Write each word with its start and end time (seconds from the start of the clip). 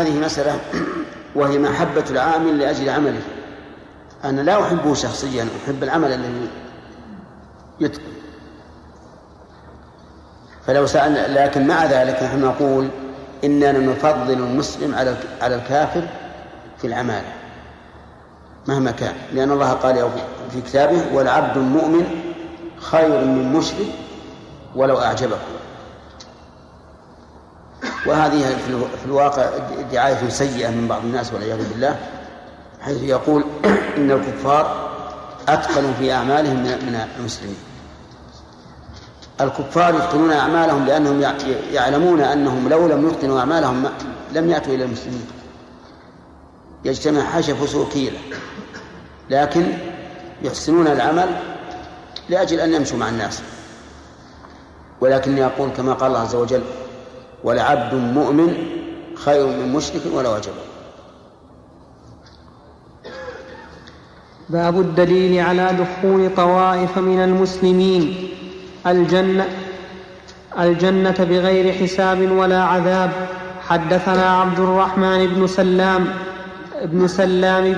هذه 0.00 0.20
مسألة 0.20 0.58
وهي 1.34 1.58
محبة 1.58 2.04
العامل 2.10 2.58
لأجل 2.58 2.88
عمله. 2.88 3.22
أنا 4.24 4.40
لا 4.40 4.62
أحبه 4.62 4.94
شخصيا 4.94 5.48
أحب 5.64 5.82
العمل 5.82 6.12
الذي 6.12 6.48
يتقن. 7.80 8.02
فلو 10.66 10.86
سألنا 10.86 11.44
لكن 11.44 11.66
مع 11.66 11.84
ذلك 11.84 12.22
نحن 12.22 12.40
نقول 12.40 12.88
إننا 13.44 13.72
نفضل 13.72 14.32
المسلم 14.32 14.94
على 14.94 15.16
على 15.42 15.54
الكافر 15.54 16.08
في 16.78 16.86
العمالة 16.86 17.32
مهما 18.68 18.90
كان. 18.90 19.14
لأن 19.32 19.50
الله 19.50 19.72
قال 19.72 20.10
في 20.50 20.60
كتابه 20.60 21.02
والعبد 21.12 21.56
المؤمن 21.56 22.06
خير 22.80 23.24
من 23.24 23.52
مشرك 23.52 23.86
ولو 24.76 24.98
أعجبكم 24.98 25.59
وهذه 28.06 28.56
في 29.02 29.06
الواقع 29.06 29.50
دعاية 29.92 30.28
سيئة 30.28 30.70
من 30.70 30.88
بعض 30.88 31.04
الناس 31.04 31.32
والعياذ 31.32 31.68
بالله 31.68 31.98
حيث 32.80 33.02
يقول 33.02 33.44
إن 33.96 34.10
الكفار 34.10 34.90
أتقنوا 35.48 35.92
في 35.92 36.12
أعمالهم 36.12 36.56
من 36.56 37.06
المسلمين. 37.18 37.56
الكفار 39.40 39.94
يتقنون 39.94 40.32
أعمالهم 40.32 40.86
لأنهم 40.86 41.34
يعلمون 41.72 42.20
أنهم 42.20 42.68
لو 42.68 42.88
لم 42.88 43.08
يتقنوا 43.08 43.40
أعمالهم 43.40 43.84
لم 44.32 44.50
يأتوا 44.50 44.74
إلى 44.74 44.84
المسلمين. 44.84 45.26
يجتمع 46.84 47.22
حشف 47.22 47.70
سوكيلة 47.70 48.18
لكن 49.30 49.66
يحسنون 50.42 50.86
العمل 50.86 51.28
لأجل 52.28 52.60
أن 52.60 52.74
يمشوا 52.74 52.98
مع 52.98 53.08
الناس. 53.08 53.42
ولكني 55.00 55.44
أقول 55.46 55.70
كما 55.70 55.92
قال 55.92 56.06
الله 56.06 56.20
عز 56.20 56.34
وجل 56.34 56.62
ولعبد 57.44 57.94
مؤمن 57.94 58.54
خير 59.14 59.46
من 59.46 59.72
مشرك 59.72 60.02
ولا 60.14 60.28
وجب. 60.28 60.52
باب 64.48 64.80
الدليل 64.80 65.40
على 65.40 65.70
دخول 65.78 66.34
طوائف 66.36 66.98
من 66.98 67.24
المسلمين. 67.24 68.28
الجنة 68.86 69.48
الجنة 70.58 71.16
بغير 71.18 71.72
حساب 71.72 72.30
ولا 72.32 72.62
عذاب. 72.62 73.10
حدثنا 73.68 74.40
عبد 74.40 74.60
الرحمن 74.60 75.26
بن 75.26 75.46
سلام 75.46 76.06
بن 76.82 77.08
سلام 77.08 77.72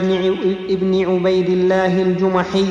بن 0.68 1.04
عبيد 1.10 1.48
الله 1.48 2.02
الجمحي. 2.02 2.66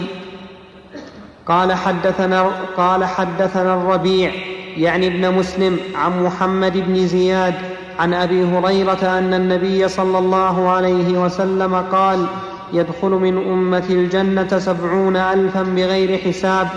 قال 1.48 1.74
حدثنا 1.74 2.52
قال 2.78 3.06
حدثنا 3.06 3.74
الربيع. 3.74 4.32
يعني 4.78 5.08
ابن 5.08 5.38
مسلم 5.38 5.80
عن 5.96 6.24
محمد 6.24 6.78
بن 6.78 7.08
زياد 7.08 7.54
عن 8.00 8.14
أبي 8.14 8.44
هريرة 8.44 9.18
أن 9.20 9.34
النبي 9.34 9.88
صلى 9.88 10.18
الله 10.18 10.70
عليه 10.70 11.18
وسلم 11.18 11.76
قال 11.92 12.26
يدخل 12.74 13.10
من 13.10 13.38
امتي 13.38 13.94
الجنة 13.94 14.60
سبعون 14.60 15.16
الفا 15.16 15.64
بغير 15.64 16.18
حساب. 16.18 16.68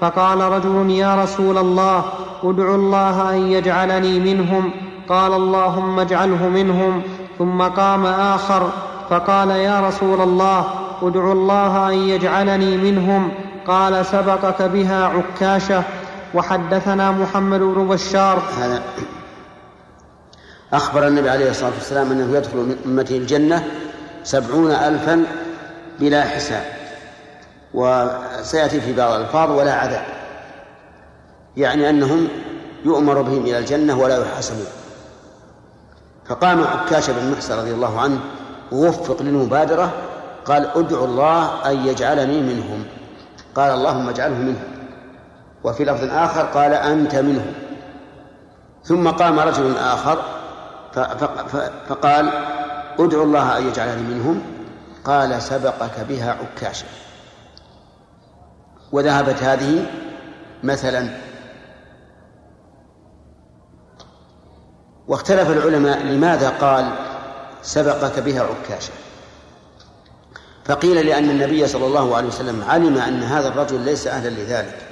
فقال 0.00 0.40
رجل 0.40 0.90
يا 0.90 1.22
رسول 1.22 1.58
الله 1.58 2.04
ادع 2.44 2.74
الله 2.74 3.30
أن 3.30 3.36
يجعلني 3.36 4.20
منهم. 4.20 4.70
قال 5.08 5.32
اللهم 5.32 6.00
اجعله 6.00 6.48
منهم. 6.48 7.02
ثم 7.38 7.62
قام 7.62 8.06
آخر. 8.06 8.70
فقال 9.10 9.50
يا 9.50 9.88
رسول 9.88 10.20
الله 10.20 10.64
ادع 11.02 11.32
الله 11.32 11.88
أن 11.88 11.94
يجعلني 11.94 12.76
منهم. 12.76 13.28
قال 13.66 14.06
سبقك 14.06 14.62
بها 14.62 15.04
عكاشة. 15.04 15.82
وحدثنا 16.34 17.10
محمد 17.10 17.60
بن 17.60 17.88
بشار. 17.88 18.42
هذا 18.58 18.82
أخبر 20.72 21.08
النبي 21.08 21.30
عليه 21.30 21.50
الصلاة 21.50 21.72
والسلام 21.78 22.12
أنه 22.12 22.36
يدخل 22.36 22.56
من 22.56 22.76
أمته 22.86 23.16
الجنة 23.16 23.64
سبعون 24.24 24.70
ألفا 24.70 25.24
بلا 26.00 26.22
حساب 26.22 26.64
وسيأتي 27.74 28.80
في 28.80 28.92
بعض 28.92 29.12
الألفاظ 29.12 29.50
ولا 29.50 29.74
عذاب 29.74 30.04
يعني 31.56 31.90
أنهم 31.90 32.28
يؤمر 32.84 33.22
بهم 33.22 33.42
إلى 33.42 33.58
الجنة 33.58 33.98
ولا 33.98 34.22
يحاسبون. 34.22 34.66
فقام 36.28 36.64
عكاش 36.64 37.10
بن 37.10 37.30
محسن 37.32 37.58
رضي 37.58 37.72
الله 37.72 38.00
عنه 38.00 38.20
ووفق 38.72 39.22
للمبادرة 39.22 39.92
قال 40.44 40.66
ادعو 40.66 41.04
الله 41.04 41.70
أن 41.70 41.86
يجعلني 41.86 42.40
منهم. 42.40 42.84
قال 43.54 43.74
اللهم 43.74 44.08
اجعله 44.08 44.38
منهم. 44.38 44.81
وفي 45.64 45.84
لفظ 45.84 46.04
آخر 46.04 46.42
قال 46.42 46.72
أنت 46.72 47.14
منهم 47.14 47.52
ثم 48.84 49.08
قام 49.08 49.40
رجل 49.40 49.76
آخر 49.76 50.22
فقال 51.88 52.30
ادعو 52.98 53.22
الله 53.22 53.58
أن 53.58 53.68
يجعلني 53.68 54.02
منهم. 54.14 54.42
قال 55.04 55.42
سبقك 55.42 56.00
بها 56.08 56.36
عكاشا 56.40 56.86
وذهبت 58.92 59.42
هذه 59.42 59.86
مثلا. 60.62 61.08
واختلف 65.08 65.50
العلماء 65.50 66.02
لماذا 66.02 66.48
قال 66.48 66.92
سبقك 67.62 68.18
بها 68.18 68.42
عكاشا 68.42 68.92
فقيل 70.64 71.06
لأن 71.06 71.30
النبي 71.30 71.66
صلى 71.66 71.86
الله 71.86 72.16
عليه 72.16 72.28
وسلم 72.28 72.64
علم 72.68 72.98
أن 72.98 73.22
هذا 73.22 73.48
الرجل 73.48 73.80
ليس 73.80 74.06
أهلا 74.06 74.28
لذلك. 74.28 74.91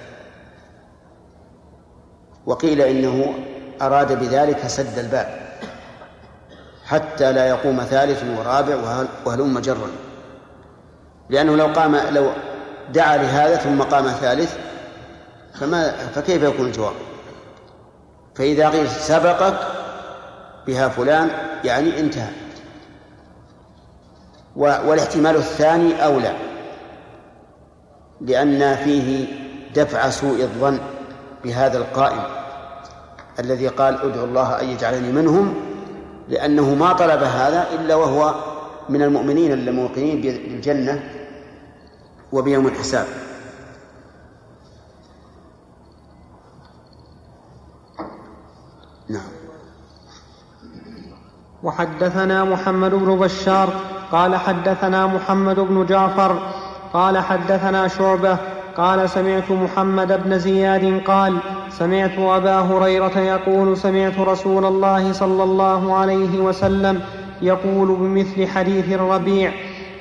وقيل 2.47 2.81
إنه 2.81 3.35
أراد 3.83 4.21
بذلك 4.21 4.67
سد 4.67 4.99
الباب 4.99 5.51
حتى 6.87 7.33
لا 7.33 7.49
يقوم 7.49 7.81
ثالث 7.81 8.25
ورابع 8.39 8.77
وهلم 9.25 9.59
جرا. 9.59 9.91
لأنه 11.29 11.57
لو 11.57 11.67
قام 11.67 11.97
لو 11.97 12.31
دعا 12.93 13.17
لهذا 13.17 13.57
ثم 13.57 13.83
قام 13.83 14.07
ثالث 14.07 14.57
فما 15.55 15.91
فكيف 15.91 16.43
يكون 16.43 16.67
الجواب؟ 16.67 16.95
فإذا 18.35 18.69
قيل 18.69 18.89
سبقك 18.89 19.55
بها 20.67 20.89
فلان 20.89 21.31
يعني 21.65 22.01
انتهى. 22.01 22.31
والاحتمال 24.57 25.37
الثاني 25.37 26.05
أولى 26.05 26.37
لأن 28.21 28.77
فيه 28.77 29.27
دفع 29.75 30.11
سوء 30.11 30.43
الظن. 30.43 30.79
بهذا 31.45 31.79
القائل 31.79 32.23
الذي 33.39 33.69
قال 33.69 33.95
ادعو 33.95 34.25
الله 34.25 34.61
أن 34.61 34.67
يجعلني 34.67 35.13
منهم 35.13 35.55
لأنه 36.29 36.75
ما 36.75 36.93
طلب 36.93 37.23
هذا 37.23 37.67
إلا 37.75 37.95
وهو 37.95 38.35
من 38.89 39.03
المؤمنين 39.03 39.53
الموقنين 39.53 40.21
بالجنة 40.21 41.03
وبيوم 42.33 42.67
الحساب. 42.67 43.07
نعم. 49.09 49.31
وحدثنا 51.63 52.45
محمد 52.45 52.91
بن 52.91 53.19
بشار 53.19 53.75
قال 54.13 54.37
حدثنا 54.37 55.07
محمد 55.07 55.61
بن 55.61 55.87
جعفر 55.87 56.53
قال 56.93 57.19
حدثنا 57.19 57.89
شعبة 57.89 58.39
قال 58.81 59.11
سمعت 59.11 59.51
محمد 59.51 60.21
بن 60.25 60.39
زياد 60.39 61.03
قال 61.07 61.37
سمعت 61.71 62.19
أبا 62.19 62.59
هريرة 62.59 63.19
يقول 63.19 63.77
سمعت 63.77 64.19
رسول 64.19 64.65
الله 64.65 65.13
صلى 65.13 65.43
الله 65.43 65.97
عليه 65.97 66.41
وسلم 66.41 67.01
يقول 67.43 67.89
بمثل 67.89 68.47
حديث 68.47 68.93
الربيع 68.93 69.53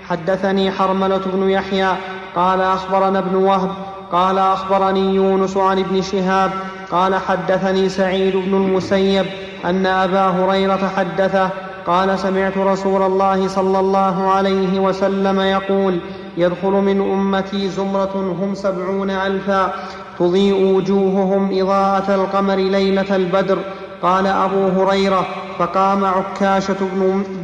حدثني 0.09 0.71
حرملة 0.71 1.21
بن 1.33 1.49
يحيى 1.49 1.89
قال 2.35 2.61
أخبرنا 2.61 3.19
ابن 3.19 3.35
وهب 3.35 3.69
قال 4.11 4.37
أخبرني 4.37 5.15
يونس 5.15 5.57
عن 5.57 5.79
ابن 5.79 6.01
شهاب 6.01 6.51
قال 6.91 7.15
حدثني 7.15 7.89
سعيد 7.89 8.35
بن 8.35 8.55
المسيب 8.55 9.25
أن 9.65 9.85
أبا 9.85 10.27
هريرة 10.27 10.91
حدثه 10.97 11.49
قال 11.87 12.19
سمعت 12.19 12.57
رسول 12.57 13.01
الله 13.01 13.47
صلى 13.47 13.79
الله 13.79 14.31
عليه 14.31 14.79
وسلم 14.79 15.39
يقول 15.39 15.99
يدخل 16.39 16.71
من 16.71 17.01
أمتي 17.01 17.69
زمرة 17.69 18.15
هم 18.15 18.55
سبعون 18.55 19.09
ألفا 19.09 19.73
تضيء 20.19 20.55
وجوههم 20.75 21.59
إضاءة 21.59 22.15
القمر 22.15 22.55
ليلة 22.55 23.15
البدر. 23.15 23.57
قال 24.01 24.27
أبو 24.27 24.67
هريرة 24.67 25.25
فقام 25.59 26.05
عكاشة 26.05 26.77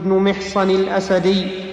بن 0.06 0.14
محصن 0.14 0.70
الأسدي. 0.70 1.65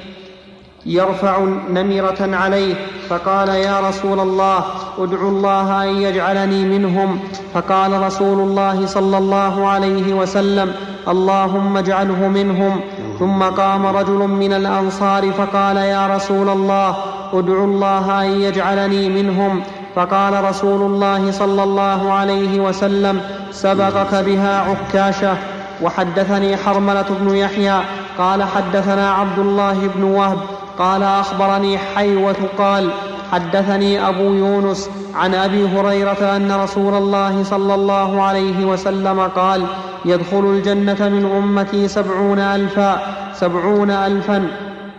يرفع 0.86 1.38
نمرة 1.70 2.36
عليه 2.36 2.74
فقال 3.08 3.48
يا 3.48 3.80
رسول 3.88 4.20
الله 4.20 4.64
ادعو 4.98 5.28
الله 5.28 5.82
أن 5.82 5.88
يجعلني 5.88 6.78
منهم. 6.78 7.20
فقال 7.54 8.02
رسول 8.02 8.40
الله 8.40 8.86
صلى 8.86 9.18
الله 9.18 9.68
عليه 9.68 10.14
وسلم 10.14 10.74
اللهم 11.08 11.76
اجعله 11.76 12.28
منهم. 12.28 12.80
ثم 13.18 13.42
قام 13.42 13.86
رجل 13.86 14.18
من 14.18 14.52
الأنصار 14.52 15.32
فقال 15.32 15.76
يا 15.76 16.16
رسول 16.16 16.48
الله 16.48 16.96
ادعو 17.32 17.64
الله 17.64 18.22
أن 18.22 18.40
يجعلني 18.40 19.08
منهم. 19.08 19.62
فقال 19.94 20.44
رسول 20.44 20.80
الله 20.80 21.30
صلى 21.30 21.62
الله 21.62 22.12
عليه 22.12 22.60
وسلم 22.60 23.20
سبقك 23.50 24.14
بها 24.14 24.60
عكاشة 24.60 25.36
وحدثني 25.82 26.56
حرملة 26.56 27.06
بن 27.20 27.36
يحيى 27.36 27.80
قال 28.18 28.42
حدثنا 28.42 29.12
عبد 29.12 29.38
الله 29.38 29.90
بن 29.94 30.02
وهب 30.02 30.38
قال 30.82 31.02
أخبرني 31.02 31.78
حيوة 31.78 32.36
قال 32.58 32.90
حدثني 33.32 34.08
أبو 34.08 34.22
يونس 34.22 34.90
عن 35.14 35.34
أبي 35.34 35.68
هريرة 35.68 36.36
أن 36.36 36.52
رسول 36.52 36.94
الله 36.94 37.42
صلى 37.42 37.74
الله 37.74 38.22
عليه 38.22 38.64
وسلم 38.64 39.20
قال 39.20 39.66
يدخل 40.04 40.44
الجنة 40.44 41.08
من 41.08 41.24
أمتي 41.36 41.88
سبعون 41.88 42.38
ألفا 42.38 43.00
سبعون 43.34 43.90
ألفا 43.90 44.48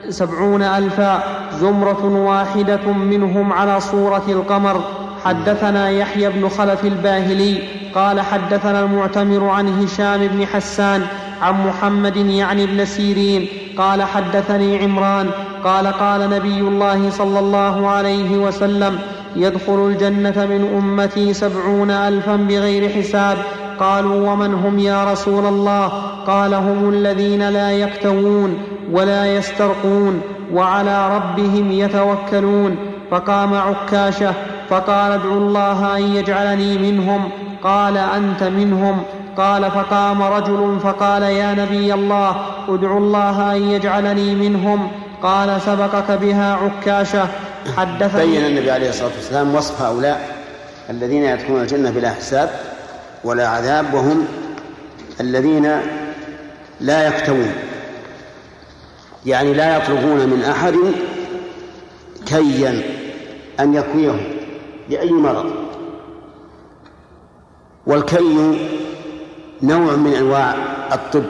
سبعون 0.09 0.61
ألفا 0.61 1.23
زمرة 1.59 2.05
واحدة 2.05 2.91
منهم 2.91 3.53
على 3.53 3.79
صورة 3.79 4.23
القمر. 4.27 4.81
حدثنا 5.25 5.89
يحيى 5.89 6.29
بن 6.29 6.49
خلف 6.49 6.85
الباهلي 6.85 7.63
قال 7.95 8.21
حدثنا 8.21 8.79
المعتمر 8.79 9.49
عن 9.49 9.83
هشام 9.83 10.27
بن 10.27 10.45
حسان 10.45 11.05
عن 11.41 11.67
محمد 11.67 12.17
يعني 12.17 12.63
ابن 12.63 12.85
سيرين 12.85 13.47
قال 13.77 14.03
حدثني 14.03 14.83
عمران 14.83 15.29
قال 15.63 15.87
قال 15.87 16.29
نبي 16.29 16.59
الله 16.59 17.09
صلى 17.09 17.39
الله 17.39 17.87
عليه 17.89 18.37
وسلم 18.37 18.99
يدخل 19.35 19.87
الجنة 19.87 20.45
من 20.45 20.73
أمتي 20.77 21.33
سبعون 21.33 21.91
ألفا 21.91 22.35
بغير 22.35 22.89
حساب. 22.89 23.37
قالوا 23.79 24.31
ومن 24.31 24.53
هم 24.53 24.79
يا 24.79 25.11
رسول 25.11 25.45
الله؟ 25.45 25.87
قال 26.27 26.53
هم 26.53 26.89
الذين 26.89 27.49
لا 27.49 27.71
يكتوون 27.71 28.57
ولا 28.91 29.35
يسترقون 29.35 30.21
وعلى 30.53 31.15
ربهم 31.15 31.71
يتوكلون. 31.71 32.75
فقام 33.11 33.53
عكاشة 33.53 34.33
فقال 34.69 35.11
ادعوا 35.11 35.37
الله 35.37 35.97
أن 35.97 36.15
يجعلني 36.15 36.77
منهم. 36.77 37.29
قال 37.63 37.97
أنت 37.97 38.43
منهم. 38.43 39.03
قال 39.37 39.71
فقام 39.71 40.21
رجل 40.21 40.79
فقال 40.83 41.21
يا 41.23 41.53
نبي 41.53 41.93
الله 41.93 42.45
ادعو 42.69 42.97
الله 42.97 43.55
أن 43.55 43.61
يجعلني 43.61 44.35
منهم. 44.35 44.91
قال 45.23 45.61
سبقك 45.61 46.11
بها 46.11 46.55
عكاشة. 46.55 47.27
حدثني 47.77 48.25
بين 48.25 48.45
النبي 48.45 48.71
عليه 48.71 48.89
الصلاة 48.89 49.11
والسلام 49.15 49.55
وصف 49.55 49.81
هؤلاء 49.81 50.35
الذين 50.89 51.23
يدخلون 51.23 51.61
الجنة 51.61 51.89
بلا 51.89 52.09
حساب 52.09 52.49
ولا 53.23 53.47
عذاب 53.47 53.93
وهم 53.93 54.27
الذين 55.21 55.71
لا 56.81 57.07
يكتوون 57.07 57.51
يعني 59.25 59.53
لا 59.53 59.77
يطلبون 59.77 60.17
من 60.17 60.43
أحد 60.43 60.75
كيا 62.25 62.81
أن 63.59 63.73
يكويهم 63.73 64.21
لاي 64.89 65.11
مرض. 65.11 65.51
والكي 67.87 68.57
نوع 69.63 69.95
من 69.95 70.13
أنواع 70.13 70.55
الطب. 70.93 71.23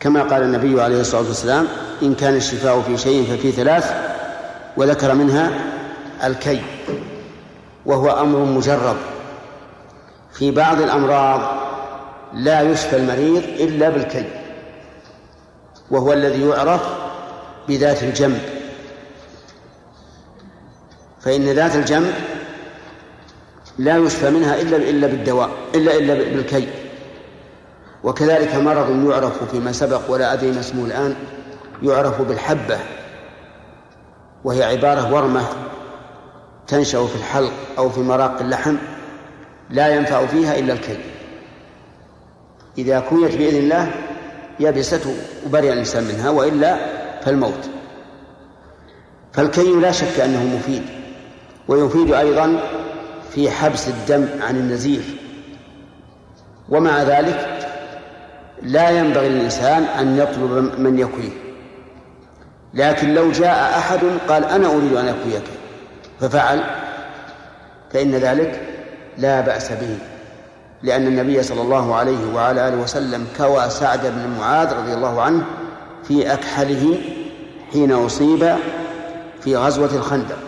كما 0.00 0.22
قال 0.22 0.42
النبي 0.42 0.82
عليه 0.82 1.00
الصلاة 1.00 1.28
والسلام 1.28 1.68
إن 2.02 2.14
كان 2.14 2.36
الشفاء 2.36 2.80
في 2.80 2.98
شيء 2.98 3.24
ففي 3.24 3.52
ثلاث 3.52 3.94
وذكر 4.76 5.14
منها 5.14 5.50
الكي 6.24 6.62
وهو 7.86 8.10
أمر 8.10 8.38
مجرب. 8.38 8.96
في 10.32 10.50
بعض 10.50 10.80
الأمراض 10.80 11.40
لا 12.34 12.62
يشفى 12.62 12.96
المريض 12.96 13.42
إلا 13.60 13.88
بالكي 13.88 14.24
وهو 15.90 16.12
الذي 16.12 16.48
يعرف 16.48 16.82
بذات 17.68 18.02
الجنب. 18.02 18.42
فإن 21.20 21.42
ذات 21.42 21.76
الجنب 21.76 22.14
لا 23.78 23.96
يشفى 23.96 24.30
منها 24.30 24.60
إلا 24.60 24.76
إلا 24.76 25.06
بالدواء 25.06 25.50
إلا 25.74 25.96
إلا 25.96 26.14
بالكي. 26.14 26.81
وكذلك 28.04 28.54
مرض 28.54 29.10
يعرف 29.10 29.50
فيما 29.50 29.72
سبق 29.72 30.00
ولا 30.08 30.32
أدري 30.32 30.50
ما 30.50 30.60
اسمه 30.60 30.84
الآن 30.84 31.14
يعرف 31.82 32.22
بالحبة 32.22 32.78
وهي 34.44 34.62
عبارة 34.62 35.14
ورمة 35.14 35.44
تنشأ 36.66 37.06
في 37.06 37.16
الحلق 37.16 37.52
أو 37.78 37.90
في 37.90 38.00
مراق 38.00 38.40
اللحم 38.40 38.76
لا 39.70 39.88
ينفع 39.88 40.26
فيها 40.26 40.58
إلا 40.58 40.72
الكي 40.72 40.98
إذا 42.78 43.00
كويت 43.00 43.36
بإذن 43.36 43.58
الله 43.58 43.90
يبست 44.60 45.02
وبرئ 45.46 45.72
الإنسان 45.72 46.04
منها 46.04 46.30
وإلا 46.30 46.76
فالموت. 47.20 47.70
فالكي 49.32 49.72
لا 49.72 49.92
شك 49.92 50.20
أنه 50.20 50.56
مفيد 50.56 50.82
ويفيد 51.68 52.12
أيضا 52.12 52.60
في 53.30 53.50
حبس 53.50 53.88
الدم 53.88 54.28
عن 54.40 54.56
النزيف. 54.56 55.14
ومع 56.68 57.02
ذلك 57.02 57.51
لا 58.62 58.90
ينبغي 58.90 59.28
للإنسان 59.28 59.82
أن 59.82 60.18
يطلب 60.18 60.80
من 60.80 60.98
يكويه. 60.98 61.30
لكن 62.74 63.14
لو 63.14 63.32
جاء 63.32 63.78
أحد 63.78 64.00
قال 64.28 64.44
أنا 64.44 64.66
أريد 64.66 64.92
أن 64.92 65.08
أكويك 65.08 65.44
ففعل. 66.20 66.64
فإن 67.92 68.10
ذلك 68.10 68.60
لا 69.18 69.40
بأس 69.40 69.72
به 69.72 69.98
لأن 70.82 71.06
النبي 71.06 71.42
صلى 71.42 71.62
الله 71.62 71.94
عليه 71.94 72.34
وعلى 72.34 72.68
آله 72.68 72.76
وسلم 72.76 73.26
كوى 73.36 73.70
سعد 73.70 74.06
بن 74.06 74.38
معاذ 74.38 74.72
رضي 74.72 74.94
الله 74.94 75.22
عنه 75.22 75.44
في 76.04 76.32
أكحله 76.32 76.98
حين 77.72 77.92
أصيب 77.92 78.56
في 79.40 79.56
غزوة 79.56 79.94
الخندق. 79.94 80.38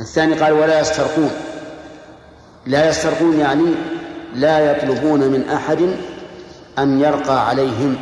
الثاني 0.00 0.34
قال 0.34 0.52
ولا 0.52 0.80
يسترقون. 0.80 1.30
لا 2.66 2.88
يسترقون 2.88 3.40
يعني 3.40 3.74
لا 4.34 4.70
يطلبون 4.70 5.20
من 5.20 5.48
أحد 5.48 5.78
أن 6.78 7.00
يرقى 7.00 7.48
عليهم 7.48 7.96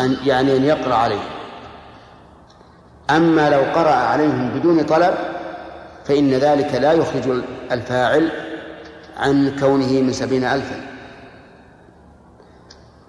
أن 0.00 0.16
يعني 0.24 0.56
أن 0.56 0.64
يقرأ 0.64 0.94
عليهم. 0.94 1.28
أما 3.10 3.50
لو 3.50 3.60
قرأ 3.60 3.92
عليهم 3.94 4.48
بدون 4.48 4.82
طلب 4.82 5.14
فإن 6.04 6.30
ذلك 6.30 6.74
لا 6.74 6.92
يخرج 6.92 7.42
الفاعل 7.72 8.30
عن 9.16 9.56
كونه 9.60 9.92
من 9.92 10.12
سبعين 10.12 10.44
ألفا. 10.44 10.80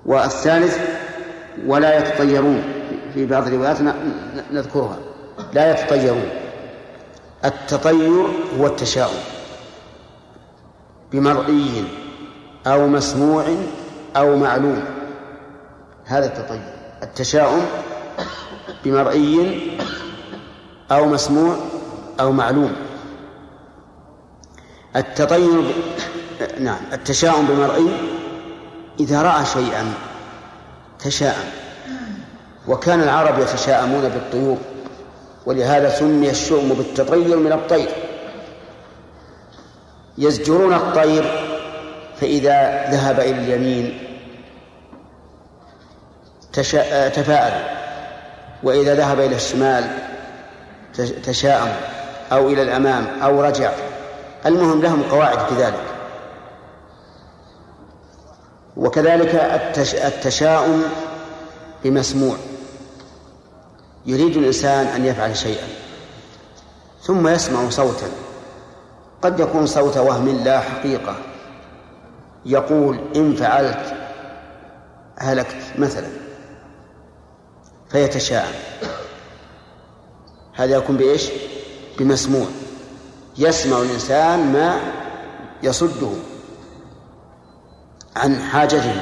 والثالث 0.06 0.80
ولا 1.68 1.98
يتطيرون 1.98 2.64
في 3.14 3.26
بعض 3.26 3.48
الروايات 3.48 3.78
نذكرها 4.52 4.98
لا 5.54 5.72
يتطيرون. 5.72 6.30
التطير 7.46 8.26
هو 8.60 8.68
التشاؤم 8.68 9.24
بمرئي 11.12 11.84
أو 12.68 12.88
مسموع 12.88 13.46
أو 14.18 14.36
معلوم. 14.36 14.84
هذا 16.06 16.26
التطير 16.26 16.74
التشاؤم 17.04 17.66
بمرئي 18.86 19.78
أو 20.92 21.06
مسموع 21.06 21.56
أو 22.20 22.32
معلوم. 22.32 22.76
التطير. 24.96 25.64
نعم 26.60 26.80
التشاؤم 26.94 27.46
بمرئي 27.46 27.98
إذا 29.00 29.22
رأى 29.22 29.46
شيئا 29.46 29.94
تشاءم. 31.00 31.50
وكان 32.68 33.02
العرب 33.02 33.40
يتشاءمون 33.40 34.10
بالطيور 34.10 34.58
ولهذا 35.46 35.90
سمي 35.90 36.30
الشؤم 36.30 36.70
بالتطير 36.70 37.38
من 37.38 37.52
الطير. 37.52 37.90
يزجرون 40.18 40.74
الطير 40.74 41.45
فإذا 42.22 42.90
ذهب 42.92 43.20
إلى 43.20 43.32
اليمين 43.32 44.00
تفاءل. 47.14 47.76
وإذا 48.64 48.96
ذهب 48.96 49.20
إلى 49.20 49.36
الشمال 49.36 49.84
تشاءم 51.24 51.74
أو 52.32 52.50
إلى 52.50 52.62
الأمام 52.62 53.08
أو 53.24 53.42
رجع. 53.42 53.72
المهم 54.46 54.82
لهم 54.82 55.04
قواعد 55.04 55.40
في 55.40 55.56
ذلك. 55.56 55.84
وكذلك 58.78 59.36
التشاؤم 60.06 60.84
بمسموع. 61.84 62.36
يريد 64.06 64.38
الإنسان 64.38 64.88
أن 64.88 65.06
يفعل 65.06 65.38
شيئا. 65.38 65.68
ثم 67.02 67.28
يسمع 67.28 67.70
صوتا. 67.70 68.08
قد 69.22 69.40
يكون 69.40 69.66
صوت 69.66 69.98
وهم 69.98 70.44
لا 70.44 70.60
حقيقة. 70.60 71.16
يقول 72.46 73.00
إن 73.16 73.36
فعلت 73.36 73.94
هلكت 75.18 75.56
مثلا 75.78 76.08
فيتشاءم. 77.90 78.54
هذا 80.54 80.76
يكون 80.76 80.98
بإيش؟ 80.98 81.30
بمسموع. 82.00 82.46
يسمع 83.38 83.78
الإنسان 83.78 84.54
ما 84.54 84.80
يصده 85.64 86.12
عن 88.16 88.36
حاجته 88.42 89.02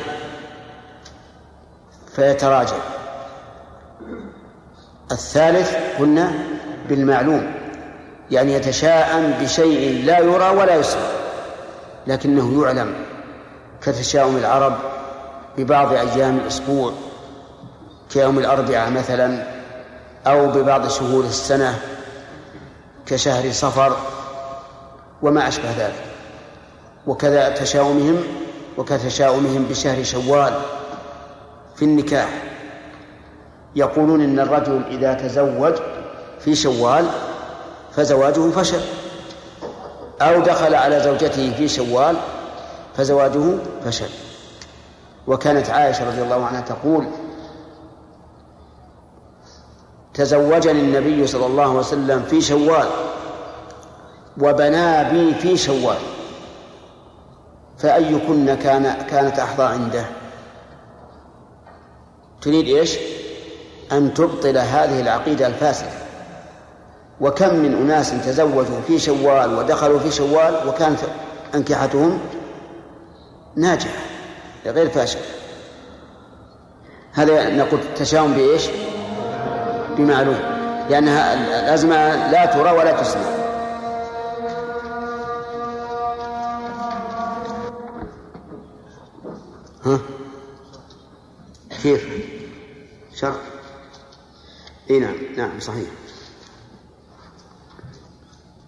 فيتراجع. 2.15 2.77
الثالث 5.11 5.75
قلنا 5.99 6.31
بالمعلوم 6.89 7.53
يعني 8.31 8.53
يتشاءم 8.53 9.31
بشيء 9.41 10.05
لا 10.05 10.19
يرى 10.19 10.49
ولا 10.49 10.75
يسمع 10.75 11.09
لكنه 12.07 12.63
يعلم. 12.63 13.02
كتشاؤم 13.85 14.37
العرب 14.37 14.73
ببعض 15.57 15.93
أيام 15.93 16.37
الأسبوع. 16.37 16.93
كيوم 18.09 18.39
الأربعاء 18.39 18.91
مثلا 18.91 19.47
أو 20.27 20.47
ببعض 20.47 20.87
شهور 20.87 21.23
السنة 21.23 21.79
كشهر 23.05 23.51
صفر 23.51 23.97
وما 25.21 25.47
أشبه 25.47 25.71
ذلك. 25.77 26.03
وكذا 27.07 27.49
تشاؤمهم 27.49 28.23
وكتشاؤمهم 28.77 29.65
بشهر 29.69 30.03
شوال 30.03 30.53
في 31.75 31.85
النكاح. 31.85 32.29
يقولون 33.75 34.21
إن 34.21 34.39
الرجل 34.39 34.81
إذا 34.89 35.13
تزوج 35.13 35.73
في 36.39 36.55
شوال 36.55 37.05
فزواجه 37.95 38.49
فشل 38.49 38.81
أو 40.21 40.41
دخل 40.41 40.75
على 40.75 40.99
زوجته 40.99 41.53
في 41.57 41.67
شوال 41.67 42.15
فزواجه 42.97 43.57
فشل. 43.85 44.09
وكانت 45.27 45.69
عائشة 45.69 46.07
رضي 46.07 46.21
الله 46.21 46.45
عنها 46.45 46.61
تقول 46.61 47.07
تزوجني 50.13 50.79
النبي 50.79 51.27
صلى 51.27 51.45
الله 51.45 51.63
عليه 51.63 51.79
وسلم 51.79 52.23
في 52.23 52.41
شوال 52.41 52.87
وبنا 54.41 55.03
بي 55.11 55.33
في 55.33 55.57
شوال 55.57 55.97
فأيكن 57.77 58.55
كان 58.55 59.05
كانت 59.09 59.39
أحظى 59.39 59.63
عنده؟ 59.63 60.05
تريد 62.41 62.67
إيش؟ 62.67 62.97
أن 63.91 64.13
تبطل 64.13 64.57
هذه 64.57 64.99
العقيدة 64.99 65.47
الفاسدة. 65.47 65.89
وكم 67.21 67.55
من 67.55 67.73
أناس 67.73 68.13
تزوجوا 68.25 68.81
في 68.87 68.99
شوال 68.99 69.53
ودخلوا 69.57 69.99
في 69.99 70.11
شوال 70.11 70.67
وكانت 70.67 70.99
أنكحتهم؟ 71.55 72.19
ناجحة 73.55 74.03
غير 74.65 74.89
فاشلة 74.89 75.21
هذا 77.11 77.55
نقول 77.55 77.79
تشاؤم 77.95 78.33
بإيش؟ 78.33 78.67
بمعلوم. 79.97 80.39
لأنها 80.89 81.33
الأزمة 81.33 82.31
لا 82.31 82.45
ترى 82.45 82.71
ولا 82.71 83.01
تسمع. 83.01 83.21
ها؟ 89.85 89.99
كيف؟ 91.83 92.07
شرط 93.15 93.39
إي 94.89 94.99
نعم 94.99 95.15
نعم 95.37 95.59
صحيح. 95.59 95.87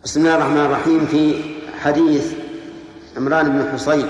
بسم 0.03 0.19
الله 0.19 0.35
الرحمن 0.35 0.57
الرحيم. 0.57 1.05
في 1.05 1.55
حديث 1.83 2.33
عمران 3.17 3.51
بن 3.51 3.71
حصين 3.73 4.09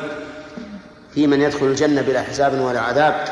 في 1.16 1.28
من 1.28 1.42
يدخل 1.42 1.66
الجنة 1.66 2.02
بلا 2.02 2.22
حساب 2.22 2.62
ولا 2.62 2.82
عذاب. 2.82 3.26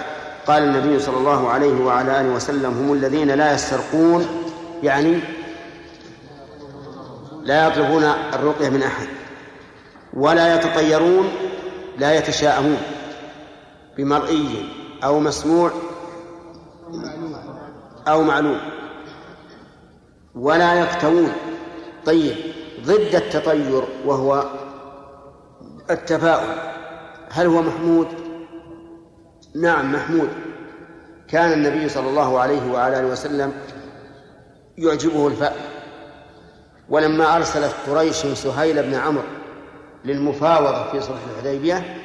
قال 0.48 0.63
النبي 0.63 1.00
صلى 1.00 1.18
الله 1.18 1.50
عليه 1.50 1.86
وعلى 1.86 2.22
آله 2.22 2.30
وسلم 2.30 2.72
هم 2.72 2.94
الذين 2.94 3.32
لا 3.32 3.54
يسترقون 3.54 4.28
يعني 4.84 5.20
لا 7.44 7.68
يطلبون 7.68 8.04
الرقية 8.34 8.70
من 8.70 8.84
أحد 8.84 9.08
ولا 10.13 10.56
يتطيرون 10.56 11.30
لا 11.98 12.13
يتشاءمون 12.18 12.78
بمرئي 13.98 14.70
أو 15.04 15.20
مسموع 15.20 15.72
أو 18.08 18.24
معلوم 18.24 18.60
ولا 20.36 20.74
يكتوون. 20.74 21.32
طيب 22.06 22.36
ضد 22.86 23.16
التطير 23.16 23.84
وهو 24.06 24.44
التفاؤل. 25.90 26.73
هل 27.34 27.48
هو 27.48 27.62
محمود؟ 27.62 28.08
نعم 29.56 29.94
محمود. 29.94 30.30
كان 31.28 31.52
النبي 31.52 31.90
صلى 31.90 32.10
الله 32.10 32.40
عليه 32.40 32.72
وعلى 32.72 33.00
آله 33.00 33.08
وسلم 33.08 33.54
يعجبه 34.78 35.28
الفأل. 35.28 35.60
ولما 36.90 37.36
ارسلت 37.36 37.74
قريش 37.88 38.16
سهيل 38.16 38.84
بن 38.84 38.94
عمرو 38.94 39.24
للمفاوضة 40.06 40.92
في 40.92 41.02
صلح 41.02 41.20
الحديبية 41.32 41.98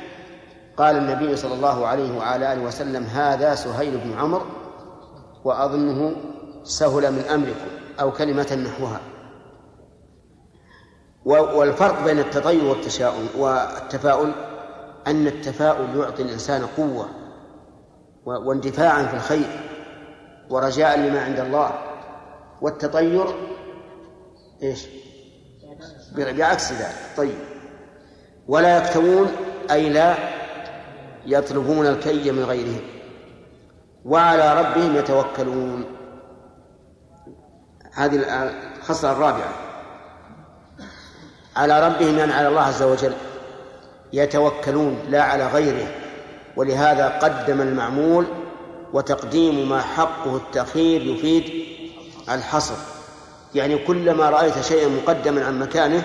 قال 0.77 0.97
النبي 0.97 1.37
صلى 1.37 1.55
الله 1.55 1.87
عليه 1.87 2.19
وعلى 2.19 2.53
آله 2.53 2.63
وسلم 2.63 3.05
هذا 3.05 3.55
سهيل 3.55 3.99
بن 3.99 4.19
عمرو 4.19 4.47
وأظنه 5.45 6.17
سهل 6.65 7.13
من 7.13 7.25
أمركم 7.35 7.69
أو 8.01 8.13
كلمة 8.13 8.55
نحوها. 8.67 9.01
والفرق 11.25 12.05
بين 12.05 12.19
التطير 12.19 12.65
والتشاؤم 12.65 13.29
والتفاؤل 13.39 14.33
أن 15.09 15.27
التفاؤل 15.27 15.97
يعطي 15.97 16.23
الإنسان 16.23 16.67
قوة 16.67 17.09
واندفاعا 18.25 19.07
في 19.07 19.15
الخير 19.15 19.61
ورجاء 20.51 20.99
لما 21.01 21.21
عند 21.21 21.41
الله 21.41 21.71
والتطير 22.61 23.27
إيش؟ 24.63 24.87
بعكس 26.17 26.73
ذلك 26.73 26.97
طيب. 27.17 27.39
ولا 28.49 28.79
يكتوون 28.79 29.29
أي 29.71 29.89
لا 29.89 30.15
يطلبون 31.27 31.87
الكي 31.87 32.31
من 32.31 32.45
غيرهم 32.45 32.81
وعلى 34.05 34.61
ربهم 34.61 34.97
يتوكلون. 34.97 35.85
هذه 37.95 38.45
الخصلة 38.77 39.13
الرابعة. 39.13 39.53
على 41.57 41.87
ربهم 41.87 42.19
يعني 42.19 42.33
على 42.33 42.49
الله 42.49 42.61
عز 42.61 42.83
وجل. 42.83 43.13
يتوكلون 44.13 44.99
لا 45.09 45.23
على 45.23 45.47
غيره 45.47 45.87
ولهذا 46.57 47.09
قدم 47.09 47.61
المعمول 47.61 48.27
وتقديم 48.93 49.69
ما 49.69 49.81
حقه 49.81 50.37
التأخير 50.37 51.03
يفيد 51.03 51.45
الحصر. 52.31 52.75
يعني 53.55 53.79
كلما 53.79 54.31
رأيت 54.31 54.61
شيئا 54.61 54.89
مقدما 54.89 55.45
عن 55.45 55.59
مكانه 55.59 56.03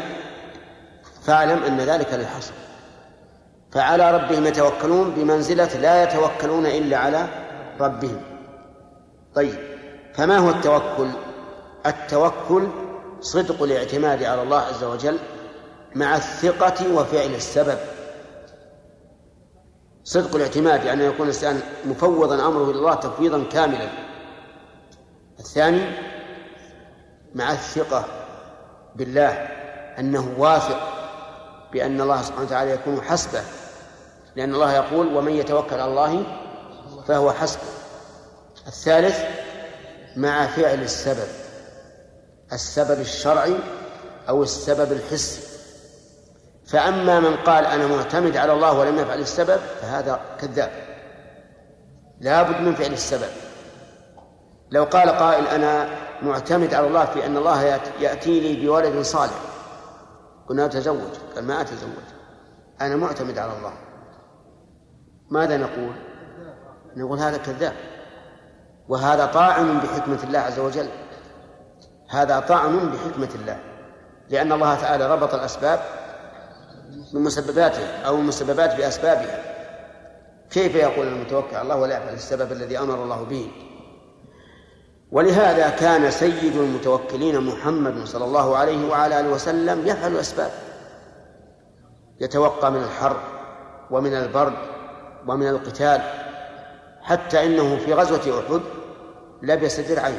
فاعلم 1.26 1.64
أن 1.64 1.78
ذلك 1.78 2.14
للحصر. 2.14 2.54
فعلى 3.72 4.12
ربهم 4.12 4.46
يتوكلون 4.46 5.12
بمنزلة 5.12 5.78
لا 5.78 6.04
يتوكلون 6.04 6.66
إلا 6.66 6.98
على 6.98 7.28
ربهم. 7.80 8.22
طيب 9.36 9.56
فما 10.14 10.38
هو 10.38 10.50
التوكل؟ 10.50 11.08
التوكل 11.86 12.68
صدق 13.22 13.64
الاعتماد 13.64 14.24
على 14.24 14.42
الله 14.42 14.60
عز 14.60 14.84
وجل 14.84 15.20
مع 15.96 16.16
الثقة 16.16 16.94
وفعل 16.94 17.36
السبب. 17.36 17.78
صدق 20.04 20.36
الاعتماد 20.36 20.84
يعني 20.84 21.04
يكون 21.04 21.22
الإنسان 21.22 21.62
مفوضا 21.86 22.48
أمره 22.48 22.64
إلى 22.64 22.80
الله 22.80 22.96
تفويضا 22.96 23.44
كاملا. 23.52 23.90
الثاني 25.40 25.98
مع 27.36 27.52
الثقة 27.52 28.06
بالله 28.96 29.32
أنه 30.00 30.36
واثق 30.38 30.80
بأن 31.74 32.02
الله 32.02 32.22
سبحانه 32.22 32.46
وتعالى 32.46 32.72
يكون 32.72 33.02
حسبه. 33.02 33.42
لأن 34.36 34.54
الله 34.54 34.74
يقول 34.74 35.16
ومن 35.16 35.32
يتوكل 35.32 35.76
على 35.76 35.92
الله 35.92 36.24
فهو 37.08 37.32
حسبه. 37.32 37.64
الثالث 38.68 39.20
مع 40.16 40.48
فعل 40.48 40.82
السبب 40.82 41.28
السبب 42.54 43.00
الشرعي 43.00 43.56
أو 44.30 44.44
السبب 44.44 44.92
الحسي. 44.92 45.53
فأما 46.68 47.20
من 47.20 47.36
قال 47.36 47.66
أنا 47.66 47.88
معتمد 47.88 48.38
على 48.38 48.54
الله 48.54 48.80
ولم 48.80 49.00
يفعل 49.00 49.20
السبب 49.20 49.60
فهذا 49.82 50.20
كذاب. 50.40 50.72
لا 52.22 52.44
بد 52.44 52.62
من 52.62 52.76
فعل 52.76 52.94
السبب. 52.94 53.30
لو 54.72 54.84
قال 54.84 55.10
قائل 55.10 55.48
أنا 55.48 55.88
معتمد 56.22 56.74
على 56.74 56.88
الله 56.88 57.06
في 57.06 57.26
أن 57.26 57.38
الله 57.38 57.64
يأتي 58.00 58.40
لي 58.40 58.66
بولد 58.66 59.02
صالح. 59.02 59.34
قلنا 60.50 60.66
أتزوج. 60.66 61.14
قال 61.36 61.48
ما 61.48 61.62
أتزوج. 61.62 62.04
أنا 62.82 62.96
معتمد 62.96 63.38
على 63.38 63.52
الله. 63.58 63.74
ماذا 65.30 65.58
نقول؟ 65.58 65.94
نقول 66.96 67.20
هذا 67.20 67.38
كذاب. 67.38 67.74
وهذا 68.88 69.26
طاعن 69.26 69.80
بحكمة 69.80 70.20
الله 70.24 70.40
عز 70.40 70.60
وجل. 70.60 70.88
هذا 72.10 72.40
طعن 72.40 72.90
بحكمة 72.90 73.30
الله. 73.36 73.60
لأن 74.30 74.52
الله 74.52 74.76
تعالى 74.76 75.14
ربط 75.14 75.34
الأسباب 75.34 75.80
بمسبباتها 77.14 78.02
أو 78.02 78.16
المسببات 78.16 78.76
بأسبابها. 78.76 79.40
كيف 80.52 80.76
يقول 80.76 81.08
المتوكل؟ 81.08 81.56
على 81.56 81.62
الله 81.62 81.76
ولا 81.76 81.98
يفعل 81.98 82.14
السبب 82.14 82.52
الذي 82.52 82.80
أمر 82.80 83.04
الله 83.04 83.24
به. 83.24 83.52
ولهذا 85.12 85.70
كان 85.70 86.12
سيد 86.12 86.56
المتوكلين 86.56 87.40
محمد 87.40 88.06
صلى 88.06 88.26
الله 88.26 88.58
عليه 88.58 88.90
وعلى 88.90 89.20
آله 89.20 89.30
وسلم 89.30 89.88
يفعل 89.88 90.12
الأسباب 90.12 90.52
يتوقى 92.20 92.72
من 92.72 92.84
الحر 92.84 93.18
ومن 93.92 94.14
البرد 94.14 94.54
ومن 95.28 95.48
القتال 95.48 96.02
حتى 97.02 97.46
إنه 97.46 97.78
في 97.78 97.94
غزوة 97.94 98.40
أحد 98.40 98.62
لبس 99.42 99.80
درعين. 99.80 100.18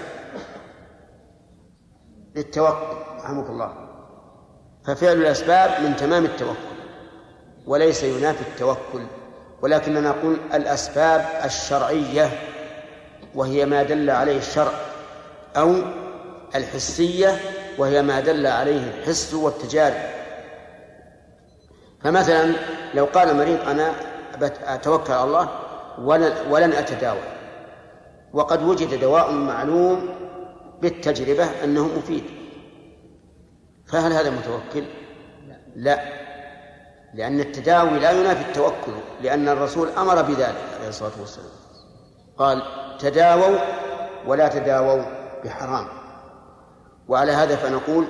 للتوكل 2.37 2.97
رحمك 3.19 3.50
الله. 3.50 3.83
ففعل 4.86 5.16
الأسباب 5.16 5.80
من 5.80 5.96
تمام 5.96 6.24
التوكل 6.24 6.74
وليس 7.66 8.02
ينافي 8.02 8.40
التوكل 8.40 9.06
ولكننا 9.62 10.00
نقول 10.00 10.36
الأسباب 10.54 11.26
الشرعية 11.44 12.30
وهي 13.34 13.66
ما 13.66 13.82
دل 13.82 14.10
عليه 14.10 14.38
الشرع 14.38 14.72
أو 15.56 15.74
الحسية 16.54 17.40
وهي 17.78 18.02
ما 18.02 18.20
دل 18.20 18.46
عليه 18.46 18.92
الحس 19.00 19.34
والتجارب. 19.34 20.02
فمثلا 22.02 22.52
لو 22.94 23.04
قال 23.04 23.36
مريض 23.36 23.68
أنا 23.68 23.92
أتوكل 24.64 25.12
على 25.12 25.24
الله 25.24 25.48
ولن 26.50 26.72
أتداوى 26.72 27.22
وقد 28.32 28.62
وجد 28.62 29.00
دواء 29.00 29.32
معلوم 29.32 30.08
بالتجربة 30.82 31.64
أنه 31.64 31.90
مفيد. 31.98 32.24
فهل 33.94 34.12
هذا 34.12 34.30
متوكل؟ 34.30 34.84
لا. 35.76 36.00
لأن 37.14 37.40
التداوي 37.40 37.98
لا 37.98 38.10
ينافي 38.10 38.48
التوكل 38.48 38.92
لأن 39.22 39.48
الرسول 39.48 39.88
أمر 39.88 40.22
بذلك 40.22 40.56
عليه 40.78 40.88
الصلاة 40.88 41.12
والسلام. 41.20 41.48
قال 42.38 42.62
تداووا 42.98 43.58
ولا 44.26 44.48
تداووا 44.48 45.02
بحرام. 45.44 45.88
وعلى 47.08 47.32
هذا 47.32 47.56
فنقول 47.56 48.06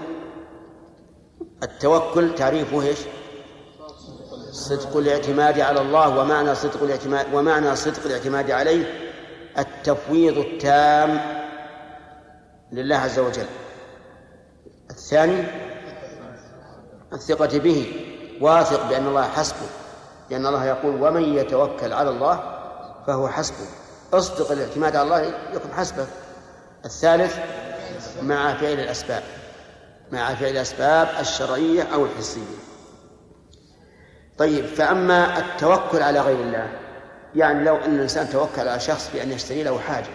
التوكل 1.62 2.34
تعريفه 2.34 2.82
إيش؟ 2.82 2.98
صدق 4.52 4.96
الاعتماد 4.96 5.60
على 5.60 5.80
الله 5.80 6.18
ومعنى 6.18 6.54
صدق 6.54 6.82
الاعتماد 6.82 7.34
ومعنى 7.34 7.76
صدق 7.76 8.06
الاعتماد 8.06 8.50
عليه 8.50 8.84
التفويض 9.58 10.38
التام 10.38 11.20
لله 12.72 12.96
عز 12.96 13.18
وجل. 13.18 13.46
الثاني 14.90 15.63
الثقة 17.14 17.58
به 17.58 18.06
واثق 18.40 18.88
بأن 18.88 19.06
الله 19.06 19.28
حسبه 19.28 19.66
لأن 20.30 20.46
الله 20.46 20.64
يقول 20.64 21.02
ومن 21.02 21.22
يتوكل 21.22 21.92
على 21.92 22.10
الله 22.10 22.60
فهو 23.06 23.28
حسبه. 23.28 23.66
اصدق 24.12 24.52
الاعتماد 24.52 24.96
على 24.96 25.04
الله 25.04 25.34
يكون 25.54 25.72
حسبك 25.72 26.06
الثالث 26.84 27.38
مع 28.22 28.54
فعل 28.54 28.72
الأسباب 28.72 29.22
مع 30.12 30.34
فعل 30.34 30.50
الأسباب 30.50 31.08
الشرعية 31.20 31.82
أو 31.82 32.04
الحسية. 32.04 32.56
طيب 34.38 34.66
فأما 34.66 35.38
التوكل 35.38 36.02
على 36.02 36.20
غير 36.20 36.40
الله 36.40 36.78
يعني 37.34 37.64
لو 37.64 37.76
أن 37.76 37.94
الإنسان 37.94 38.28
توكل 38.28 38.68
على 38.68 38.80
شخص 38.80 39.10
بأن 39.14 39.32
يشتري 39.32 39.62
له 39.62 39.78
حاجة 39.78 40.14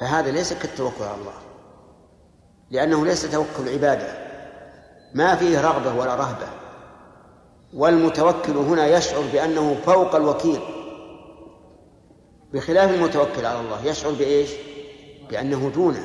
فهذا 0.00 0.30
ليس 0.30 0.52
كالتوكل 0.52 1.04
على 1.04 1.14
الله 1.14 1.32
لأنه 2.70 3.06
ليس 3.06 3.30
توكل 3.30 3.68
عبادة. 3.68 4.25
ما 5.14 5.36
فيه 5.36 5.60
رغبة 5.60 5.94
ولا 5.94 6.14
رهبة. 6.14 6.48
والمتوكل 7.74 8.52
هنا 8.52 8.86
يشعر 8.86 9.22
بأنه 9.32 9.74
فوق 9.74 10.14
الوكيل. 10.14 10.60
بخلاف 12.52 12.94
المتوكل 12.94 13.46
على 13.46 13.60
الله 13.60 13.86
يشعر 13.86 14.12
بإيش؟ 14.12 14.50
بأنه 15.30 15.70
دونه 15.74 16.04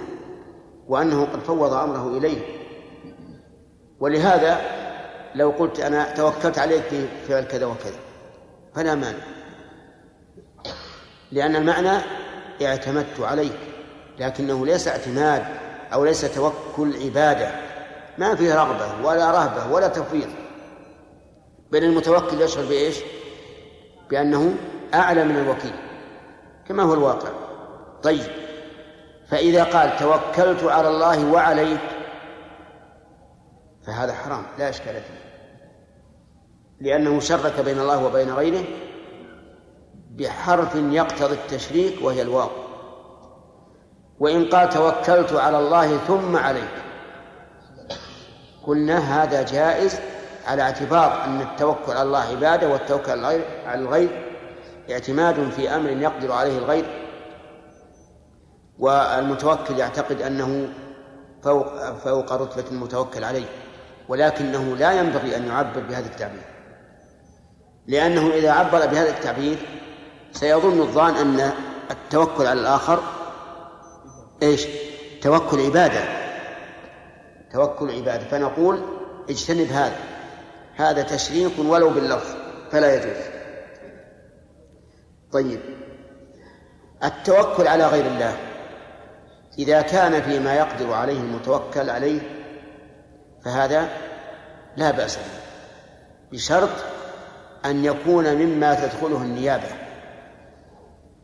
وأنه 0.88 1.26
قد 1.26 1.40
فوض 1.40 1.74
أمره 1.74 2.18
إليه. 2.18 2.42
ولهذا 4.00 4.62
لو 5.36 5.50
قلت 5.50 5.80
أنا 5.80 6.14
توكلت 6.16 6.60
عليك 6.60 6.84
في 6.84 7.08
فعل 7.28 7.44
كذا 7.44 7.66
وكذا 7.66 8.00
فلا 8.76 8.96
مانع. 8.96 9.24
لأن 11.32 11.56
المعنى 11.56 12.02
اعتمدت 12.62 13.20
عليك 13.20 13.58
لكنه 14.20 14.66
ليس 14.66 14.88
اعتماد 14.88 15.44
أو 15.94 16.06
ليس 16.06 16.36
توكل 16.36 17.04
عبادة. 17.04 17.71
ما 18.18 18.36
فيه 18.36 18.56
رغبة 18.56 19.08
ولا 19.08 19.32
رهبة 19.32 19.74
ولا 19.74 19.88
تفويض. 19.88 20.30
بل 21.72 21.84
المتوكل 21.84 22.42
يشعر 22.42 22.66
بإيش؟ 22.66 22.98
بأنه 24.10 24.56
أعلى 24.94 25.24
من 25.24 25.38
الوكيل 25.38 25.74
كما 26.68 26.84
هو 26.84 26.94
الواقع. 26.94 27.30
طيب 28.04 28.32
فإذا 29.28 29.64
قال 29.64 29.98
توكلت 29.98 30.64
على 30.64 30.88
الله 30.88 31.32
وعليك 31.32 31.82
فهذا 33.88 34.14
حرام 34.14 34.44
لا 34.60 34.70
إشكال 34.70 34.94
فيه. 34.94 35.22
لأنه 36.82 37.20
شرك 37.20 37.62
بين 37.62 37.80
الله 37.80 38.06
وبين 38.06 38.30
غيره 38.30 38.64
بحرف 40.12 40.76
يقتضي 40.76 41.34
التشريك 41.34 42.02
وهي 42.02 42.22
الواو. 42.22 42.50
وإن 44.20 44.46
قال 44.46 44.70
توكلت 44.70 45.34
على 45.34 45.60
الله 45.60 45.98
ثم 45.98 46.38
عليك 46.38 46.91
قلنا 48.68 49.24
هذا 49.24 49.44
جائز 49.44 50.00
على 50.48 50.62
اعتبار 50.62 51.24
أن 51.26 51.42
التوكل 51.42 51.92
على 51.92 52.02
الله 52.02 52.20
عبادة 52.20 52.70
والتوكل 52.70 53.12
على 53.12 53.42
الغير 53.74 54.32
اعتماد 54.92 55.50
في 55.50 55.70
أمر 55.76 55.90
يقدر 55.90 56.32
عليه 56.32 56.58
الغير. 56.58 56.86
والمتوكل 58.80 59.80
يعتقد 59.80 60.22
أنه 60.22 60.70
فوق 61.44 61.94
فوق 61.94 62.34
رتبة 62.34 62.66
المتوكل 62.72 63.24
عليه 63.24 63.46
ولكنه 64.10 64.76
لا 64.76 64.92
ينبغي 64.92 65.36
أن 65.38 65.48
يعبر 65.48 65.80
بهذا 65.80 66.06
التعبير. 66.06 66.44
لأنه 67.88 68.30
إذا 68.34 68.52
عبر 68.52 68.86
بهذا 68.86 69.10
التعبير 69.10 69.58
سيظن 70.32 70.82
الظان 70.82 71.16
أن 71.16 71.52
التوكل 71.92 72.48
على 72.48 72.62
الآخر 72.62 73.00
إيش؟ 74.44 74.68
توكل 75.22 75.66
عبادة. 75.66 76.21
توكل 77.54 77.92
عبادة. 77.92 78.26
فنقول 78.26 78.82
اجتنب 79.30 79.68
هذا. 79.68 80.00
هذا 80.76 81.02
تشريك 81.02 81.60
ولو 81.60 81.90
باللفظ 81.90 82.36
فلا 82.72 82.96
يجوز. 82.96 83.24
طيب. 85.32 85.60
التوكل 87.04 87.68
على 87.68 87.88
غير 87.88 88.06
الله. 88.06 88.38
إذا 89.60 89.82
كان 89.82 90.22
فيما 90.22 90.56
يقدر 90.56 90.94
عليه 90.94 91.20
المتوكل 91.20 91.90
عليه 91.90 92.22
فهذا 93.46 93.90
لا 94.78 94.92
بأس 94.92 95.16
به. 95.16 95.42
بشرط 96.32 96.70
أن 97.66 97.86
يكون 97.86 98.36
مما 98.36 98.74
تدخله 98.74 99.18
النيابة. 99.18 99.70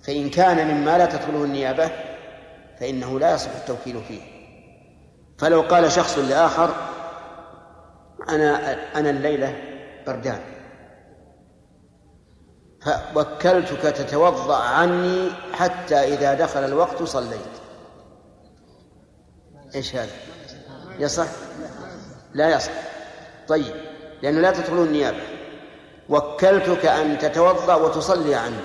فإن 0.02 0.30
كان 0.30 0.68
مما 0.68 0.98
لا 0.98 1.06
تدخله 1.06 1.44
النيابة 1.44 1.92
فإنه 2.80 3.20
لا 3.20 3.34
يصح 3.34 3.52
التوكيل 3.56 4.02
فيه. 4.08 4.37
فلو 5.38 5.62
قال 5.62 5.92
شخص 5.92 6.18
لآخر 6.18 6.76
أنا 8.30 8.78
أنا 9.00 9.10
الليلة 9.10 9.56
بردان. 10.08 10.40
فوكلتك 13.14 13.82
تتوضأ 13.82 14.58
عني 14.58 15.30
حتى 15.54 15.96
إذا 15.96 16.34
دخل 16.34 16.66
الوقت 16.66 17.04
صليت. 17.04 17.40
إيش 19.76 19.96
هذا؟ 19.96 20.12
يصح؟ 21.00 21.28
لا 22.34 22.56
يصح. 22.56 22.72
طيب 23.48 23.76
لأنه 24.22 24.42
لا 24.42 24.52
تدخل 24.52 24.84
النيابة. 24.84 25.22
وكلتك 26.10 26.86
أن 26.86 27.18
تتوضأ 27.18 27.76
وتصلي 27.76 28.36
عني. 28.36 28.56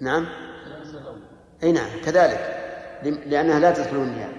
نعم؟ 0.00 0.28
أي 1.62 1.72
نعم 1.72 1.90
كذلك. 2.04 2.54
لأنها 3.02 3.58
لا 3.58 3.70
تدخل 3.70 3.96
النيابة. 3.96 4.37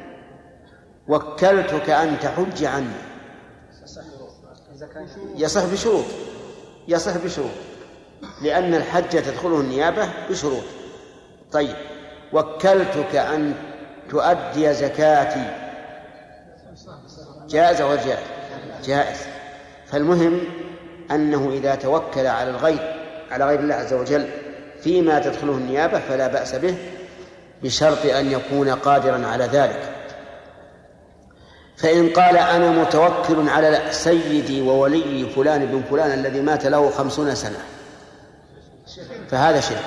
وكلتك 1.09 1.89
أن 1.89 2.19
تحج 2.19 2.63
عني. 2.63 2.87
يصح 5.35 5.65
بشروط. 5.65 6.05
يصح 6.87 7.17
بشروط. 7.17 7.51
لأن 8.41 8.75
الحج 8.75 9.09
تدخله 9.09 9.59
النيابة 9.59 10.09
بشروط. 10.29 10.63
طيب. 11.51 11.75
وكلتك 12.33 13.15
أن 13.15 13.53
تؤدي 14.09 14.73
زكاتي. 14.73 15.55
جائز 17.49 17.81
ولا 17.81 18.05
جائز؟ 18.05 18.27
جائز. 18.85 19.17
فالمهم 19.87 20.41
أنه 21.11 21.51
إذا 21.53 21.75
توكل 21.75 22.27
على 22.27 22.49
الغير 22.49 22.95
على 23.31 23.45
غير 23.45 23.59
الله 23.59 23.75
عز 23.75 23.93
وجل 23.93 24.29
فيما 24.81 25.19
تدخله 25.19 25.51
النيابة 25.51 25.99
فلا 25.99 26.27
بأس 26.27 26.55
به 26.55 26.75
بشرط 27.63 28.05
أن 28.05 28.31
يكون 28.31 28.69
قادرا 28.69 29.27
على 29.27 29.43
ذلك. 29.43 29.98
فإن 31.79 32.09
قال 32.09 32.37
أنا 32.37 32.69
متوكل 32.69 33.49
على 33.49 33.81
سيدي 33.91 34.61
وولي 34.61 35.29
فلان 35.29 35.65
بن 35.65 35.81
فلان 35.89 36.19
الذي 36.19 36.41
مات 36.41 36.65
له 36.65 36.89
خمسون 36.89 37.35
سنة 37.35 37.59
فهذا 39.29 39.59
شرك 39.59 39.85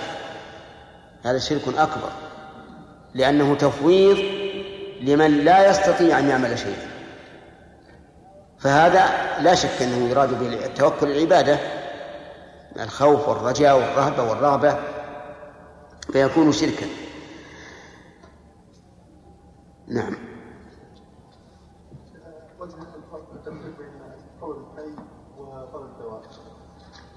هذا 1.25 1.39
شرك 1.39 1.69
أكبر 1.69 2.11
لأنه 3.15 3.55
تفويض 3.55 4.19
لمن 5.01 5.45
لا 5.45 5.71
يستطيع 5.71 6.19
أن 6.19 6.29
يعمل 6.29 6.59
شيئا. 6.59 6.93
فهذا 8.59 9.11
لا 9.41 9.55
شك 9.55 9.83
أنه 9.83 10.09
يراد 10.11 10.39
بالتوكل 10.39 11.11
العبادة 11.11 11.59
الخوف 12.81 13.29
والرجاء 13.29 13.77
والرهبة 13.77 14.23
والرغبة 14.23 14.79
فيكون 16.13 16.53
شركا. 16.53 16.87
نعم. 19.89 20.32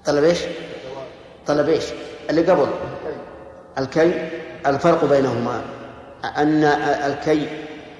طلب 0.06 0.24
إيش؟ 0.24 0.38
طلب 1.46 1.68
إيش؟ 1.68 1.84
اللي 2.30 2.50
قبل. 2.50 2.68
الكي 3.78 4.28
الفرق 4.66 5.04
بينهما. 5.04 5.62
أن 6.36 6.64
الكي 6.64 7.48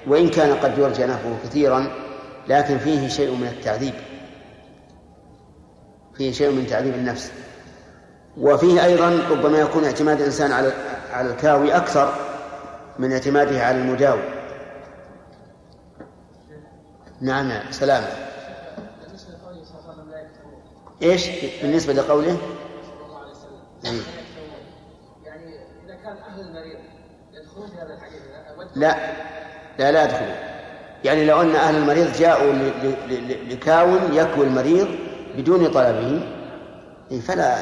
وإن 0.07 0.29
كان 0.29 0.55
قد 0.55 0.77
يرجى 0.77 1.03
نفعه 1.03 1.37
كثيرا 1.43 1.87
لكن 2.47 2.77
فيه 2.77 3.07
شيء 3.07 3.31
من 3.31 3.47
التعذيب. 3.47 3.93
فيه 6.17 6.31
شيء 6.31 6.51
من 6.51 6.67
تعذيب 6.67 6.93
النفس. 6.93 7.31
وفيه 8.37 8.85
أيضا 8.85 9.21
ربما 9.31 9.59
يكون 9.59 9.85
اعتماد 9.85 10.19
الإنسان 10.19 10.51
على 10.51 10.71
على 11.11 11.29
الكاوي 11.29 11.75
أكثر 11.75 12.13
من 12.99 13.11
اعتماده 13.11 13.65
على 13.65 13.77
المداوي 13.77 14.23
نعم 17.21 17.51
سلامة 17.71 18.26
إيش؟ 21.01 21.29
بالنسبة 21.61 21.93
لقوله؟ 21.93 22.37
يعني 23.83 23.99
إذا 25.85 25.95
كان 25.95 26.17
أهل 26.17 26.39
المريض 26.39 26.79
يدخلون 27.33 27.67
في 27.67 27.75
هذا 27.75 27.93
الحديث 27.93 28.21
لا. 28.75 29.13
لا 29.79 29.91
لا 29.91 30.03
يدخلون. 30.03 30.35
يعني 31.03 31.25
لو 31.25 31.41
أن 31.41 31.55
أهل 31.55 31.75
المريض 31.75 32.13
جاءوا 32.13 32.53
لكاون 33.49 34.13
يكوي 34.13 34.45
المريض 34.45 34.87
بدون 35.37 35.71
طلبه 35.71 36.33
فلا 37.21 37.55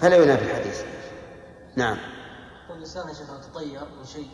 فلا 0.00 0.16
ينافي 0.16 0.44
الحديث. 0.44 0.82
نعم. 1.76 1.98
الانسان 2.70 3.08
يا 3.08 3.14
شيخ 3.14 3.50
تطير 3.52 3.80
من 3.98 4.04
شيء 4.04 4.28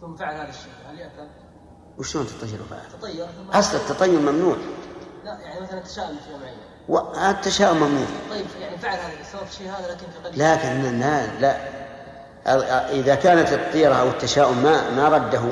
ثم 0.00 0.16
فعل 0.16 0.34
هذا 0.34 0.48
الشيء 0.48 0.72
هل 0.90 0.98
يأثم؟ 0.98 1.28
وشلون 1.98 2.26
تطير 2.26 2.62
وفعل؟ 2.62 3.00
تطير 3.00 3.26
اصل 3.52 3.76
التطير 3.76 4.20
ممنوع. 4.20 4.56
لا 5.24 5.40
يعني 5.40 5.60
مثلا 5.60 5.80
تشاؤم 5.80 6.16
في 6.16 6.30
معين 6.40 6.73
والتشاؤم 6.88 7.76
ممنوع 7.76 8.06
طيب 8.30 8.46
يعني 8.60 8.78
فعل 8.78 8.98
هذا 8.98 9.42
الشيء 9.50 9.68
هذا 9.68 9.92
لكن 9.92 10.06
في 10.12 10.28
قليل 10.28 10.38
لكن 10.38 11.00
لا 11.00 11.26
لا. 11.40 11.56
إذا 12.92 13.14
كانت 13.14 13.52
الطيرة 13.52 13.94
أو 13.94 14.08
التشاؤم 14.08 14.62
ما 14.62 14.90
ما 14.90 15.08
رده 15.08 15.42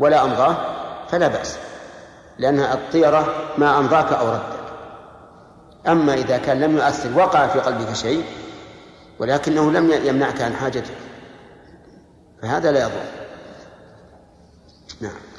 ولا 0.00 0.24
أمضاه 0.24 0.56
فلا 1.08 1.28
بأس. 1.28 1.56
لأن 2.38 2.60
الطيرة 2.60 3.34
ما 3.58 3.78
أمضاك 3.78 4.12
أو 4.12 4.28
ردك. 4.28 4.64
أما 5.88 6.14
إذا 6.14 6.38
كان 6.38 6.60
لم 6.60 6.76
يؤثر 6.76 7.18
وقع 7.18 7.46
في 7.46 7.60
قلبك 7.60 7.92
شيء 7.92 8.24
ولكنه 9.18 9.72
لم 9.72 9.92
يمنعك 10.06 10.40
عن 10.40 10.56
حاجتك 10.56 10.94
فهذا 12.42 12.72
لا 12.72 12.80
يضر. 12.80 13.04
نعم. 15.00 15.33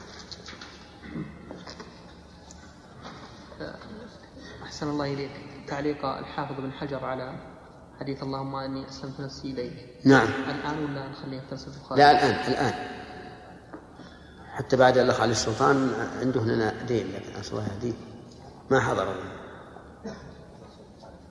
أحسن 4.76 4.90
الله 4.90 5.14
إليك. 5.14 5.32
تعليق 5.68 6.06
الحافظ 6.06 6.62
بن 6.62 6.72
حجر 6.72 7.06
على 7.06 7.36
حديث 8.00 8.24
اللهم 8.24 8.56
إني 8.56 8.90
أسلمت 8.90 9.22
نفسي 9.22 9.52
إليك. 9.52 9.74
نعم. 10.06 10.28
الآن 10.28 10.84
ولا 10.84 11.08
نخليه 11.08 11.40
في 11.40 11.46
درس 11.52 11.68
البخاري؟ 11.68 12.02
لا 12.02 12.12
الآن 12.12 12.52
الآن. 12.52 12.74
حتى 14.52 14.78
بعد 14.78 14.98
الاخ 14.98 15.22
علي 15.22 15.32
السلطان 15.32 15.94
عنده 16.20 16.42
هنا 16.42 16.84
دين 16.84 17.08
لكن 17.08 17.40
اسوى 17.40 17.64
دين 17.82 17.96
ما 18.72 18.80
حضر 18.80 19.16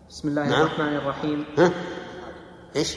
بسم 0.08 0.28
الله 0.28 0.48
نعم. 0.48 0.60
الرحمن 0.60 0.96
الرحيم. 0.96 1.44
ها؟ 1.58 1.70
إيش؟ 2.76 2.96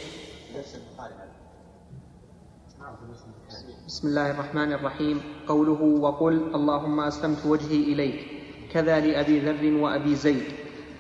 بسم 3.88 4.08
الله 4.08 4.32
الرحمن 4.32 4.74
الرحيم. 4.74 5.22
قوله 5.48 5.82
وقل 5.82 6.56
اللهم 6.56 7.00
أسلمت 7.00 7.46
وجهي 7.46 7.84
إليك. 7.94 8.37
كذا 8.78 9.00
لأبي 9.00 9.40
ذر 9.40 9.82
وأبي 9.82 10.16
زيد 10.16 10.44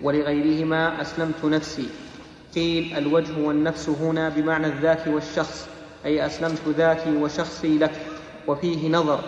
ولغيرهما 0.01 1.01
أسلمت 1.01 1.45
نفسي. 1.45 1.89
قيل 2.55 2.97
الوجه 2.97 3.37
والنفس 3.41 3.89
هنا 3.89 4.29
بمعنى 4.29 4.67
الذات 4.67 5.07
والشخص 5.07 5.69
أي 6.05 6.25
أسلمت 6.25 6.61
ذاتي 6.77 7.17
وشخصي 7.17 7.77
لك. 7.77 7.91
وفيه 8.47 8.89
نظر 8.89 9.19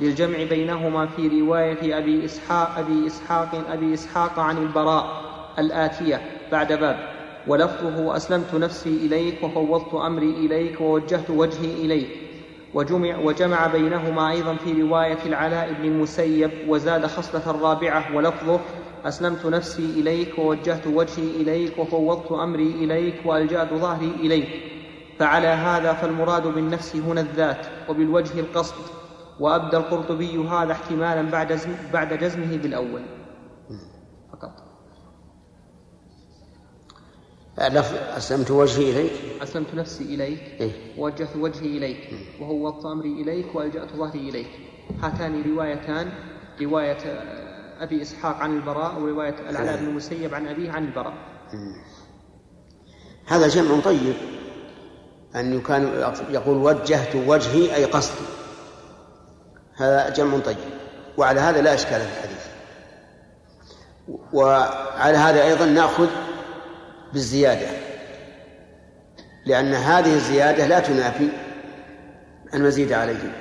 للجمع 0.00 0.42
بينهما 0.44 1.06
في 1.06 1.40
رواية 1.40 1.98
أبي 1.98 2.24
إسحاق 2.24 2.78
أبي 2.78 3.06
إسحاق 3.06 3.70
أبي 3.70 3.94
إسحاق 3.94 4.38
عن 4.38 4.58
البراء 4.58 5.22
الآتية 5.58 6.20
بعد 6.52 6.72
باب. 6.72 7.08
ولفظه 7.46 8.16
أسلمت 8.16 8.54
نفسي 8.54 8.96
إليك 9.06 9.42
وفوضت 9.42 9.94
أمري 9.94 10.30
إليك 10.30 10.80
ووجهت 10.80 11.30
وجهي 11.30 11.72
إليك. 11.84 12.27
وجمع, 12.74 13.18
وجمع 13.18 13.66
بينهما 13.66 14.30
أيضا 14.30 14.56
في 14.56 14.82
رواية 14.82 15.18
العلاء 15.26 15.72
بن 15.72 15.84
المسيب 15.84 16.50
وزاد 16.68 17.06
خصلة 17.06 17.50
الرابعة 17.50 18.16
ولفظه 18.16 18.60
أسلمت 19.04 19.46
نفسي 19.46 19.84
إليك 19.84 20.38
ووجهت 20.38 20.86
وجهي 20.86 21.30
إليك 21.42 21.78
وفوضت 21.78 22.32
أمري 22.32 22.70
إليك 22.70 23.26
وألجأت 23.26 23.74
ظهري 23.74 24.10
إليك. 24.10 24.48
فعلى 25.18 25.46
هذا 25.46 25.92
فالمراد 25.92 26.46
بالنفس 26.46 26.96
هنا 26.96 27.20
الذات 27.20 27.66
وبالوجه 27.88 28.40
القصد. 28.40 28.74
وأبدى 29.40 29.76
القرطبي 29.76 30.48
هذا 30.48 30.72
احتمالا 30.72 31.30
بعد 31.30 31.60
بعد 31.92 32.14
جزمه 32.14 32.56
بالأول. 32.56 33.02
فقط. 34.32 34.67
أسلمت 37.58 38.50
وجهي 38.50 38.90
إليك. 38.90 39.12
أسلمت 39.42 39.74
نفسي 39.74 40.04
إليك. 40.04 40.42
إيه؟ 40.60 40.72
ووجهت 40.98 41.36
وجهي 41.36 41.78
إليك. 41.78 42.10
وفوضت 42.40 42.86
أمري 42.86 43.22
إليك 43.22 43.54
وألجأت 43.54 43.92
ظهري 43.96 44.28
إليك. 44.28 44.50
هاتان 45.02 45.42
روايتان. 45.52 46.12
رواية 46.62 46.98
أبي 47.80 48.02
إسحاق 48.02 48.36
عن 48.36 48.56
البراء 48.56 49.00
ورواية 49.00 49.50
العلاء 49.50 49.76
بن 49.76 49.86
المسيب 49.88 50.34
عن 50.34 50.46
أبيه 50.46 50.70
عن 50.70 50.84
البراء. 50.84 51.14
هذا 53.26 53.48
جمع 53.48 53.80
طيب. 53.80 54.14
أن 55.36 55.60
كان 55.60 56.12
يقول 56.30 56.56
وجهت 56.56 57.16
وجهي 57.16 57.74
أي 57.74 57.84
قصدي. 57.84 58.24
هذا 59.76 60.08
جمع 60.08 60.38
طيب. 60.38 60.56
وعلى 61.16 61.40
هذا 61.40 61.60
لا 61.60 61.74
إشكال 61.74 62.00
في 62.00 62.06
الحديث. 62.06 62.46
وعلى 64.32 65.16
هذا 65.16 65.44
أيضا 65.44 65.66
نأخذ 65.66 66.08
بالزيادة. 67.12 67.66
لأن 69.46 69.74
هذه 69.74 70.14
الزيادة 70.14 70.66
لا 70.66 70.80
تنافي 70.80 71.28
المزيد 72.54 72.92
عليه 72.92 73.32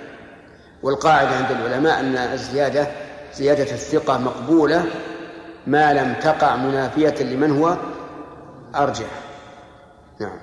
والقاعدة 0.84 1.30
عند 1.30 1.52
العلماء 1.52 2.00
أن 2.00 2.18
الزيادة 2.18 2.88
زيادة 3.34 3.72
الثقة 3.72 4.18
مقبولة 4.18 4.86
ما 5.68 5.94
لم 5.94 6.14
تقع 6.14 6.56
منافية 6.56 7.24
لمن 7.24 7.60
هو 7.60 7.78
أرجح. 8.76 9.10
نعم. 10.20 10.40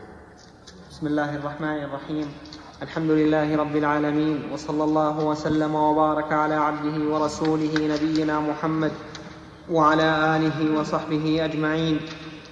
بسم 0.91 1.07
الله 1.07 1.37
الرحمن 1.37 1.85
الرحيم. 1.85 2.33
الحمد 2.83 3.11
لله 3.11 3.57
رب 3.57 3.77
العالمين 3.77 4.53
وصلى 4.53 4.85
الله 4.85 5.19
وسلم 5.19 5.75
وبارك 5.75 6.33
على 6.33 6.55
عبده 6.55 7.15
ورسوله 7.15 7.75
نبينا 7.79 8.41
محمد 8.41 8.93
وعلى 9.71 10.37
آله 10.37 10.81
وصحبه 10.81 11.45
أجمعين. 11.45 12.01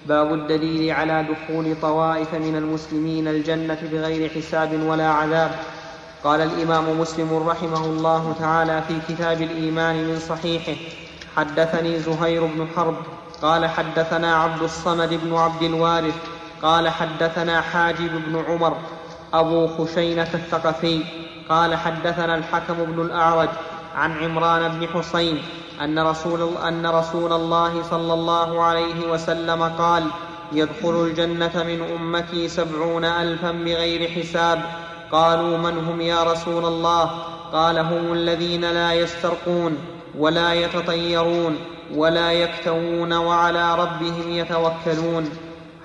باب 0.06 0.34
الدليل 0.34 0.90
على 0.90 1.26
دخول 1.30 1.76
طوائف 1.82 2.34
من 2.34 2.56
المسلمين 2.56 3.28
الجنة 3.28 3.78
بغير 3.92 4.30
حساب 4.30 4.82
ولا 4.86 5.08
عذاب. 5.08 5.50
قال 6.24 6.40
الإمام 6.40 7.00
مسلم 7.00 7.48
رحمه 7.48 7.84
الله 7.84 8.34
تعالى 8.38 8.82
في 8.88 9.14
كتاب 9.14 9.42
الإيمان 9.42 10.08
من 10.08 10.18
صحيحه 10.18 10.80
حدثني 11.36 11.98
زهير 11.98 12.46
بن 12.46 12.66
حرب 12.76 12.96
قال 13.42 13.66
حدثنا 13.66 14.36
عبد 14.36 14.62
الصمد 14.62 15.20
بن 15.24 15.34
عبد 15.34 15.62
الوارث 15.62 16.14
قال 16.62 16.88
حدثنا 16.88 17.60
حاجب 17.60 18.22
بن 18.26 18.44
عمر 18.48 18.76
أبو 19.34 19.66
خشينة 19.66 20.28
الثقفي 20.34 21.04
قال 21.48 21.76
حدثنا 21.76 22.34
الحكم 22.34 22.74
بن 22.74 23.00
الأعرج 23.02 23.48
عن 23.94 24.12
عمران 24.12 24.68
بن 24.68 24.88
حسين 24.88 25.42
أن 25.80 25.98
رسول 25.98 26.56
أن 26.56 26.86
رسول 26.86 27.32
الله 27.32 27.82
صلى 27.82 28.14
الله 28.14 28.62
عليه 28.62 29.10
وسلم 29.10 29.62
قال 29.62 30.04
يدخل 30.52 31.04
الجنة 31.04 31.52
من 31.54 31.82
أمتي 31.96 32.48
سبعون 32.48 33.04
ألفا 33.04 33.52
بغير 33.52 34.10
حساب. 34.10 34.62
قالوا 35.12 35.58
من 35.58 35.78
هم 35.84 36.00
يا 36.00 36.22
رسول 36.22 36.64
الله؟ 36.64 37.10
قال 37.52 37.78
هم 37.78 38.12
الذين 38.12 38.60
لا 38.60 38.92
يسترقون 38.92 39.78
ولا 40.18 40.54
يتطيرون 40.54 41.56
ولا 41.94 42.32
يكتوون 42.32 43.12
وعلى 43.12 43.74
ربهم 43.74 44.30
يتوكلون. 44.30 45.30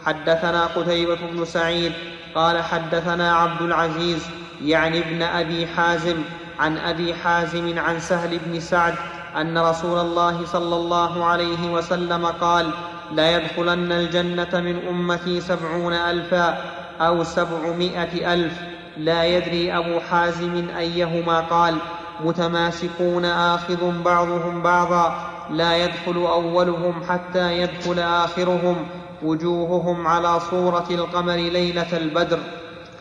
حدثنا 0.06 0.66
قتيبة 0.66 1.18
بن 1.32 1.46
سعيد 1.46 1.94
قال 2.36 2.64
حدثنا 2.64 3.36
عبد 3.36 3.62
العزيز 3.62 4.28
يعني 4.62 5.00
ابن 5.00 5.22
أبي 5.22 5.68
حازم 5.68 6.18
عن 6.60 6.78
أبي 6.78 7.14
حازم 7.14 7.80
عن 7.80 8.00
سهل 8.00 8.40
بن 8.46 8.60
سعد 8.60 8.96
أن 9.36 9.58
رسول 9.58 10.00
الله 10.00 10.46
صلى 10.46 10.76
الله 10.76 11.26
عليه 11.26 11.74
وسلم 11.74 12.26
قال 12.26 12.72
لا 13.12 13.38
يدخلن 13.38 13.92
الجنة 13.92 14.50
من 14.54 14.88
أمتي 14.88 15.42
سبعون 15.42 15.94
ألفا 15.94 16.58
أو 17.00 17.24
سبعمائة 17.24 18.34
ألف. 18.34 18.54
لا 18.98 19.26
يدري 19.26 19.78
أبو 19.78 20.00
حازم 20.00 20.70
أيهما 20.78 21.40
قال 21.40 21.76
متماسكون 22.24 23.26
آخذ 23.26 24.02
بعضهم 24.04 24.62
بعضا 24.62 25.30
لا 25.52 25.78
يدخل 25.78 26.18
أولهم 26.18 27.04
حتى 27.10 27.58
يدخل 27.62 28.00
آخرهم 28.00 28.88
وجوههم 29.24 30.08
على 30.08 30.40
صورة 30.40 30.88
القمر 30.92 31.36
ليلة 31.36 31.98
البدر. 31.98 32.40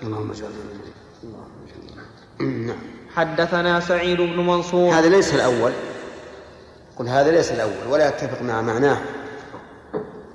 اللهم 0.03 0.33
نعم. 2.41 2.77
حدثنا 3.15 3.81
سعيد 3.81 4.21
بن 4.21 4.47
منصور. 4.47 4.95
هذا 4.95 5.09
ليس 5.09 5.35
الأول. 5.35 5.73
قل 6.97 7.09
هذا 7.09 7.31
ليس 7.31 7.53
الأول 7.53 7.87
ولا 7.91 8.09
يتفق 8.09 8.43
مع 8.43 8.61
معناه. 8.63 8.99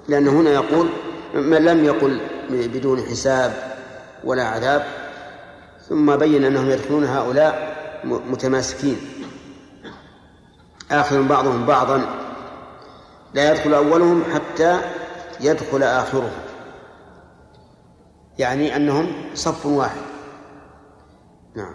لأن 0.08 0.28
هنا 0.28 0.50
يقول 0.50 0.90
من 1.34 1.66
لم 1.66 1.84
يقل 1.86 2.22
بدون 2.50 3.02
حساب 3.02 3.54
ولا 4.24 4.48
عذاب 4.48 4.86
ثم 5.90 6.16
بين 6.16 6.44
أنهم 6.44 6.70
يدخلون 6.70 7.04
هؤلاء 7.04 7.76
متماسكين. 8.04 8.98
آخر 10.92 11.22
بعضهم 11.22 11.66
بعضا 11.66 12.06
لا 13.34 13.52
يدخل 13.52 13.74
أولهم 13.74 14.24
حتى 14.34 14.82
يدخل 15.40 15.84
آخرهم. 15.84 16.32
يعني 18.40 18.76
أنهم 18.76 19.14
صف 19.34 19.66
واحد. 19.66 20.02
نعم. 21.56 21.74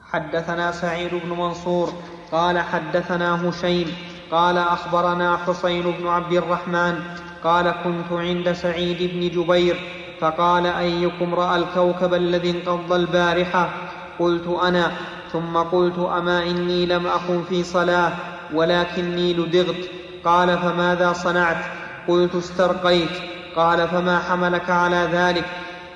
حدثنا 0.00 0.72
سعيد 0.72 1.14
بن 1.14 1.28
منصور 1.28 1.92
قال 2.32 2.58
حدثنا 2.58 3.48
هشيم 3.48 3.94
قال 4.30 4.58
أخبرنا 4.58 5.36
حسين 5.36 5.82
بن 5.82 6.08
عبد 6.08 6.32
الرحمن 6.32 7.00
قال 7.44 7.74
كنت 7.84 8.12
عند 8.12 8.52
سعيد 8.52 9.10
بن 9.14 9.42
جبير 9.42 9.76
فقال 10.20 10.66
أيكم 10.66 11.34
رأى 11.34 11.56
الكوكب 11.58 12.14
الذي 12.14 12.50
انقض 12.50 12.92
البارحة؟ 12.92 13.70
قلت 14.18 14.58
أنا 14.62 14.92
ثم 15.32 15.56
قلت 15.56 15.98
أما 15.98 16.42
إني 16.42 16.86
لم 16.86 17.06
اكن 17.06 17.42
في 17.48 17.62
صلاة 17.62 18.12
ولكني 18.54 19.34
لدغت. 19.34 19.90
قال 20.24 20.58
فماذا 20.58 21.12
صنعت؟ 21.12 21.64
قلت 22.08 22.34
استرقيت. 22.34 23.10
قال 23.56 23.88
فما 23.88 24.18
حملك 24.18 24.70
على 24.70 25.08
ذلك؟ 25.12 25.44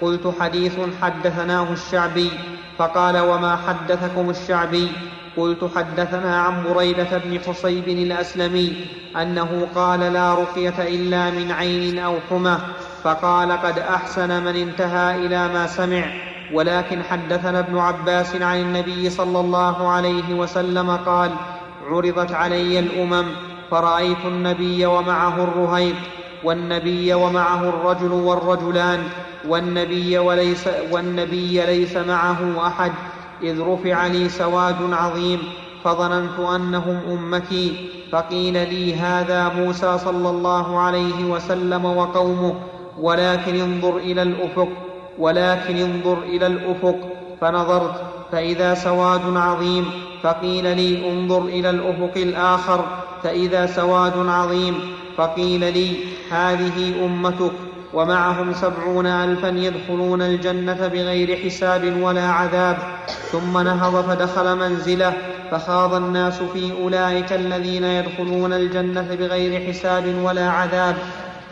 قلت 0.00 0.34
حديث 0.40 0.72
حدثناه 1.02 1.72
الشعبي 1.72 2.30
فقال 2.78 3.18
وما 3.18 3.56
حدثكم 3.56 4.30
الشعبي؟ 4.30 4.88
قلت 5.36 5.70
حدثنا 5.76 6.40
عن 6.40 6.64
بريدة 6.64 7.18
بن 7.18 7.40
حصيب 7.40 7.88
الأسلمي 7.88 8.72
أنه 9.22 9.68
قال 9.74 10.00
لا 10.00 10.34
رقية 10.34 10.74
إلا 10.78 11.30
من 11.30 11.52
عين 11.52 11.98
أو 11.98 12.14
حمى 12.30 12.58
فقال 13.02 13.52
قد 13.52 13.78
أحسن 13.78 14.44
من 14.44 14.56
انتهى 14.56 15.26
إلى 15.26 15.48
ما 15.48 15.66
سمع. 15.66 16.04
ولكن 16.52 17.02
حدثنا 17.02 17.58
ابن 17.58 17.78
عباس 17.78 18.36
عن 18.36 18.60
النبي 18.60 19.10
صلى 19.10 19.40
الله 19.40 19.88
عليه 19.88 20.34
وسلم 20.34 20.90
قال 20.90 21.30
عرضت 21.90 22.32
علي 22.32 22.78
الأمم 22.78 23.26
فرأيت 23.70 24.24
النبي 24.24 24.86
ومعه 24.86 25.44
الرهيب 25.44 25.96
والنبي 26.44 27.14
ومعه 27.14 27.68
الرجل 27.68 28.12
والرجلان 28.12 29.02
والنبي 29.48 30.18
وليس, 30.18 30.68
والنبي 30.90 31.66
ليس 31.66 31.96
معه 31.96 32.66
أحد 32.66 32.92
إذ 33.42 33.60
رفع 33.60 34.06
لي 34.06 34.28
سواد 34.28 34.76
عظيم 34.92 35.38
فظننت 35.84 36.38
أنهم 36.38 37.00
أمتي 37.10 37.88
فقيل 38.12 38.52
لي 38.52 38.94
هذا 38.94 39.48
موسى 39.48 39.98
صلى 39.98 40.30
الله 40.30 40.78
عليه 40.78 41.24
وسلم 41.24 41.84
وقومه 41.84 42.54
ولكن 43.00 43.60
انظر 43.60 43.96
إلى 43.96 44.22
الأفق 44.22 44.68
ولكن 45.18 45.76
انظر 45.76 46.18
إلى 46.22 46.46
الأفق 46.46 46.96
فنظرت 47.40 48.00
فإذا 48.32 48.74
سواد 48.74 49.36
عظيم 49.36 49.90
فقيل 50.22 50.76
لي 50.76 51.10
انظر 51.10 51.42
إلى 51.44 51.70
الأفق 51.70 52.12
الآخر 52.16 52.84
فإذا 53.22 53.66
سواد 53.66 54.12
عظيم 54.28 54.74
فقيل 55.16 55.60
لي 55.60 55.96
هذه 56.30 57.04
أمتك. 57.04 57.52
ومعهم 57.94 58.54
سبعون 58.54 59.06
ألفا 59.06 59.48
يدخلون 59.48 60.22
الجنة 60.22 60.86
بغير 60.86 61.36
حساب 61.36 62.02
ولا 62.02 62.28
عذاب. 62.28 62.78
ثم 63.32 63.58
نهض 63.58 64.04
فدخل 64.08 64.56
منزله 64.56 65.12
فخاض 65.50 65.94
الناس 65.94 66.42
في 66.42 66.72
أولئك 66.82 67.32
الذين 67.32 67.84
يدخلون 67.84 68.52
الجنة 68.52 69.14
بغير 69.20 69.68
حساب 69.68 70.14
ولا 70.22 70.50
عذاب. 70.50 70.96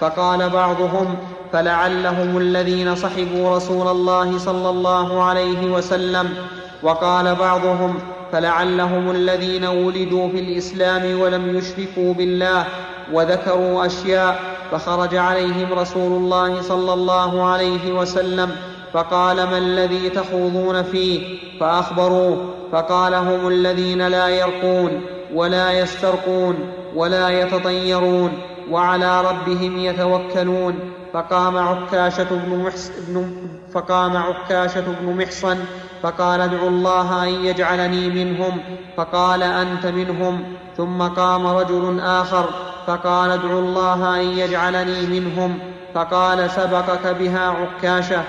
فقال 0.00 0.50
بعضهم 0.50 1.16
فلعلهم 1.52 2.38
الذين 2.38 2.94
صحبوا 2.94 3.56
رسول 3.56 3.88
الله 3.88 4.38
صلى 4.38 4.68
الله 4.70 5.22
عليه 5.22 5.70
وسلم. 5.70 6.34
وقال 6.82 7.34
بعضهم 7.34 7.98
فلعلهم 8.32 9.10
الذين 9.10 9.64
ولدوا 9.64 10.28
في 10.28 10.40
الإسلام 10.40 11.20
ولم 11.20 11.56
يشركوا 11.56 12.14
بالله 12.14 12.64
وذكروا 13.12 13.86
أشياء 13.86 14.53
فخرج 14.74 15.16
عليهم 15.16 15.72
رسول 15.72 16.12
الله 16.12 16.62
صلى 16.62 16.92
الله 16.92 17.46
عليه 17.46 17.92
وسلم 17.92 18.56
فقال 18.92 19.36
ما 19.36 19.58
الذي 19.58 20.10
تخوضون 20.10 20.82
فيه؟ 20.82 21.38
فأخبروه 21.60 22.54
فقال 22.72 23.14
هم 23.14 23.48
الذين 23.48 24.06
لا 24.06 24.28
يرقون 24.28 25.00
ولا 25.34 25.72
يسترقون 25.72 26.56
ولا 26.94 27.28
يتطيرون 27.28 28.32
وعلى 28.70 29.20
ربهم 29.20 29.78
يتوكلون. 29.78 30.78
فقام 31.12 31.56
عكاشة 31.56 32.28
بن, 32.30 32.64
محس 32.64 32.92
بن 33.08 33.30
فقام 33.74 34.16
عكاشة 34.16 34.84
بن 35.00 35.16
محصن 35.16 35.58
فقال 36.02 36.40
ادعوا 36.40 36.68
الله 36.68 37.24
أن 37.24 37.28
يجعلني 37.28 38.24
منهم 38.24 38.58
فقال 38.96 39.42
أنت 39.42 39.86
منهم. 39.86 40.44
ثم 40.76 41.02
قام 41.02 41.46
رجل 41.46 42.00
آخر 42.00 42.44
فقال 42.86 43.30
ادعوا 43.30 43.60
الله 43.60 44.20
أن 44.20 44.38
يجعلني 44.38 45.20
منهم. 45.20 45.58
فقال 45.94 46.50
سبقك 46.50 47.06
بها 47.06 47.50
عكاشة. 47.50 48.22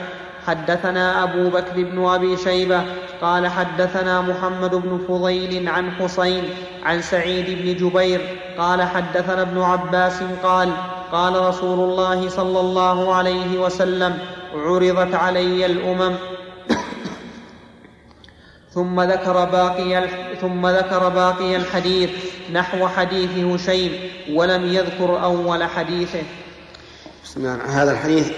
حدثنا 0.47 1.23
أبو 1.23 1.49
بكر 1.49 1.73
بن 1.75 2.05
أبي 2.05 2.37
شيبة. 2.37 2.81
قال 3.21 3.47
حدثنا 3.47 4.21
محمد 4.21 4.75
بن 4.75 4.99
فضيل 5.07 5.69
عن 5.69 5.91
حسين 5.91 6.43
عن 6.83 7.01
سعيد 7.01 7.45
بن 7.45 7.87
جبير. 7.87 8.21
قال 8.57 8.81
حدثنا 8.81 9.41
ابن 9.41 9.61
عباس 9.61 10.23
قال 10.43 10.69
قال 11.11 11.47
رسول 11.47 11.89
الله 11.89 12.29
صلى 12.29 12.59
الله 12.59 13.15
عليه 13.15 13.57
وسلم 13.57 14.17
عرضت 14.55 15.15
علي 15.15 15.65
الأمم 15.65 16.15
ثم 18.75 19.01
ذكر 19.01 19.45
باقي 19.45 20.07
ثم 20.41 20.67
ذكر 20.67 21.09
باقي 21.09 21.55
الحديث 21.55 22.09
نحو 22.51 22.87
حديث 22.87 23.29
هشيم 23.37 24.09
ولم 24.33 24.65
يذكر 24.65 25.23
أول 25.23 25.63
حديثه. 25.63 26.23
بسم 27.23 27.39
الله 27.39 27.83
هذا 27.83 27.91
الحديث 27.91 28.31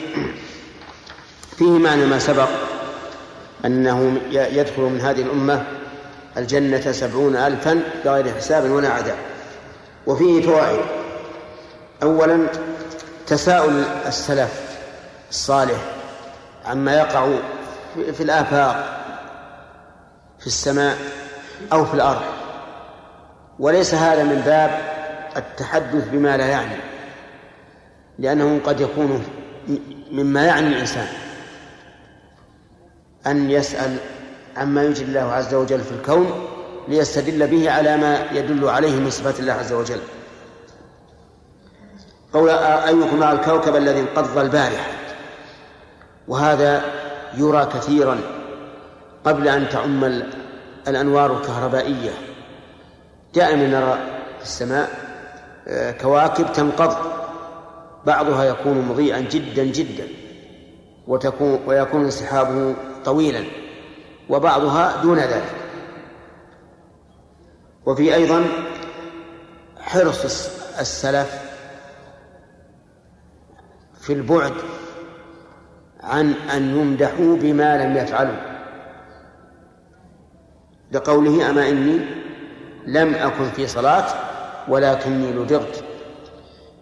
فيه 1.58 1.66
معنى 1.66 2.06
ما 2.06 2.20
سبق 2.20 2.50
أنه 3.66 4.18
يدخل 4.32 4.82
من 4.82 5.02
هذه 5.02 5.22
الأمة 5.22 5.64
الجنة 6.38 6.92
سبعون 6.92 7.36
ألفا 7.36 7.82
بغير 8.06 8.34
حساب 8.34 8.72
ولا 8.72 8.90
عذاب 8.90 9.18
وفيه 10.08 10.42
فوائد. 10.42 10.80
أولا 12.04 12.48
تساؤل 13.28 13.84
السلف 14.08 14.62
الصالح 15.30 15.80
عما 16.66 16.98
يقع 16.98 17.28
في 18.14 18.24
الآفاق 18.24 18.98
في 20.48 20.54
السماء 20.54 20.98
أو 21.74 21.86
في 21.86 21.94
الأرض. 21.94 22.22
وليس 23.60 23.94
هذا 23.94 24.24
من 24.24 24.42
باب 24.46 24.82
التحدث 25.38 26.08
بما 26.10 26.38
لا 26.38 26.46
يعني 26.46 26.76
لأنه 28.20 28.60
قد 28.66 28.82
يكون 28.82 29.24
مما 30.12 30.46
يعني 30.46 30.68
الإنسان. 30.68 31.08
أن 33.28 33.52
يسأل 33.52 33.98
عما 34.58 34.84
يجري 34.84 35.06
الله 35.06 35.34
عز 35.34 35.54
وجل 35.54 35.80
في 35.80 35.92
الكون 35.92 36.48
ليستدل 36.88 37.48
به 37.48 37.72
على 37.72 37.98
ما 37.98 38.26
يدل 38.32 38.70
عليه 38.70 38.96
من 38.96 39.10
صفات 39.10 39.40
الله 39.40 39.54
عز 39.54 39.74
وجل. 39.74 40.00
قول 42.34 42.50
أيكم 42.50 43.24
رأى 43.24 43.34
الكوكب 43.34 43.76
الذي 43.76 44.00
انقض 44.00 44.38
البارحة 44.38 44.92
وهذا 46.28 46.82
يرى 47.38 47.66
كثيرا 47.66 48.20
قبل 49.26 49.48
أن 49.48 49.70
تعم 49.70 50.24
الأنوار 50.88 51.38
الكهربائية. 51.38 52.12
دائما 53.36 53.68
نرى 53.68 54.00
في 54.38 54.44
السماء 54.44 54.90
آه، 55.68 55.92
كواكب 55.92 56.54
تنقض. 56.54 56.98
بعضها 58.06 58.44
يكون 58.44 58.82
مضيئا 58.82 59.20
جدا 59.20 59.64
جدا 59.64 60.08
وتكون 61.08 61.60
ويكون 61.66 62.04
انسحابه 62.04 62.76
طويلا 63.06 63.44
وبعضها 64.30 65.02
دون 65.02 65.20
ذلك. 65.20 65.54
وفي 67.86 68.16
أيضا 68.16 68.46
حرص 69.80 70.26
السلف 70.80 71.42
في 74.02 74.14
البعد 74.14 74.54
عن 76.04 76.34
أن 76.34 76.78
يمدحوا 76.78 77.38
بما 77.38 77.84
لم 77.84 77.98
يفعلوا. 77.98 78.47
لقوله 80.92 81.50
أما 81.50 81.70
إني 81.70 82.00
لم 82.88 83.16
أكن 83.16 83.50
في 83.56 83.68
صلاة 83.68 84.06
ولكني 84.68 85.32
لدغت 85.32 85.84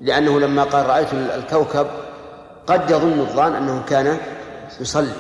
لأنه 0.01 0.39
لما 0.39 0.63
قال 0.63 0.85
رأيت 0.85 1.13
الكوكب 1.13 1.87
قد 2.67 2.91
يظن 2.91 3.19
الظان 3.19 3.55
أنه 3.55 3.83
كان 3.89 4.17
يصلي 4.81 5.13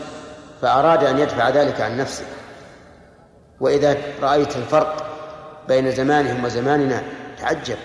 فأراد 0.61 1.03
أن 1.03 1.19
يدفع 1.19 1.49
ذلك 1.49 1.81
عن 1.81 1.97
نفسه. 1.97 2.25
وإذا 3.59 3.97
رأيت 4.21 4.55
الفرق 4.55 5.05
بين 5.67 5.91
زمانهم 5.91 6.45
وزماننا 6.45 7.03
تعجب. 7.41 7.77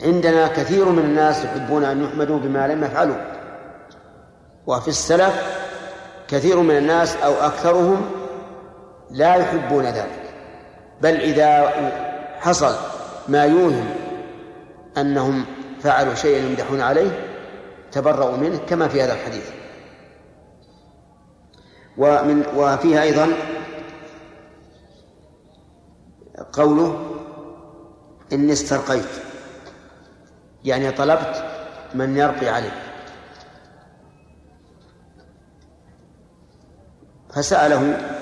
عندنا 0.00 0.48
كثير 0.48 0.84
من 0.84 0.98
الناس 0.98 1.44
يحبون 1.44 1.84
أن 1.84 2.04
يحمدوا 2.04 2.38
بما 2.38 2.68
لم 2.68 2.84
يفعلوا. 2.84 3.16
وفي 4.66 4.88
السلف 4.88 5.60
كثير 6.28 6.60
من 6.60 6.76
الناس 6.76 7.16
أو 7.16 7.32
أكثرهم 7.32 8.19
لا 9.10 9.34
يحبون 9.34 9.84
ذلك. 9.84 10.34
بل 11.02 11.16
إذا 11.16 11.68
حصل 12.40 12.74
ما 13.28 13.44
يوهم 13.44 13.90
أنهم 14.96 15.46
فعلوا 15.82 16.14
شيئا 16.14 16.46
يمدحون 16.46 16.80
عليه 16.80 17.26
تبرأوا 17.92 18.36
منه 18.36 18.58
كما 18.58 18.88
في 18.88 19.02
هذا 19.02 19.12
الحديث. 19.12 19.50
ومن 21.98 22.44
وفيها 22.56 23.02
أيضا 23.02 23.28
قوله 26.52 27.16
إني 28.32 28.52
استرقيت. 28.52 29.08
يعني 30.64 30.90
طلبت 30.90 31.44
من 31.94 32.16
يرقي 32.16 32.48
علي. 32.48 32.70
فسأله 37.34 38.19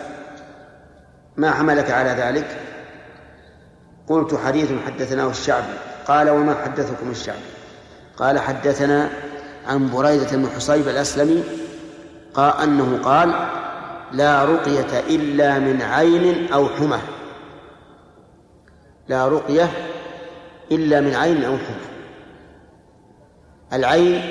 ما 1.39 1.51
حملك 1.51 1.91
على 1.91 2.11
ذلك؟ 2.11 2.61
قلت 4.09 4.35
حديث 4.35 4.73
حدثناه 4.87 5.31
الشعبي 5.31 5.75
قال 6.07 6.31
وما 6.31 6.55
حدثكم 6.65 7.11
الشعبي 7.11 7.39
قال 8.17 8.39
حدثنا 8.39 9.11
عن 9.67 9.91
بريدة 9.91 10.37
بن 10.37 10.49
حصيب 10.57 10.89
الأسلمي 10.89 11.45
قال 12.35 12.63
أنه 12.63 13.03
قال 13.03 13.35
لا 14.13 14.45
رقية 14.45 15.01
إلا 15.01 15.59
من 15.59 15.83
عين 15.83 16.53
أو 16.53 16.69
حمى. 16.69 16.99
لا 19.09 19.29
رقية 19.29 19.71
إلا 20.73 21.01
من 21.01 21.15
عين 21.15 21.45
أو 21.45 21.57
حمى. 21.57 21.89
العين 23.73 24.31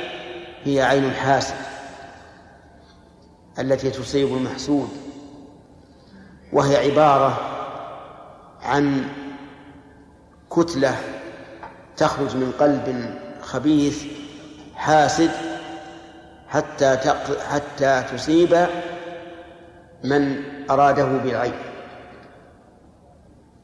هي 0.64 0.82
عين 0.82 1.06
الحاسد 1.06 1.56
التي 3.60 3.90
تصيب 3.90 4.28
المحسود. 4.28 5.07
وهي 6.54 6.92
عبارة 6.92 7.38
عن 8.62 9.10
كتلة 10.56 10.96
تخرج 11.98 12.36
من 12.36 12.52
قلب 12.60 13.16
خبيث 13.42 14.06
حاسد 14.76 15.32
حتى 16.48 16.98
حتى 17.50 18.04
تصيب 18.12 18.68
من 20.04 20.44
أراده 20.70 21.06
بالعين. 21.06 21.54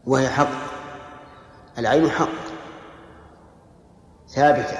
وهي 0.05 0.29
حق. 0.29 0.47
العين 1.77 2.09
حق. 2.09 2.43
ثابتة. 4.35 4.77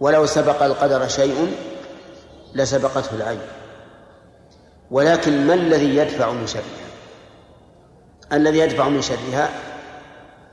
ولو 0.00 0.26
سبق 0.26 0.62
القدر 0.62 1.08
شيء 1.08 1.56
لسبقته 2.54 3.16
العين. 3.16 3.40
ولكن 4.90 5.46
ما 5.46 5.54
الذي 5.54 5.96
يدفع 5.96 6.32
من 6.32 6.46
شرها؟ 6.46 6.64
الذي 8.32 8.58
يدفع 8.58 8.88
من 8.88 9.02
شرها 9.02 9.48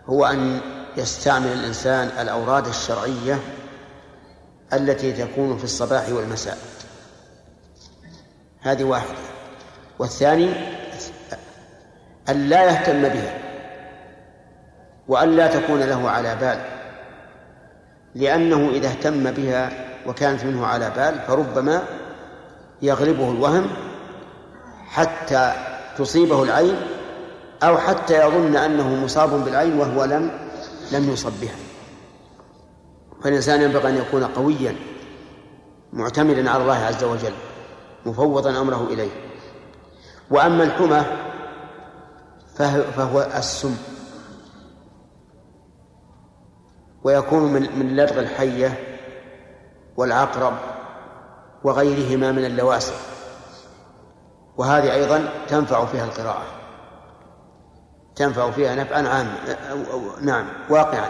هو 0.05 0.25
أن 0.25 0.59
يستعمل 0.97 1.47
الإنسان 1.47 2.07
الأوراد 2.19 2.67
الشرعية 2.67 3.39
التي 4.73 5.11
تكون 5.13 5.57
في 5.57 5.63
الصباح 5.63 6.09
والمساء. 6.09 6.57
هذه 8.61 8.83
واحدة. 8.83 9.17
والثاني 9.99 10.49
أن 12.29 12.49
لا 12.49 12.63
يهتم 12.63 13.01
بها 13.01 13.33
وأن 15.07 15.35
لا 15.35 15.47
تكون 15.47 15.79
له 15.79 16.09
على 16.09 16.35
بال 16.35 16.59
لأنه 18.15 18.69
إذا 18.69 18.87
اهتم 18.87 19.31
بها 19.31 19.71
وكانت 20.07 20.43
منه 20.43 20.65
على 20.65 20.91
بال 20.95 21.19
فربما 21.27 21.83
يغلبه 22.81 23.31
الوهم 23.31 23.67
حتى 24.87 25.53
تصيبه 25.97 26.43
العين 26.43 26.75
أو 27.63 27.77
حتى 27.77 28.27
يظن 28.27 28.55
أنه 28.55 29.03
مصاب 29.03 29.45
بالعين 29.45 29.79
وهو 29.79 30.03
لم 30.03 30.31
لم 30.91 31.09
يصب 31.09 31.31
بها. 31.41 31.55
فالإنسان 33.23 33.61
ينبغي 33.61 33.89
أن 33.89 33.97
يكون 33.97 34.23
قويا 34.23 34.75
معتمدا 35.93 36.49
على 36.49 36.63
الله 36.63 36.77
عز 36.77 37.03
وجل 37.03 37.33
مفوضا 38.05 38.61
أمره 38.61 38.87
إليه. 38.89 39.09
وأما 40.29 40.63
الحمى 40.63 41.05
فهو 42.95 43.29
السم. 43.37 43.77
ويكون 47.03 47.53
من 47.53 47.79
من 47.79 47.95
لدغ 47.95 48.19
الحية 48.19 48.97
والعقرب 49.97 50.53
وغيرهما 51.63 52.31
من 52.31 52.45
اللواسع. 52.45 52.93
وهذه 54.57 54.93
أيضا 54.93 55.29
تنفع 55.47 55.85
فيها 55.85 56.05
القراءة. 56.05 56.45
تنفع 58.15 58.51
فيها 58.51 58.75
نفعا 58.75 59.07
عاما 59.07 59.33
نعم 60.21 60.45
واقعا. 60.69 61.09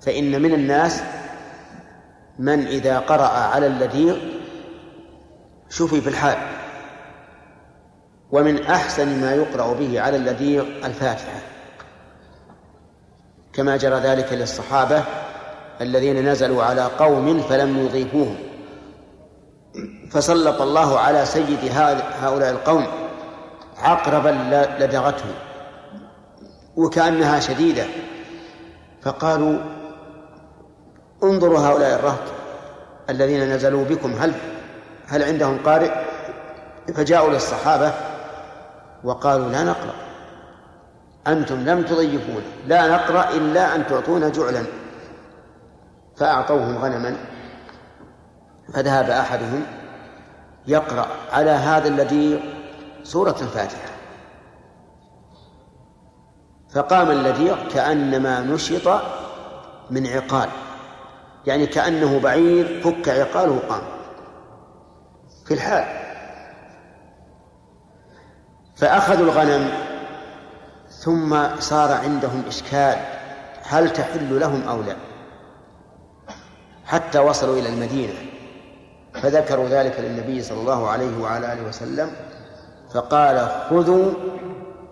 فإن 0.00 0.42
من 0.42 0.54
الناس 0.54 1.02
من 2.38 2.66
إذا 2.66 2.98
قرأ 2.98 3.28
على 3.28 3.66
اللذيذ 3.66 4.16
شفي 5.68 6.00
في 6.00 6.08
الحال. 6.08 6.38
ومن 8.30 8.66
أحسن 8.66 9.20
ما 9.20 9.34
يقرأ 9.34 9.74
به 9.74 10.00
على 10.00 10.16
اللذيذ 10.16 10.60
الفاتحة. 10.84 11.40
كما 13.52 13.76
جرى 13.76 14.00
ذلك 14.00 14.32
للصحابة 14.32 15.04
الذين 15.80 16.28
نزلوا 16.28 16.62
على 16.64 16.84
قوم 16.84 17.42
فلم 17.42 17.78
يضيفوهم. 17.78 18.49
فسلط 20.10 20.60
الله 20.60 20.98
على 20.98 21.26
سيد 21.26 21.72
هؤلاء 22.22 22.50
القوم 22.50 22.86
عقربا 23.78 24.28
لدغته 24.80 25.34
وكأنها 26.76 27.40
شديدة. 27.40 27.84
فقالوا 29.02 29.58
انظروا 31.22 31.58
هؤلاء 31.58 31.98
الرهط 31.98 32.22
الذين 33.10 33.52
نزلوا 33.52 33.84
بكم 33.84 34.12
هل 34.12 34.34
هل 35.06 35.22
عندهم 35.22 35.58
قارئ؟ 35.64 35.92
فجاءوا 36.94 37.30
للصحابة 37.30 37.92
وقالوا 39.04 39.48
لا 39.48 39.62
نقرأ. 39.62 39.94
أنتم 41.26 41.64
لم 41.64 41.82
تضيفونا 41.82 42.46
لا 42.66 42.88
نقرأ 42.88 43.30
إلا 43.30 43.74
أن 43.74 43.86
تعطونا 43.86 44.28
جعلا. 44.28 44.64
فأعطوهم 46.16 46.78
غنما. 46.78 47.16
فذهب 48.74 49.10
أحدهم 49.10 49.66
يقرأ 50.66 51.06
على 51.32 51.50
هذا 51.50 51.88
الذي 51.88 52.42
سورة 53.02 53.36
الفاتحة. 53.40 53.90
فقام 56.74 57.10
الذي 57.10 57.56
كأنما 57.74 58.40
نشط 58.40 59.02
من 59.90 60.06
عقال 60.06 60.48
يعني 61.46 61.66
كأنه 61.66 62.20
بعير 62.20 62.80
فك 62.82 63.08
عقاله 63.08 63.58
قام 63.68 63.82
في 65.46 65.54
الحال 65.54 65.84
فأخذوا 68.76 69.24
الغنم 69.24 69.70
ثم 70.88 71.58
صار 71.58 71.92
عندهم 71.92 72.42
إشكال 72.48 72.96
هل 73.62 73.92
تحل 73.92 74.40
لهم 74.40 74.68
أو 74.68 74.82
لا؟ 74.82 74.96
حتى 76.86 77.18
وصلوا 77.18 77.58
إلى 77.58 77.68
المدينة. 77.68 78.29
فذكروا 79.14 79.68
ذلك 79.68 80.00
للنبي 80.00 80.42
صلى 80.42 80.60
الله 80.60 80.88
عليه 80.88 81.22
وعلى 81.22 81.52
آله 81.52 81.68
وسلم 81.68 82.10
فقال 82.94 83.48
خذوا 83.70 84.12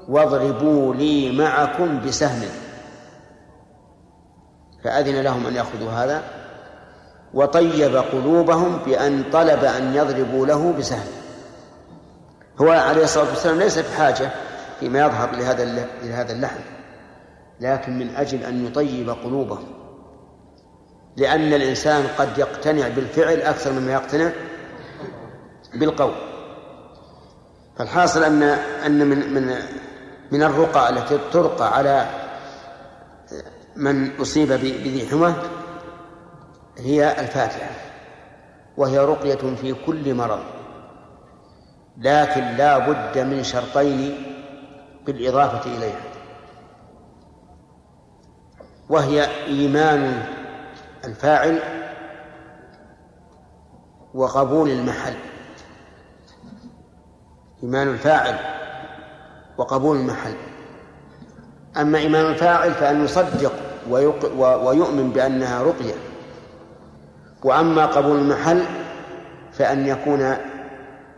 واضربوا 0.09 0.95
لي 0.95 1.39
معكم 1.39 2.01
بسهم. 2.07 2.49
فأذن 4.85 5.21
لهم 5.21 5.47
أن 5.47 5.55
يأخذوا 5.55 5.91
هذا 5.91 6.23
وطيب 7.35 7.97
قلوبهم 7.97 8.77
بأن 8.87 9.25
طلب 9.33 9.65
أن 9.65 9.95
يضربوا 9.95 10.47
له 10.47 10.73
بسهم. 10.79 11.07
هو 12.61 12.71
عليه 12.71 13.05
الصلاة 13.05 13.29
والسلام 13.29 13.59
ليس 13.59 13.79
بحاجة 13.79 14.31
فيما 14.81 15.01
يظهر 15.01 15.31
لهذا 15.37 15.65
لهذا 16.03 16.33
اللحم 16.33 16.61
لكن 17.61 17.99
من 17.99 18.17
أجل 18.17 18.45
أن 18.45 18.67
يطيب 18.67 19.11
قلوبهم. 19.11 19.78
لأن 21.19 21.55
الإنسان 21.55 22.07
قد 22.19 22.39
يقتنع 22.39 22.89
بالفعل 22.89 23.41
أكثر 23.41 23.73
مما 23.73 23.93
يقتنع 23.93 24.31
بالقول. 25.75 26.15
فالحاصل 27.79 28.23
أن 28.23 28.43
أن 28.87 29.07
من 29.07 29.35
من 29.35 29.55
من 30.33 30.43
الرقى 30.43 30.91
التي 30.91 31.19
ترقى 31.33 31.77
على 31.77 32.07
من 33.77 34.21
أصيب 34.21 34.49
بذي 34.49 35.07
حمى 35.11 35.35
هي 36.79 37.21
الفاتحة 37.21 37.71
وهي 38.77 38.99
رقية 38.99 39.55
في 39.61 39.75
كل 39.87 40.15
مرض 40.15 40.41
لكن 41.99 42.45
لا 42.45 42.79
بد 42.79 43.19
من 43.19 43.43
شرطين 43.45 44.23
بالإضافة 45.07 45.71
إليها 45.77 46.01
وهي 48.89 49.27
إيمان 49.47 50.23
الفاعل 51.09 51.59
وقبول 54.15 54.71
المحل. 54.71 55.15
إيمان 57.63 57.89
الفاعل 57.89 58.39
وقبول 59.59 59.97
المحل. 59.97 60.35
أما 61.77 61.99
إيمان 61.99 62.27
الفاعل 62.27 62.73
فأن 62.73 63.05
يصدق 63.05 63.53
ويؤمن 64.41 65.11
بأنها 65.11 65.63
رقية. 65.63 65.95
وأما 67.45 67.87
قبول 67.87 68.19
المحل 68.19 68.65
فأن 69.53 69.87
يكون 69.87 70.37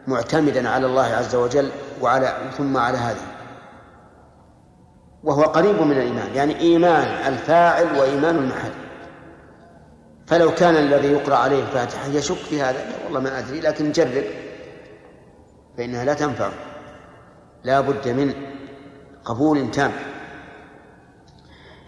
معتمدا 0.07 0.69
على 0.69 0.87
الله 0.87 1.07
عز 1.07 1.35
وجل 1.35 1.71
وعلى 2.03 2.51
ثم 2.59 2.77
على 2.77 2.99
هذه. 2.99 3.27
وهو 5.25 5.43
قريب 5.43 5.83
من 5.83 5.93
الإيمان 5.93 6.35
يعني 6.35 6.61
إيمان 6.61 7.33
الفاعل 7.33 7.99
وإيمان 7.99 8.37
المحل. 8.37 8.71
فلو 10.31 10.55
كان 10.55 10.77
الذي 10.77 11.09
يقرأ 11.09 11.37
عليه 11.37 11.63
الفاتحة 11.63 12.07
يشك 12.07 12.37
في 12.37 12.63
هذا 12.63 12.87
والله 13.05 13.21
ما 13.21 13.39
أدري 13.39 13.61
لكن 13.61 13.93
جرب 13.93 14.25
فإنها 15.77 16.05
لا 16.05 16.15
تنفع. 16.15 16.51
لا 17.65 17.81
بد 17.81 18.09
من 18.09 18.35
قبول 19.25 19.71
تام. 19.71 19.93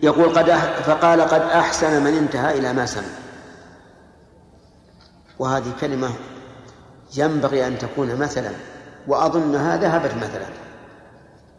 يقول 0.03 0.34
قد 0.34 0.51
فقال 0.86 1.20
قد 1.20 1.40
أحسن 1.40 2.03
من 2.05 2.14
انتهى 2.14 2.59
إلى 2.59 2.72
ما 2.72 2.86
سمع 2.86 3.12
وهذه 5.38 5.72
كلمة 5.80 6.11
ينبغي 7.16 7.66
أن 7.66 7.78
تكون 7.78 8.16
مثلا 8.16 8.51
وأظنها 9.09 9.76
ذهبت 9.76 10.14
مثلا. 10.14 10.47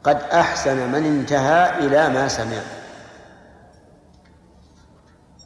قد 0.04 0.22
أحسن 0.22 0.92
من 0.92 1.06
انتهى 1.06 1.86
إلى 1.86 2.10
ما 2.10 2.28
سمع. 2.28 2.62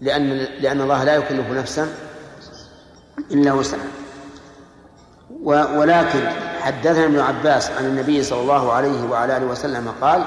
لأن 0.02 0.30
لأن 0.62 0.82
الله 0.82 1.04
لا 1.04 1.16
يكلف 1.16 1.52
نفسا 1.52 1.88
إلا 3.32 3.54
وسعها. 3.54 3.92
ولكن 5.78 6.28
حدثنا 6.60 7.06
ابن 7.06 7.20
عباس 7.20 7.72
عن 7.72 7.86
النبي 7.86 8.24
صلى 8.24 8.42
الله 8.42 8.74
عليه 8.74 9.04
وعلى 9.10 9.38
آله 9.38 9.46
وسلم 9.46 9.94
قال 10.02 10.24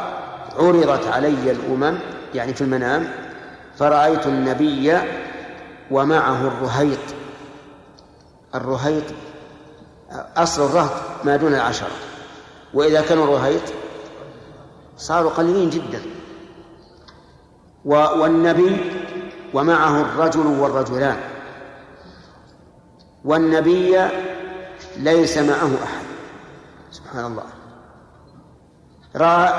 عرضت 0.56 1.06
علي 1.06 1.50
الأمم 1.50 1.98
يعني 2.34 2.54
في 2.54 2.60
المنام 2.60 3.08
فرأيت 3.78 4.26
النبي 4.26 4.98
ومعه 5.90 6.46
الرهيط. 6.46 6.98
الرهيط 8.54 9.04
أصل 10.36 10.64
الرهط 10.66 10.92
ما 11.24 11.36
دون 11.36 11.54
العشرة. 11.54 11.90
وإذا 12.74 13.00
كانوا 13.00 13.38
رهيط 13.38 13.62
صاروا 14.96 15.30
قليلين 15.30 15.70
جدا. 15.70 16.02
والنبي 17.84 18.76
ومعه 19.54 20.00
الرجل 20.00 20.46
والرجلان. 20.46 21.16
والنبي 23.24 24.08
ليس 24.96 25.38
معه 25.38 25.70
أحد. 25.84 26.04
سبحان 26.90 27.24
الله. 27.24 27.44
رأى 29.16 29.52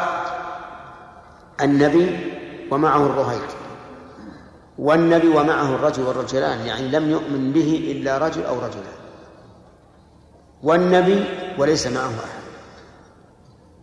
النبي 1.62 2.34
ومعه 2.72 3.06
الرهيط 3.06 3.50
والنبي 4.78 5.28
ومعه 5.28 5.76
الرجل 5.76 6.04
والرجلان 6.04 6.60
يعني 6.60 6.88
لم 6.88 7.12
يؤمن 7.12 7.52
به 7.52 7.92
إلا 7.92 8.18
رجل 8.18 8.46
أو 8.46 8.56
رجلان. 8.56 9.02
والنبي 10.64 11.26
وليس 11.58 11.88
معه 11.88 12.10
أحد. 12.10 12.42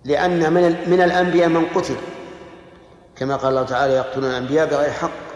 لأن 0.04 0.52
من 0.52 0.90
من 0.90 1.00
الأنبياء 1.00 1.48
من 1.48 1.66
قتل. 1.66 1.96
كما 3.16 3.36
قال 3.36 3.48
الله 3.48 3.62
تعالى 3.62 3.92
يقتلون 3.92 4.30
الأنبياء 4.30 4.66
بغير 4.70 4.90
حق. 4.90 5.28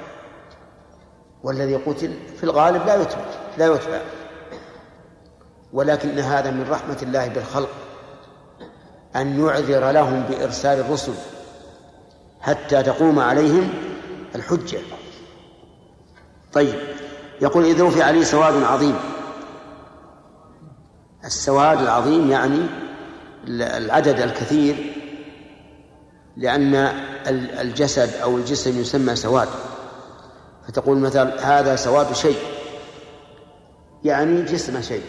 والذي 1.45 1.76
قتل 1.76 2.14
في 2.36 2.45
الغالب 2.45 2.86
لا 2.86 3.03
يتبع 3.03 3.24
لا 3.59 3.66
يتبع 3.66 4.01
ولكن 5.72 6.18
هذا 6.18 6.51
من 6.51 6.66
رحمة 6.70 6.99
الله 7.03 7.28
بالخلق 7.28 7.68
أن 9.16 9.40
يعذر 9.40 9.90
لهم 9.90 10.22
بإرسال 10.22 10.80
الرسل 10.80 11.12
حتى 12.40 12.82
تقوم 12.82 13.18
عليهم 13.18 13.70
الحجة. 14.34 14.78
طيب 16.53 16.74
يقول 17.40 17.64
إذ 17.64 17.82
رفع 17.82 18.05
علي 18.05 18.24
سواد 18.24 18.62
عظيم. 18.62 18.97
السواد 21.24 21.80
العظيم 21.80 22.30
يعني 22.30 22.66
العدد 23.49 24.20
الكثير 24.20 24.95
لأن 26.36 26.74
الجسد 27.61 28.14
أو 28.22 28.36
الجسم 28.36 28.80
يسمى 28.80 29.16
سواد. 29.16 29.49
فتقول 30.72 30.98
مثلا 30.98 31.58
هذا 31.60 31.76
سواد 31.76 32.12
شيء 32.12 32.36
يعني 34.04 34.42
جسم 34.42 34.80
شيء. 34.80 35.02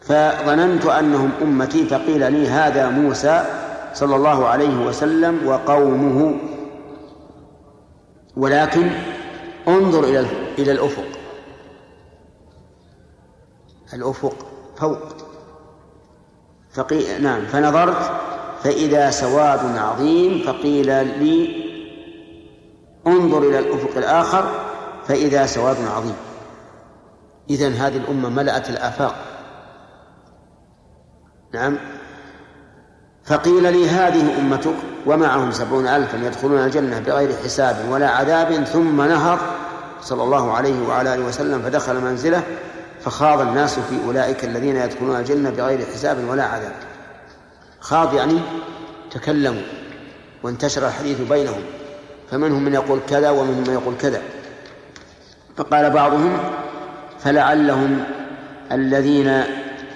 فظننت 0.00 0.86
أنهم 0.86 1.30
أمتي 1.42 1.86
فقيل 1.86 2.32
لي 2.32 2.48
هذا 2.48 2.88
موسى 2.88 3.44
صلى 3.94 4.16
الله 4.16 4.46
عليه 4.46 4.86
وسلم 4.86 5.48
وقومه. 5.48 6.38
ولكن 8.36 8.90
انظر 9.68 10.04
إلى 10.04 10.26
إلى 10.58 10.72
الأفق. 10.72 11.04
الأفق 13.94 14.46
فوق. 14.76 14.98
فقيل 16.72 17.22
نعم 17.22 17.46
فنظرت 17.46 18.12
فإذا 18.62 19.10
سواد 19.10 19.76
عظيم 19.76 20.42
فقيل 20.46 20.86
لي 21.18 21.63
انظر 23.06 23.38
إلى 23.38 23.58
الأفق 23.58 23.96
الآخر 23.96 24.44
فإذا 25.08 25.46
سواد 25.46 25.76
عظيم. 25.96 26.16
إذن 27.50 27.72
هذه 27.72 27.96
الأمة 27.96 28.28
ملأت 28.28 28.70
الآفاق. 28.70 29.14
نعم. 31.54 31.78
فقيل 33.24 33.72
لي 33.72 33.88
هذه 33.88 34.38
أمتك 34.38 34.74
ومعهم 35.06 35.52
سبعون 35.52 35.86
ألفا 35.86 36.16
يدخلون 36.16 36.58
الجنة 36.58 36.98
بغير 36.98 37.36
حساب 37.44 37.76
ولا 37.90 38.10
عذاب 38.10 38.64
ثم 38.64 39.02
نهض 39.02 39.38
صلى 40.02 40.22
الله 40.22 40.52
عليه 40.52 40.88
وعلى 40.88 41.14
آله 41.14 41.24
وسلم 41.24 41.62
فدخل 41.62 42.00
منزله 42.00 42.42
فخاض 43.00 43.40
الناس 43.40 43.78
في 43.78 44.06
أولئك 44.06 44.44
الذين 44.44 44.76
يدخلون 44.76 45.16
الجنة 45.16 45.50
بغير 45.50 45.86
حساب 45.86 46.28
ولا 46.28 46.44
عذاب. 46.44 46.72
خاض 47.80 48.14
يعني 48.14 48.40
تكلموا 49.10 49.62
وانتشر 50.42 50.86
الحديث 50.86 51.20
بينهم. 51.20 51.62
فمنهم 52.30 52.64
من 52.64 52.74
يقول 52.74 53.00
كذا 53.08 53.30
ومنهم 53.30 53.64
من 53.66 53.74
يقول 53.74 53.94
كذا. 54.00 54.22
فقال 55.56 55.90
بعضهم 55.90 56.38
فلعلهم 57.20 58.04
الذين 58.72 59.42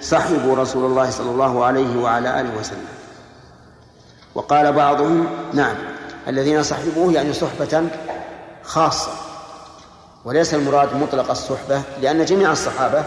صحبوا 0.01 0.55
رسول 0.55 0.85
الله 0.85 1.09
صلى 1.09 1.31
الله 1.31 1.65
عليه 1.65 2.01
وعلى 2.01 2.41
آله 2.41 2.59
وسلم. 2.59 2.87
وقال 4.35 4.73
بعضهم 4.73 5.27
نعم 5.53 5.75
الذين 6.27 6.63
صحبوه 6.63 7.13
يعني 7.13 7.33
صحبة 7.33 7.87
خاصة. 8.63 9.11
وليس 10.25 10.53
المراد 10.53 10.95
مطلق 10.95 11.29
الصحبة 11.29 11.81
لأن 12.01 12.25
جميع 12.25 12.51
الصحابة 12.51 13.03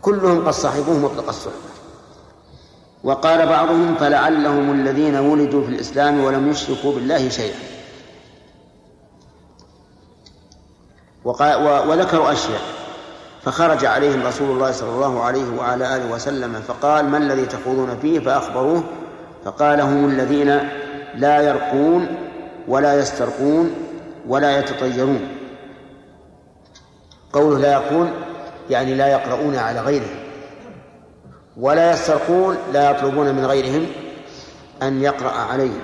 كلهم 0.00 0.46
قد 0.46 0.52
صحبوه 0.52 0.98
مطلق 0.98 1.28
الصحبة. 1.28 1.72
وقال 3.04 3.46
بعضهم 3.46 3.94
فلعلهم 3.94 4.72
الذين 4.72 5.16
ولدوا 5.16 5.62
في 5.64 5.68
الإسلام 5.68 6.24
ولم 6.24 6.50
يشركوا 6.50 6.92
بالله 6.92 7.28
شيئا. 7.28 7.71
وذكروا 11.24 12.32
أشياء. 12.32 12.60
فخرج 13.42 13.84
عليهم 13.84 14.26
رسول 14.26 14.50
الله 14.50 14.72
صلى 14.72 14.90
الله 14.90 15.22
عليه 15.22 15.58
وعلى 15.58 15.96
آله 15.96 16.12
وسلم 16.12 16.52
فقال 16.68 17.08
ما 17.08 17.18
الذي 17.18 17.46
تخوضون 17.46 17.98
فيه؟ 18.02 18.20
فأخبروه 18.20 18.84
فقال 19.44 19.80
هم 19.80 20.08
الذين 20.08 20.68
لا 21.14 21.40
يرقون 21.40 22.06
ولا 22.68 22.98
يسترقون 22.98 23.74
ولا 24.28 24.58
يتطيرون. 24.58 25.28
قوله 27.32 27.58
لا 27.58 27.72
يرقون 27.72 28.12
يعني 28.70 28.94
لا 28.94 29.06
يقرؤون 29.06 29.56
على 29.56 29.80
غيرهم 29.80 30.16
ولا 31.56 31.92
يسترقون 31.92 32.56
لا 32.72 32.90
يطلبون 32.90 33.34
من 33.34 33.46
غيرهم 33.46 33.86
أن 34.82 35.02
يقرأ 35.02 35.32
عليهم 35.32 35.80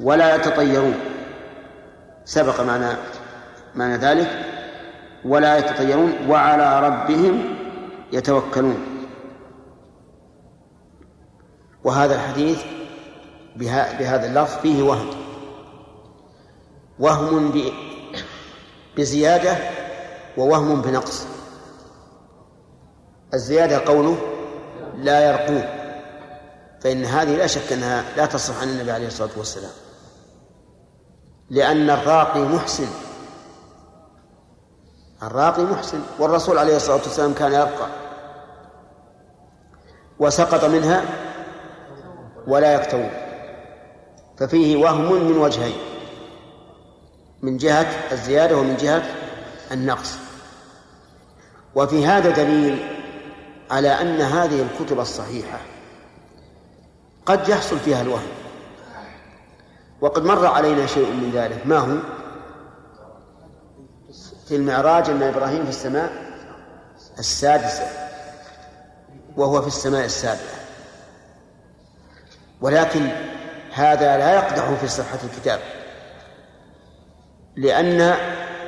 ولا 0.00 0.34
يتطيرون. 0.34 0.94
سبق 2.24 2.60
معنى 2.60 2.86
معنى 3.74 3.96
ذلك 3.96 4.30
ولا 5.24 5.58
يتطيرون 5.58 6.12
وعلى 6.28 6.88
ربهم 6.88 7.56
يتوكلون. 8.12 8.86
وهذا 11.84 12.14
الحديث 12.14 12.62
بهذا 13.56 14.26
اللفظ 14.26 14.60
فيه 14.60 14.82
وهم. 14.82 15.10
وهم 16.98 17.62
بزيادة 18.96 19.56
ووهم 20.36 20.82
بنقص. 20.82 21.26
الزيادة 23.34 23.78
قوله 23.78 24.18
لا 24.96 25.30
يرقون 25.30 25.64
فإن 26.80 27.04
هذه 27.04 27.36
لا 27.36 27.46
شك 27.46 27.72
أنها 27.72 28.04
لا 28.16 28.26
تصح 28.26 28.60
عن 28.60 28.68
النبي 28.68 28.90
عليه 28.90 29.06
الصلاة 29.06 29.30
والسلام. 29.36 29.72
لأن 31.50 31.90
الراقي 31.90 32.40
محسن. 32.40 32.86
الراقي 35.22 35.62
محسن 35.62 36.00
والرسول 36.18 36.58
عليه 36.58 36.76
الصلاة 36.76 36.96
والسلام 36.96 37.34
كان 37.34 37.52
يرقى 37.52 37.86
وسقط 40.18 40.64
منها 40.64 41.04
ولا 42.46 42.74
يكتوون 42.74 43.10
ففيه 44.38 44.76
وهم 44.76 45.12
من 45.12 45.36
وجهين 45.36 45.76
من 47.42 47.56
جهة 47.56 48.12
الزيادة 48.12 48.56
ومن 48.56 48.76
جهة 48.76 49.02
النقص. 49.72 50.18
وفي 51.74 52.06
هذا 52.06 52.30
دليل 52.30 52.88
على 53.70 53.88
أن 53.88 54.20
هذه 54.20 54.62
الكتب 54.62 55.00
الصحيحة 55.00 55.58
قد 57.26 57.48
يحصل 57.48 57.78
فيها 57.78 58.02
الوهم. 58.02 58.28
وقد 60.00 60.24
مر 60.24 60.46
علينا 60.46 60.86
شيء 60.86 61.06
من 61.06 61.30
ذلك. 61.34 61.66
ما 61.66 61.78
هو؟ 61.78 61.96
في 64.50 64.56
المعراج 64.56 65.10
أن 65.10 65.22
إبراهيم 65.22 65.64
في 65.64 65.70
السماء 65.70 66.12
السادسة 67.18 67.86
وهو 69.36 69.62
في 69.62 69.66
السماء 69.66 70.04
السابعة 70.04 70.60
ولكن 72.60 73.08
هذا 73.72 74.18
لا 74.18 74.34
يقدح 74.34 74.70
في 74.80 74.88
صحة 74.88 75.18
الكتاب 75.24 75.60
لأن 77.56 78.00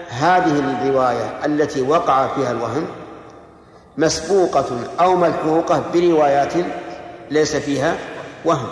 هذه 0.09 0.59
الرواية 0.59 1.45
التي 1.45 1.83
وقع 1.83 2.35
فيها 2.35 2.51
الوهم 2.51 2.87
مسبوقة 3.97 4.79
أو 5.01 5.17
ملحوقة 5.17 5.85
بروايات 5.95 6.53
ليس 7.31 7.57
فيها 7.57 7.97
وهم. 8.45 8.69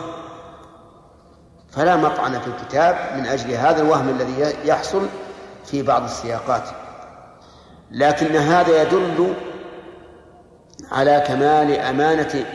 فلا 1.70 1.96
مطعن 1.96 2.40
في 2.40 2.46
الكتاب 2.46 3.16
من 3.16 3.26
أجل 3.26 3.50
هذا 3.50 3.82
الوهم 3.82 4.08
الذي 4.08 4.54
يحصل 4.64 5.06
في 5.64 5.82
بعض 5.82 6.04
السياقات. 6.04 6.79
لكن 7.90 8.36
هذا 8.36 8.82
يدل 8.82 9.34
على 10.90 11.24
كمال 11.26 11.78
أمانة 11.78 12.46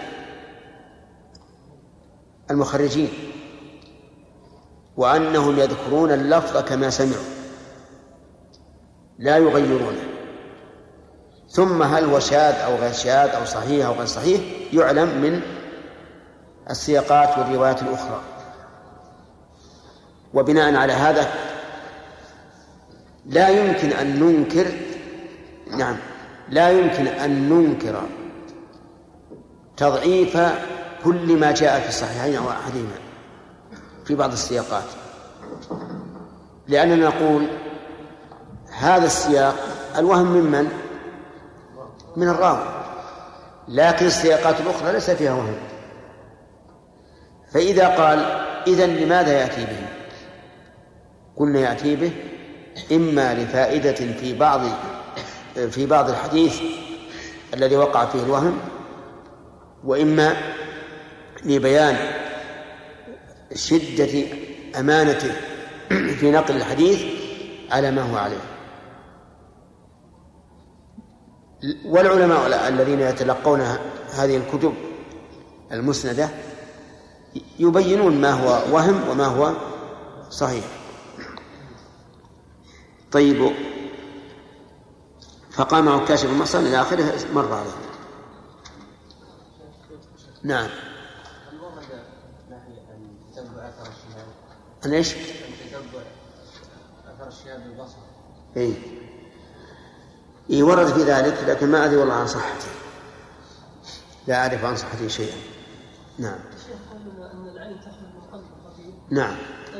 المخرجين 2.51 3.09
وأنهم 4.97 5.59
يذكرون 5.59 6.11
اللفظ 6.11 6.57
كما 6.57 6.89
سمعوا 6.89 7.36
لا 9.19 9.38
يغيرونه. 9.38 10.03
ثم 11.49 11.83
هل 11.83 12.03
هو 12.03 12.19
شاذ 12.19 12.53
أو 12.53 12.75
غير 12.75 12.91
شاذ 12.91 13.29
أو 13.29 13.45
صحيح 13.45 13.86
أو 13.86 13.93
غير 13.93 14.05
صحيح 14.05 14.41
يعلم 14.73 15.21
من 15.21 15.41
السياقات 16.69 17.38
والروايات 17.38 17.81
الأخرى. 17.81 18.21
وبناء 20.33 20.75
على 20.75 20.93
هذا 20.93 21.33
لا 23.25 23.49
يمكن 23.49 23.89
أن 23.89 24.19
ننكر 24.19 24.84
نعم. 25.78 25.97
لا 26.49 26.69
يمكن 26.69 27.07
أن 27.07 27.49
ننكر 27.49 28.01
تضعيف 29.78 30.38
كل 31.03 31.39
ما 31.39 31.51
جاء 31.51 31.80
في 31.80 31.89
الصحيحين 31.89 32.36
أو 32.36 32.49
أحدهما 32.49 32.97
في 34.05 34.15
بعض 34.15 34.32
السياقات. 34.32 34.84
لأننا 36.67 37.07
نقول 37.07 37.47
هذا 38.80 39.05
السياق 39.05 39.55
الوهم 39.97 40.28
ممن 40.28 40.69
من؟ 42.15 42.28
الراوي. 42.30 42.63
لكن 43.67 44.05
السياقات 44.05 44.59
الأخرى 44.59 44.91
ليس 44.91 45.09
فيها 45.09 45.34
وهم. 45.34 45.55
فإذا 47.51 47.88
قال 47.88 48.19
إذا 48.67 48.86
لماذا 48.86 49.34
يأتي 49.34 49.65
به؟ 49.65 49.88
قلنا 51.38 51.59
يأتي 51.59 51.95
به 51.95 52.11
إما 52.91 53.34
لفائدة 53.34 53.93
في 53.93 54.38
بعض 54.38 54.61
في 55.56 55.86
بعض 55.86 56.10
الحديث 56.10 56.62
الذي 57.53 57.76
وقع 57.76 58.06
فيه 58.06 58.24
الوهم 58.24 58.60
وإما 59.84 60.36
لبيان 61.45 61.97
شدة 63.53 64.24
أمانته 64.80 65.32
في 65.89 66.32
نقل 66.32 66.56
الحديث 66.56 67.03
على 67.72 67.91
ما 67.91 68.01
هو 68.01 68.18
عليه. 68.18 68.41
والعلماء 71.86 72.68
الذين 72.68 72.99
يتلقون 72.99 73.62
هذه 74.14 74.38
الكتب 74.38 74.74
المسندة 75.72 76.30
يبينون 77.60 78.22
ما 78.22 78.32
هو 78.32 78.76
وهم 78.76 79.10
وما 79.10 79.26
هو 79.26 79.53
صحيح. 80.30 80.64
طيب 83.12 83.51
فقام 85.56 85.89
عكاش 85.89 86.26
بن 86.26 86.34
محصن 86.34 86.66
إلى 86.66 86.82
آخره 86.82 87.34
مر 87.34 87.53
عليه 87.53 87.72
نعم. 90.43 90.70
أن 94.86 94.93
إيش؟ 94.93 95.14
تتبع 95.14 96.01
أثر 97.08 97.28
الشهاب 97.28 97.64
بالبصر 97.64 97.97
إي 98.58 98.74
إيه 100.49 100.64
ورد 100.64 100.88
في 100.88 101.03
ذلك 101.03 101.43
لكن 101.47 101.72
ما 101.72 101.86
أدري 101.86 101.97
والله 101.97 102.14
عن 102.14 102.28
صحته. 102.28 102.68
لا 104.28 104.41
أعرف 104.41 104.66
عن 104.66 104.76
صحته 104.76 105.08
شيئا. 105.08 105.38
نعم. 106.20 106.39
الشيخ 106.56 106.78
قال 106.91 107.32
أن 107.32 107.47
العين 107.47 107.80
تخرج 107.80 108.14
من 108.16 108.22
قلب 108.32 108.45
نعم 109.10 109.36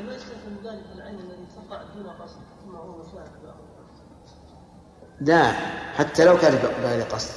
ما 0.06 0.16
يستلزم 0.16 0.56
ذلك 0.64 0.86
العين 0.96 1.20
الذي 1.20 1.46
تقع 1.56 1.84
دون 1.96 2.08
قصد؟ 2.08 2.40
ثم 2.66 2.76
هو 2.76 2.98
مشاهد 2.98 3.45
لا 5.22 5.52
حتى 5.96 6.26
لو 6.26 6.38
كانت 6.38 6.60
بغير 6.84 7.04
قصد 7.04 7.32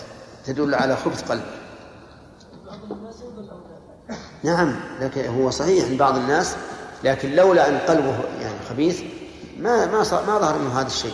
تدل 0.44 0.74
على 0.74 0.96
خبث 0.96 1.30
قلب 1.30 1.42
بعض 2.66 2.92
الناس 2.92 3.14
يقول 3.20 3.48
نعم 4.44 4.74
لكن 5.00 5.26
هو 5.26 5.50
صحيح 5.50 5.84
عند 5.84 5.98
بعض 5.98 6.16
الناس 6.16 6.56
لكن 7.04 7.30
لولا 7.30 7.68
أن 7.68 7.78
قلبه 7.78 8.18
يعني 8.42 8.54
خبيث 8.70 9.02
ما 9.58 9.86
ما 9.86 9.98
ما 10.26 10.38
ظهر 10.38 10.58
منه 10.58 10.80
هذا 10.80 10.86
الشيء. 10.86 11.12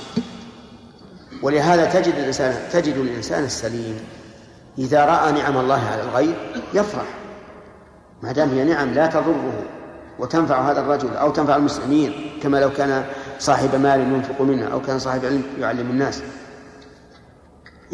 ولهذا 1.42 1.84
تجد 1.84 2.14
الإنسان 2.14 2.68
تجد 2.72 2.96
الإنسان 2.96 3.44
السليم. 3.44 4.00
إذا 4.78 5.04
رأى 5.04 5.32
نعم 5.32 5.56
الله 5.56 5.80
على 5.92 6.02
الغير 6.02 6.34
يفرح. 6.74 7.06
ما 8.22 8.32
دام 8.32 8.50
هي 8.50 8.64
نعم 8.64 8.94
لا 8.94 9.06
تضره. 9.06 9.62
وتنفع 10.18 10.70
هذا 10.70 10.80
الرجل 10.80 11.16
أو 11.16 11.30
تنفع 11.30 11.56
المسلمين 11.56 12.38
كما 12.42 12.60
لو 12.60 12.72
كان 12.72 13.04
صاحب 13.38 13.74
مال 13.74 14.00
ينفق 14.00 14.40
منه 14.40 14.66
أو 14.66 14.82
كان 14.82 14.98
صاحب 14.98 15.24
علم 15.24 15.42
يعلم 15.58 15.90
الناس. 15.90 16.22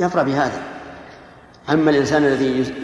يفرح 0.01 0.23
بهذا. 0.23 0.63
أما 1.71 1.91
الإنسان 1.91 2.25
الذي 2.25 2.75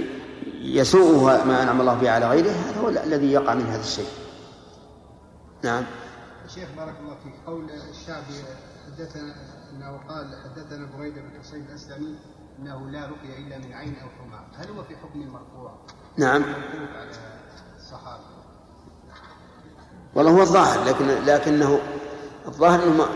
يسوءه 0.60 1.44
ما 1.44 1.62
أنعم 1.62 1.80
الله 1.80 1.94
به 1.94 2.10
على 2.10 2.28
غيره 2.28 2.50
هذا 2.50 2.80
هو 2.80 2.88
الذي 2.88 3.32
يقع 3.32 3.54
من 3.54 3.66
هذا 3.66 3.80
الشيء. 3.80 4.08
نعم. 5.62 5.84
شيخ 6.54 6.68
بارك 6.76 6.94
الله 7.00 7.16
فيك 7.24 7.34
قول 7.46 7.70
الشعبي 7.90 8.44
حدثنا 8.86 9.34
إنه 9.72 10.00
قال 10.08 10.36
حدثنا 10.44 10.88
بريدة 10.98 11.20
بن 11.20 11.40
حصين 11.40 11.66
الأسلمي 11.70 12.14
إنه 12.58 12.90
لا 12.90 13.06
رقيه 13.06 13.38
إلا 13.38 13.58
من 13.58 13.72
عين 13.72 13.96
أو 14.02 14.08
حمى، 14.08 14.40
هل 14.56 14.70
هو 14.70 14.82
في 14.82 14.96
حكم 14.96 15.20
المرفوع؟ 15.22 15.78
نعم. 16.16 16.42
على 16.42 17.10
الصحابة. 17.76 18.22
والله 20.14 20.32
هو 20.32 20.42
الظاهر 20.42 20.84
لكن 20.84 21.06
لكنه 21.06 21.78
الظاهر 22.46 22.82
إنه 22.82 23.06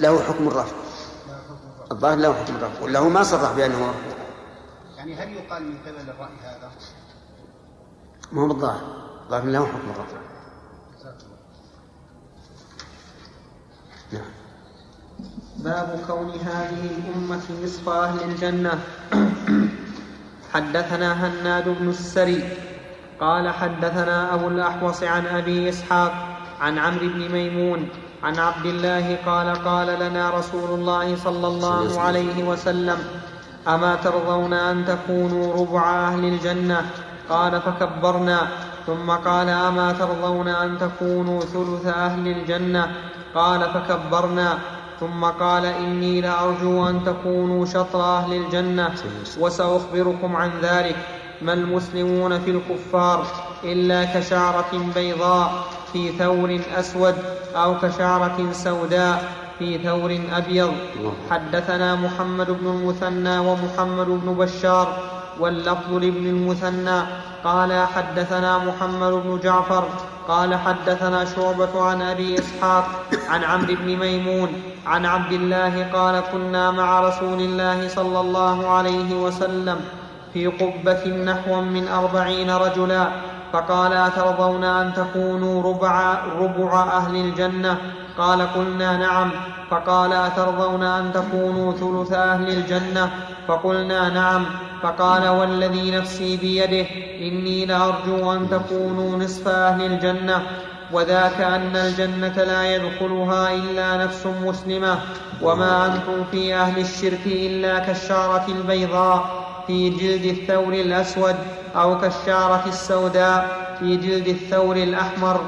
له 0.00 0.22
حكم 0.22 0.48
الرفع. 0.48 0.79
الظاهر 1.92 2.18
له 2.18 2.34
حكم 2.34 2.56
الرفع 2.56 2.82
ولا 2.84 2.98
هو 2.98 3.08
ما 3.08 3.22
صرح 3.22 3.52
بأنه 3.52 3.78
مرفوع 3.78 4.20
يعني 4.96 5.14
هل 5.14 5.32
يقال 5.32 5.62
من 5.62 5.78
قبل 5.86 6.10
الرأي 6.10 6.36
هذا؟ 6.42 6.70
ما 8.32 8.42
هو 8.42 8.48
بالظاهر. 8.48 8.82
الظاهر 9.24 9.44
له 9.44 9.66
حكم 9.66 9.90
الرفع. 9.90 10.16
نعم. 14.12 14.30
باب 15.56 16.00
كون 16.06 16.30
هذه 16.30 16.90
الأمة 16.98 17.42
نصف 17.64 17.88
أهل 17.88 18.30
الجنة 18.30 18.80
حدثنا 20.52 21.26
هناد 21.26 21.68
بن 21.68 21.88
السري. 21.88 22.56
قال 23.20 23.50
حدثنا 23.50 24.34
أبو 24.34 24.48
الأحوص 24.48 25.02
عن 25.02 25.26
أبي 25.26 25.68
إسحاق 25.68 26.12
عن 26.60 26.78
عمرو 26.78 27.08
بن 27.08 27.32
ميمون 27.32 27.88
عن 28.24 28.38
عبد 28.38 28.66
الله 28.66 29.18
قال 29.26 29.64
قال 29.64 30.00
لنا 30.00 30.30
رسول 30.30 30.78
الله 30.78 31.16
صلى 31.16 31.46
الله 31.46 32.00
عليه 32.00 32.44
وسلم. 32.44 32.98
أما 33.68 33.94
ترضون 33.94 34.52
أن 34.52 34.84
تكونوا 34.84 35.60
ربع 35.60 36.08
أهل 36.08 36.24
الجنة؟ 36.24 36.86
قال 37.28 37.60
فكبرنا. 37.60 38.48
ثم 38.86 39.10
قال 39.10 39.48
أما 39.48 39.92
ترضون 39.92 40.48
أن 40.48 40.78
تكونوا 40.78 41.40
ثلث 41.40 41.86
أهل 41.86 42.28
الجنة؟ 42.28 42.92
قال 43.34 43.60
فكبرنا. 43.60 44.58
ثم 45.00 45.24
قال 45.24 45.64
إني 45.66 46.20
لأرجو 46.20 46.88
أن 46.88 47.04
تكونوا 47.04 47.66
شطر 47.66 48.00
أهل 48.02 48.32
الجنة 48.32 48.94
وسأخبركم 49.40 50.36
عن 50.36 50.50
ذلك. 50.62 50.96
ما 51.42 51.52
المسلمون 51.52 52.40
في 52.40 52.50
الكفار 52.50 53.26
إلا 53.64 54.04
كشعرة 54.04 54.92
بيضاء. 54.94 55.52
في 55.92 56.12
ثور 56.12 56.60
أسود 56.78 57.14
أو 57.56 57.78
كشعرة 57.78 58.52
سوداء 58.52 59.32
في 59.58 59.78
ثور 59.78 60.18
أبيض. 60.32 60.72
حدثنا 61.30 61.94
محمد 61.94 62.50
بن 62.50 62.66
المثنى 62.66 63.38
ومحمد 63.38 64.06
بن 64.06 64.34
بشار 64.34 64.98
واللفظ 65.40 65.92
لابن 65.92 66.26
المثنى. 66.26 67.00
قال 67.44 67.86
حدثنا 67.86 68.58
محمد 68.58 69.12
بن 69.12 69.40
جعفر 69.42 69.84
قال 70.28 70.54
حدثنا 70.54 71.24
شعبة 71.24 71.82
عن 71.82 72.02
أبي 72.02 72.38
إسحاق 72.38 72.86
عن 73.28 73.44
عمرو 73.44 73.74
بن 73.74 73.96
ميمون 73.96 74.48
عن 74.86 75.06
عبد 75.06 75.32
الله 75.32 75.90
قال 75.92 76.22
كنا 76.32 76.70
مع 76.70 77.00
رسول 77.00 77.40
الله 77.40 77.88
صلى 77.88 78.20
الله 78.20 78.68
عليه 78.68 79.14
وسلم 79.14 79.80
في 80.32 80.46
قبة 80.46 81.06
نحو 81.06 81.60
من 81.60 81.88
أربعين 81.88 82.50
رجلا 82.50 83.08
فقال 83.52 83.92
أترضون 83.92 84.64
أن 84.64 84.92
تكونوا 84.94 85.62
ربع, 85.62 86.18
ربع 86.40 86.82
أهل 86.82 87.16
الجنة؟ 87.16 87.76
قال 88.18 88.54
قلنا 88.54 88.96
نعم. 88.96 89.30
فقال 89.70 90.12
أترضون 90.12 90.82
أن 90.82 91.12
تكونوا 91.12 91.72
ثلث 91.72 92.12
أهل 92.12 92.48
الجنة؟ 92.48 93.10
فقلنا 93.48 94.08
نعم. 94.08 94.46
فقال 94.82 95.28
والذي 95.28 95.90
نفسي 95.90 96.36
بيده 96.36 96.86
إني 97.20 97.66
لأرجو 97.66 98.32
أن 98.32 98.50
تكونوا 98.50 99.18
نصف 99.18 99.48
أهل 99.48 99.86
الجنة. 99.86 100.42
وذاك 100.92 101.40
أن 101.40 101.76
الجنة 101.76 102.44
لا 102.44 102.74
يدخلها 102.74 103.54
إلا 103.54 104.04
نفس 104.04 104.26
مسلمة. 104.26 104.98
وما 105.42 105.86
أنتم 105.86 106.24
في 106.30 106.54
أهل 106.54 106.80
الشرك 106.80 107.26
إلا 107.26 107.78
كالشارة 107.78 108.44
البيضاء. 108.48 109.49
في 109.66 109.90
جلد 109.90 110.24
الثور 110.24 110.72
الأسود 110.72 111.36
أو 111.76 112.00
كالشارة 112.00 112.62
السوداء 112.66 113.48
في 113.80 113.96
جلد 113.96 114.28
الثور 114.28 114.76
الأحمر. 114.76 115.40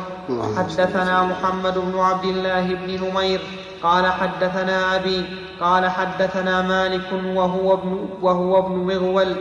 حدثنا 0.56 1.22
محمد 1.22 1.78
بن 1.78 1.98
عبد 1.98 2.24
الله 2.24 2.74
بن 2.74 3.08
نمير. 3.08 3.40
قال 3.82 4.06
حدثنا 4.06 4.96
أبي. 4.96 5.24
قال 5.60 5.90
حدثنا 5.90 6.62
مالك 6.62 7.12
وهو 7.34 7.74
ابن, 7.74 8.08
وهو 8.22 8.58
ابن 8.58 8.72
مغول. 8.72 9.36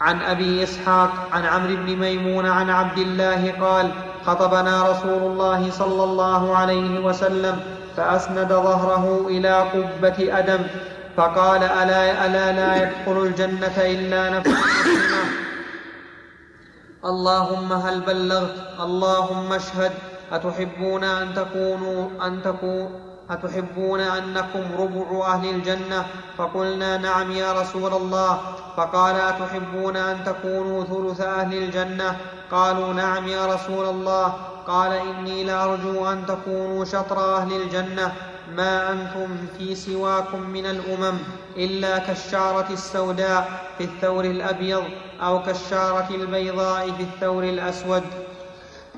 عن 0.00 0.20
أبي 0.20 0.62
إسحاق 0.62 1.10
عن 1.32 1.44
عمرو 1.44 1.76
بن 1.76 1.96
ميمون 1.96 2.46
عن 2.46 2.70
عبد 2.70 2.98
الله 2.98 3.52
قال 3.60 3.90
خطبنا 4.26 4.90
رسول 4.90 5.22
الله 5.22 5.70
صلى 5.70 6.04
الله 6.04 6.56
عليه 6.56 7.00
وسلم 7.06 7.60
فأسند 7.96 8.48
ظهره 8.48 9.26
إلى 9.28 9.60
قبة 9.60 10.38
أدم. 10.38 10.60
فقال 11.16 11.62
ألا, 11.62 12.26
ألا 12.26 12.52
لا 12.52 12.70
يدخل 12.82 13.22
الجنة 13.22 13.76
إلا 13.76 14.30
نفس 14.30 14.48
مسلمة 14.48 15.24
اللهم 17.04 17.72
هل 17.72 18.00
بلغت؟ 18.00 18.56
اللهم 18.80 19.52
اشهد. 19.52 19.92
أتحبون 20.32 21.04
أن 21.04 21.34
تكونوا 21.34 22.26
أن 22.26 22.42
تكون 22.42 23.00
أتحبون 23.30 24.00
أنكم 24.00 24.64
ربع 24.78 25.26
أهل 25.26 25.50
الجنة؟ 25.50 26.06
فقلنا 26.38 26.96
نعم 26.96 27.32
يا 27.32 27.52
رسول 27.52 27.92
الله. 27.94 28.40
فقال 28.76 29.16
أتحبون 29.16 29.96
أن 29.96 30.24
تكونوا 30.24 30.84
ثلث 30.84 31.20
أهل 31.20 31.54
الجنة؟ 31.54 32.16
قالوا 32.50 32.92
نعم 32.92 33.28
يا 33.28 33.46
رسول 33.46 33.84
الله. 33.84 34.34
قال 34.66 34.92
إني 34.92 35.44
لأرجو 35.44 36.06
أن 36.12 36.26
تكونوا 36.26 36.84
شطر 36.84 37.36
أهل 37.36 37.52
الجنة. 37.52 38.12
ما 38.52 38.92
أنتم 38.92 39.36
في 39.58 39.74
سواكم 39.74 40.40
من 40.40 40.66
الأمم 40.66 41.18
إلا 41.56 41.98
كالشعرة 41.98 42.66
السوداء 42.70 43.70
في 43.78 43.84
الثور 43.84 44.24
الأبيض 44.24 44.84
أو 45.20 45.42
كالشعرة 45.42 46.08
البيضاء 46.10 46.90
في 46.92 47.02
الثور 47.02 47.44
الأسود. 47.44 48.02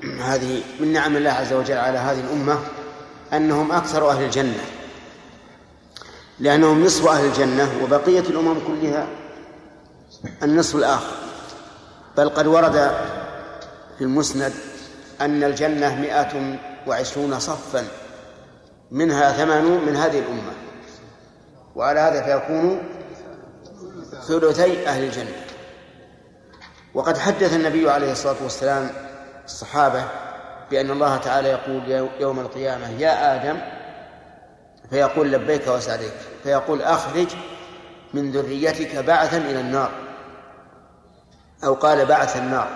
هذه 0.29 0.63
من 0.79 0.93
نعم 0.93 1.17
الله 1.17 1.31
عز 1.31 1.53
وجل 1.53 1.77
على 1.77 1.97
هذه 1.97 2.19
الأمة 2.19 2.59
أنهم 3.33 3.71
أكثر 3.71 4.09
أهل 4.09 4.23
الجنة 4.23 4.63
لأنهم 6.39 6.85
نصف 6.85 7.07
أهل 7.07 7.25
الجنة 7.25 7.69
وبقية 7.83 8.19
الأمم 8.19 8.59
كلها 8.67 9.07
النصف 10.43 10.75
الآخر. 10.75 11.13
بل 12.17 12.29
قد 12.29 12.47
ورد 12.47 12.91
في 13.97 14.03
المسند 14.03 14.53
أن 15.21 15.43
الجنة 15.43 15.95
مئة 15.95 16.57
وعشرون 16.87 17.39
صفا. 17.39 17.87
منها 18.91 19.31
ثمانون 19.31 19.85
من 19.85 19.95
هذه 19.95 20.19
الأمة. 20.19 20.53
وعلى 21.75 21.99
هذا 21.99 22.21
فيكون 22.21 22.83
ثلثي 24.27 24.87
أهل 24.87 25.03
الجنة. 25.03 25.35
وقد 26.93 27.17
حدث 27.17 27.53
النبي 27.53 27.89
عليه 27.89 28.11
الصلاة 28.11 28.43
والسلام 28.43 28.89
الصحابة 29.45 30.03
بأن 30.71 30.91
الله 30.91 31.17
تعالى 31.17 31.49
يقول 31.49 32.09
يوم 32.19 32.39
القيامة 32.39 32.89
يا 32.89 33.35
آدم 33.35 33.59
فيقول 34.89 35.31
لبيك 35.31 35.67
وسعديك 35.67 36.13
فيقول 36.43 36.81
أخرج 36.81 37.27
من 38.13 38.31
ذريتك 38.31 38.95
بعثا 38.95 39.37
إلى 39.37 39.59
النار. 39.59 39.91
أو 41.63 41.73
قال 41.73 42.05
بعث 42.05 42.37
النار 42.37 42.67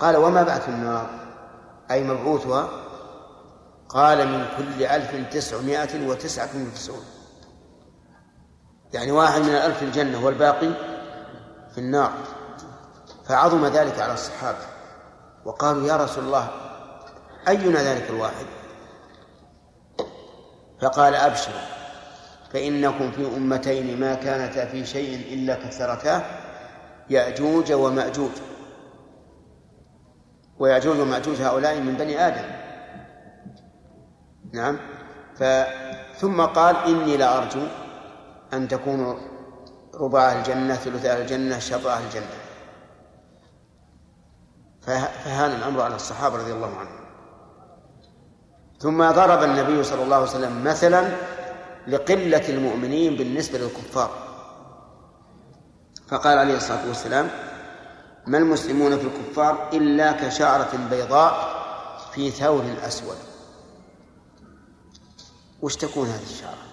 قال 0.00 0.16
وما 0.16 0.42
بعث 0.42 0.68
النار؟ 0.68 1.10
أي 1.90 2.04
مبعوثها 2.04 2.68
قال 3.88 4.28
من 4.28 4.46
كل 4.56 4.84
ألف 4.84 5.34
تسعمائة 5.34 6.08
وتسعة 6.08 6.50
وتسعون. 6.54 7.04
يعني 8.92 9.12
واحد 9.12 9.40
من 9.40 9.48
الألف 9.48 9.82
الجنة 9.82 10.24
والباقي 10.24 10.70
في 11.74 11.78
النار. 11.78 12.12
فعظم 13.28 13.66
ذلك 13.66 14.00
على 14.00 14.14
الصحابة. 14.14 14.58
وقالوا 15.44 15.88
يا 15.88 15.96
رسول 15.96 16.24
الله 16.24 16.50
أينا 17.48 17.82
ذلك 17.82 18.10
الواحد؟ 18.10 18.46
فقال 20.82 21.14
أبشروا 21.14 21.60
فإنكم 22.52 23.10
في 23.10 23.26
أمتين 23.36 24.00
ما 24.00 24.14
كانتا 24.14 24.66
في 24.66 24.86
شيء 24.86 25.34
إلا 25.34 25.54
كثرتاه 25.54 26.22
يأجوج 27.10 27.72
ومأجوج. 27.72 28.30
ويأجوج 30.58 31.00
ومأجوج 31.00 31.42
هؤلاء 31.42 31.80
من 31.80 31.94
بني 31.94 32.26
آدم. 32.26 32.65
نعم. 34.56 34.78
ف 35.38 35.44
ثم 36.20 36.40
قال 36.40 36.76
إني 36.76 37.16
لأرجو 37.16 37.60
أن 38.52 38.68
تكونوا 38.68 39.14
ربع 39.94 40.32
الجنة 40.32 40.74
ثلث 40.74 41.04
الجنة 41.04 41.58
شطر 41.58 41.98
الجنة. 41.98 42.36
فهان 44.82 45.50
الأمر 45.50 45.82
على 45.82 45.94
الصحابة 45.94 46.36
رضي 46.36 46.52
الله 46.52 46.76
عنهم. 46.76 47.06
ثم 48.78 49.10
ضرب 49.10 49.42
النبي 49.42 49.84
صلى 49.84 50.02
الله 50.02 50.16
عليه 50.16 50.26
وسلم 50.26 50.64
مثلا 50.64 51.08
لقلة 51.88 52.48
المؤمنين 52.48 53.16
بالنسبة 53.16 53.58
للكفار. 53.58 54.10
فقال 56.08 56.38
عليه 56.38 56.56
الصلاة 56.56 56.88
والسلام 56.88 57.28
ما 58.26 58.38
المسلمون 58.38 58.98
في 58.98 59.06
الكفار 59.06 59.68
إلا 59.72 60.12
كشعرة 60.12 60.88
بيضاء 60.90 61.56
في 62.12 62.30
ثور 62.30 62.64
أسود 62.86 63.35
وش 65.62 65.76
تكون 65.76 66.06
هذه 66.06 66.22
الشعرة؟ 66.22 66.66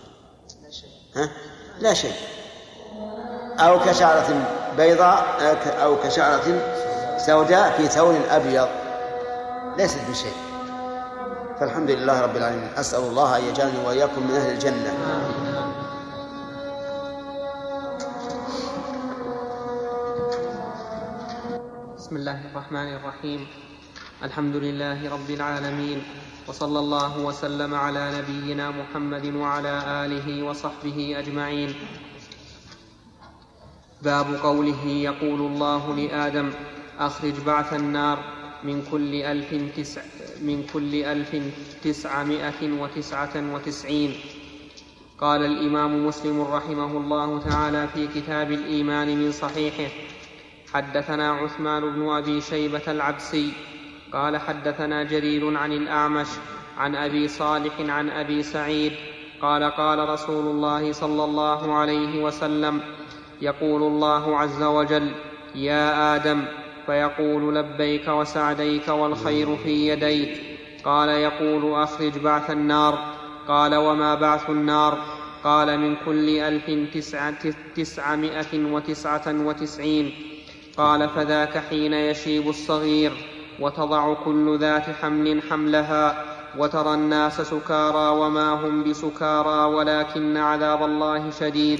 ها؟ 1.16 1.30
لا 1.80 1.94
شيء. 1.94 2.16
أو 3.60 3.80
كشعرة 3.80 4.48
بيضاء 4.78 5.24
أو 5.84 5.96
كشعرة 6.04 6.62
سوداء 7.18 7.72
في 7.78 7.88
ثور 7.88 8.20
أبيض. 8.30 8.68
ليست 9.78 10.00
بشيء. 10.10 10.34
فالحمد 11.60 11.92
لله 11.92 12.22
رب 12.22 12.36
العالمين. 12.38 12.74
أسأل 12.78 13.00
الله 13.00 13.38
أن 13.38 13.44
يجعلني 13.44 13.86
وإياكم 13.86 14.28
من 14.28 14.36
أهل 14.36 14.52
الجنة. 14.52 14.94
بسم 21.98 22.16
الله 22.16 22.46
الرحمن 22.52 22.96
الرحيم. 22.96 23.48
الحمد 24.22 24.56
لله 24.56 25.10
رب 25.10 25.30
العالمين 25.30 26.04
وصلى 26.48 26.80
الله 26.80 27.20
وسلم 27.20 27.76
على 27.76 28.12
نبينا 28.18 28.72
محمد 28.72 29.26
وعلى 29.36 30.06
آله 30.06 30.44
وصحبه 30.44 31.20
أجمعين. 31.20 31.76
باب 34.02 34.36
قوله 34.44 34.86
يقول 34.88 35.40
الله 35.42 35.96
لآدم 35.96 36.52
أخرج 37.00 37.34
بعث 37.46 37.74
النار 37.74 38.20
من 38.64 38.86
كل 38.92 39.16
ألف 39.16 39.78
تسع 39.78 40.02
من 40.42 40.64
كل 40.74 41.04
ألف 41.04 41.32
تسعمائة 41.84 42.62
وتسعة 42.80 43.36
وتسعين. 43.54 44.16
قال 45.20 45.46
الإمام 45.46 46.06
مسلم 46.08 46.42
رحمه 46.42 46.98
الله 46.98 47.40
تعالى 47.40 47.88
في 47.88 48.08
كتاب 48.08 48.52
الإيمان 48.52 49.18
من 49.18 49.32
صحيحه 49.32 49.94
حدثنا 50.74 51.32
عثمان 51.32 51.82
بن 51.96 52.10
أبي 52.10 52.42
شيبة 52.42 52.92
العبسي 52.92 53.54
قال 54.14 54.38
حدثنا 54.38 55.04
جرير 55.04 55.58
عن 55.58 55.72
الأعمش 55.72 56.28
عن 56.78 56.96
أبي 56.96 57.28
صالح 57.28 57.74
عن 57.80 58.10
أبي 58.10 58.44
سعيد 58.44 58.92
قال 59.42 59.64
قال 59.64 60.10
رسول 60.10 60.46
الله 60.46 60.92
صلى 60.92 61.24
الله 61.24 61.74
عليه 61.74 62.24
وسلم 62.24 62.82
يقول 63.42 63.84
الله 63.84 64.38
عز 64.38 64.64
وجل 64.64 65.12
يا 65.56 66.16
آدم 66.16 66.46
فيقول 66.86 67.56
لبيك 67.56 68.08
وسعديك 68.08 68.88
والخير 68.88 69.56
في 69.56 69.88
يديك 69.88 70.42
قال 70.86 71.10
يقول 71.10 71.82
أخرج 71.82 72.18
بعث 72.18 72.52
النار 72.52 73.00
قال 73.48 73.76
وما 73.76 74.16
بعث 74.16 74.50
النار 74.50 74.98
قال 75.44 75.80
من 75.80 75.96
كل 76.06 76.30
ألف 76.30 76.94
تسعة 76.94 77.54
تسعمائة 77.76 78.66
وتسعة 78.74 79.24
وتسعين 79.28 80.14
قال 80.78 81.10
فذاك 81.10 81.58
حين 81.58 81.94
يشيب 81.94 82.50
الصغير 82.50 83.33
وتضع 83.60 84.14
كل 84.14 84.58
ذات 84.60 84.84
حمل 85.02 85.42
حملها 85.50 86.26
وترى 86.58 86.94
الناس 86.94 87.42
سكارى 87.42 88.20
وما 88.20 88.50
هم 88.54 88.84
بسكارى 88.84 89.74
ولكن 89.76 90.38
عذاب 90.38 90.84
الله 90.84 91.30
شديد. 91.30 91.80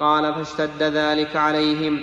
قال 0.00 0.34
فاشتد 0.34 0.82
ذلك 0.82 1.36
عليهم. 1.36 2.00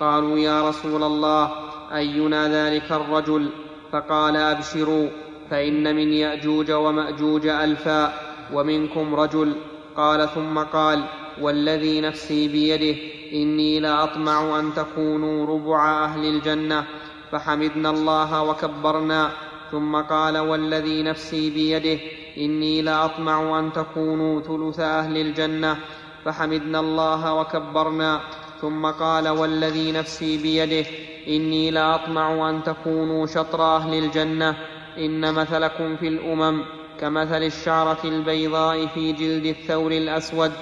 قالوا 0.00 0.38
يا 0.38 0.68
رسول 0.68 1.02
الله 1.02 1.50
أينا 1.94 2.48
ذلك 2.48 2.92
الرجل؟ 2.92 3.48
فقال 3.92 4.36
أبشروا 4.36 5.08
فإن 5.50 5.96
من 5.96 6.12
يأجوج 6.12 6.70
ومأجوج 6.70 7.46
ألفا 7.46 8.12
ومنكم 8.52 9.14
رجل. 9.14 9.52
قال 9.96 10.28
ثم 10.28 10.58
قال 10.58 11.04
والذي 11.40 12.00
نفسي 12.00 12.48
بيده 12.48 12.98
إني 13.32 13.80
لاطمع 13.80 14.60
أن 14.60 14.74
تكونوا 14.74 15.46
ربع 15.46 16.04
أهل 16.04 16.24
الجنة. 16.24 16.84
فحمدنا 17.32 17.90
الله 17.90 18.42
وكبرنا. 18.42 19.30
ثم 19.70 19.96
قال 19.96 20.38
والذي 20.38 21.02
نفسي 21.02 21.50
بيده 21.50 22.00
إني 22.38 22.82
لاطمع 22.82 23.58
أن 23.58 23.72
تكونوا 23.72 24.40
ثلث 24.40 24.80
أهل 24.80 25.16
الجنة. 25.16 25.76
فحمدنا 26.24 26.80
الله 26.80 27.34
وكبرنا. 27.34 28.20
ثم 28.60 28.86
قال 28.86 29.28
والذي 29.28 29.92
نفسي 29.92 30.42
بيده 30.42 30.86
إني 31.28 31.70
لاطمع 31.70 32.50
أن 32.50 32.62
تكونوا 32.62 33.26
شطر 33.26 33.76
أهل 33.76 33.94
الجنة. 33.94 34.56
إن 34.98 35.34
مثلكم 35.34 35.96
في 35.96 36.08
الأمم 36.08 36.64
كمثل 37.00 37.42
الشعرة 37.42 37.98
البيضاء 38.04 38.86
في 38.86 39.12
جلد 39.12 39.46
الثور 39.46 39.92
الأسود 39.92 40.52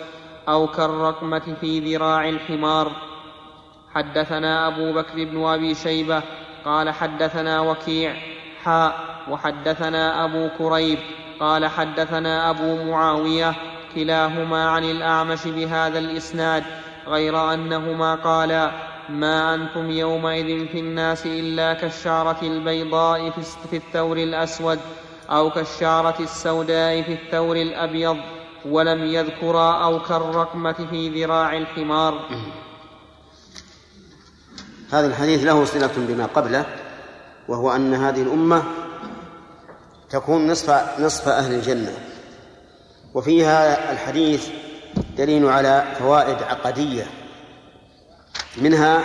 أو 0.48 0.66
كالرقمة 0.66 1.56
في 1.60 1.80
ذراع 1.80 2.28
الحمار. 2.28 2.92
حدثنا 3.94 4.68
أبو 4.68 4.92
بكر 4.92 5.24
بن 5.24 5.44
أبي 5.44 5.74
شيبة 5.74 6.22
قال 6.66 6.90
حدثنا 6.90 7.60
وكيع 7.60 8.14
حاء 8.64 8.94
وحدثنا 9.30 10.24
أبو 10.24 10.48
كريب 10.58 10.98
قال 11.40 11.66
حدثنا 11.66 12.50
أبو 12.50 12.84
معاوية 12.84 13.54
كلاهما 13.94 14.70
عن 14.70 14.84
الأعمش 14.84 15.46
بهذا 15.46 15.98
الإسناد 15.98 16.64
غير 17.06 17.52
أنهما 17.54 18.14
قالا 18.14 18.70
ما 19.08 19.54
أنتم 19.54 19.90
يومئذ 19.90 20.66
في 20.66 20.80
الناس 20.80 21.26
إلا 21.26 21.74
كالشعره 21.74 22.38
البيضاء 22.42 23.30
في 23.70 23.76
الثور 23.76 24.16
الأسود 24.16 24.80
أو 25.30 25.50
كالشعره 25.50 26.16
السوداء 26.20 27.02
في 27.02 27.12
الثور 27.12 27.56
الأبيض 27.56 28.16
ولم 28.64 29.04
يذكرا 29.04 29.84
أو 29.84 29.98
كالرقمة 29.98 30.86
في 30.90 31.24
ذراع 31.24 31.56
الحمار. 31.56 32.28
هذا 34.93 35.07
الحديث 35.07 35.45
له 35.45 35.64
صلة 35.64 35.91
بما 35.97 36.26
قبله 36.26 36.64
وهو 37.49 37.70
أن 37.70 37.95
هذه 37.95 38.22
الأمة 38.22 38.62
تكون 40.11 40.47
نصف 40.47 41.01
نصف 41.01 41.28
أهل 41.28 41.55
الجنة. 41.55 41.93
وفي 43.14 43.47
هذا 43.47 43.93
الحديث 43.93 44.49
دليل 45.16 45.49
على 45.49 45.84
فوائد 45.99 46.43
عقدية 46.43 47.07
منها 48.57 49.03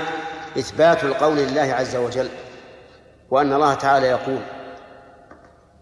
إثبات 0.57 1.03
القول 1.03 1.37
لله 1.37 1.61
عز 1.61 1.95
وجل 1.95 2.29
وأن 3.31 3.53
الله 3.53 3.73
تعالى 3.73 4.07
يقول 4.07 4.39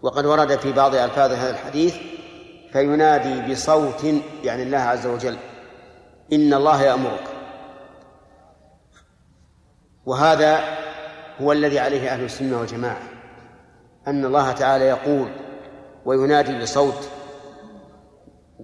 وقد 0.02 0.26
ورد 0.26 0.58
في 0.58 0.72
بعض 0.72 0.94
ألفاظ 0.94 1.32
هذا 1.32 1.50
الحديث 1.50 1.94
فينادي 2.72 3.52
بصوت 3.52 4.04
يعني 4.44 4.62
الله 4.62 4.78
عز 4.78 5.06
وجل 5.06 5.36
إن 6.32 6.54
الله 6.54 6.82
يأمرك. 6.82 7.29
وهذا 10.10 10.78
هو 11.40 11.52
الذي 11.52 11.78
عليه 11.78 12.12
أهل 12.12 12.24
السنة 12.24 12.58
والجماعة 12.60 13.02
أن 14.06 14.24
الله 14.24 14.52
تعالى 14.52 14.84
يقول 14.84 15.28
وينادي 16.04 16.58
بصوت 16.58 17.08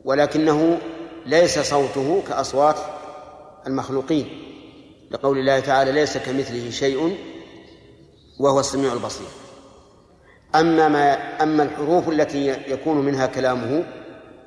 ولكنه 0.05 0.79
ليس 1.27 1.59
صوته 1.59 2.23
كأصوات 2.29 2.77
المخلوقين 3.67 4.29
لقول 5.11 5.39
الله 5.39 5.61
تعالى 5.61 5.93
ليس 5.93 6.19
كمثله 6.19 6.71
شيء 6.71 7.19
وهو 8.41 8.61
السميع 8.61 8.93
البصير. 8.93 9.29
أما 10.55 10.89
ما 10.89 11.13
أما 11.43 11.63
الحروف 11.63 12.09
التي 12.09 12.47
يكون 12.47 12.97
منها 13.05 13.27
كلامه 13.27 13.85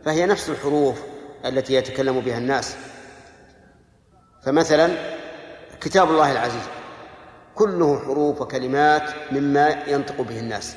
فهي 0.06 0.26
نفس 0.26 0.50
الحروف 0.50 1.02
التي 1.46 1.74
يتكلم 1.74 2.20
بها 2.20 2.38
الناس. 2.38 2.76
فمثلا 4.46 4.90
كتاب 5.82 6.10
الله 6.10 6.32
العزيز 6.32 6.79
كله 7.60 8.00
حروف 8.00 8.42
وكلمات 8.42 9.04
مما 9.32 9.70
ينطق 9.88 10.22
به 10.22 10.40
الناس. 10.40 10.76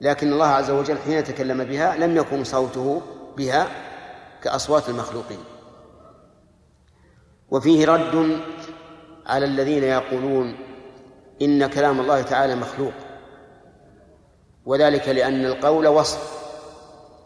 لكن 0.00 0.32
الله 0.32 0.46
عز 0.46 0.70
وجل 0.70 0.98
حين 0.98 1.24
تكلم 1.24 1.64
بها 1.64 1.96
لم 1.96 2.16
يكن 2.16 2.44
صوته 2.44 3.02
بها 3.36 3.66
كأصوات 4.42 4.88
المخلوقين. 4.88 5.38
وفيه 7.50 7.86
رد 7.86 8.40
على 9.26 9.44
الذين 9.44 9.84
يقولون 9.84 10.56
إن 11.42 11.66
كلام 11.66 12.00
الله 12.00 12.22
تعالى 12.22 12.54
مخلوق. 12.54 12.92
وذلك 14.66 15.08
لأن 15.08 15.44
القول 15.44 15.86
وصف 15.86 16.44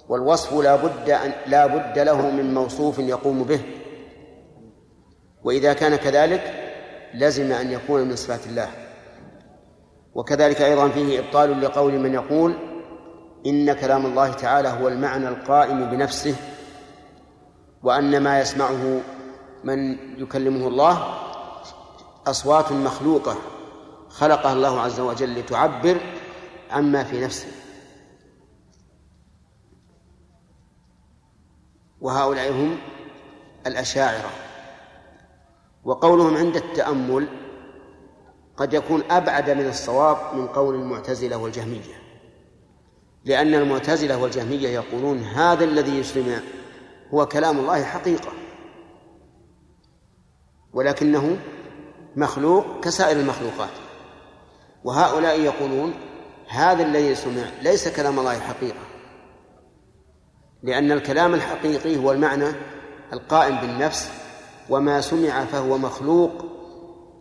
والوصف 0.08 0.52
لا 0.52 0.76
بد 0.76 1.10
أن 1.10 1.32
لا 1.46 1.66
بد 1.66 1.98
له 1.98 2.30
من 2.30 2.54
موصوف 2.54 2.98
يقوم 2.98 3.44
به. 3.44 3.60
وإذا 5.44 5.72
كان 5.72 5.96
كذلك 5.96 6.67
لزم 7.14 7.52
أن 7.52 7.70
يكون 7.70 8.08
من 8.08 8.16
صفات 8.16 8.46
الله. 8.46 8.70
وكذلك 10.14 10.62
أيضا 10.62 10.88
فيه 10.88 11.18
إبطال 11.18 11.60
لقول 11.60 11.98
من 11.98 12.14
يقول 12.14 12.54
إن 13.46 13.72
كلام 13.72 14.06
الله 14.06 14.32
تعالى 14.32 14.68
هو 14.68 14.88
المعنى 14.88 15.28
القائم 15.28 15.90
بنفسه 15.90 16.34
وأن 17.82 18.22
ما 18.22 18.40
يسمعه 18.40 19.00
من 19.64 19.92
يكلمه 20.22 20.68
الله 20.68 21.14
أصوات 22.26 22.72
مخلوقة 22.72 23.36
خلقها 24.08 24.52
الله 24.52 24.80
عز 24.80 25.00
وجل 25.00 25.34
لتعبر 25.34 26.00
عما 26.70 27.04
في 27.04 27.20
نفسه. 27.20 27.48
وهؤلاء 32.00 32.52
هم 32.52 32.78
الأشاعرة. 33.66 34.30
وقولهم 35.88 36.36
عند 36.36 36.56
التأمل 36.56 37.28
قد 38.56 38.74
يكون 38.74 39.02
أبعد 39.10 39.50
من 39.50 39.68
الصواب 39.68 40.16
من 40.34 40.46
قول 40.46 40.74
المعتزلة 40.74 41.36
والجهمية 41.36 42.02
لأن 43.24 43.54
المعتزلة 43.54 44.22
والجهمية 44.22 44.68
يقولون 44.68 45.18
هذا 45.18 45.64
الذي 45.64 45.98
يسلم 45.98 46.42
هو 47.14 47.26
كلام 47.26 47.58
الله 47.58 47.84
حقيقة 47.84 48.32
ولكنه 50.72 51.38
مخلوق 52.16 52.80
كسائر 52.84 53.20
المخلوقات 53.20 53.72
وهؤلاء 54.84 55.40
يقولون 55.40 55.94
هذا 56.48 56.82
الذي 56.82 57.14
سمع 57.14 57.44
ليس 57.62 57.88
كلام 57.88 58.18
الله 58.18 58.38
حقيقة 58.38 58.80
لأن 60.62 60.92
الكلام 60.92 61.34
الحقيقي 61.34 61.96
هو 61.96 62.12
المعنى 62.12 62.48
القائم 63.12 63.60
بالنفس 63.60 64.27
وما 64.70 65.00
سمع 65.00 65.44
فهو 65.44 65.78
مخلوق 65.78 66.32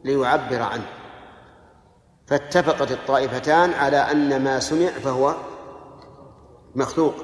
ليعبر 0.04 0.62
عنه. 0.62 0.88
فاتفقت 2.28 2.92
الطائفتان 2.92 3.74
على 3.74 3.98
أن 3.98 4.44
ما 4.44 4.60
سمع 4.60 4.90
فهو 4.90 5.36
مخلوق. 6.76 7.16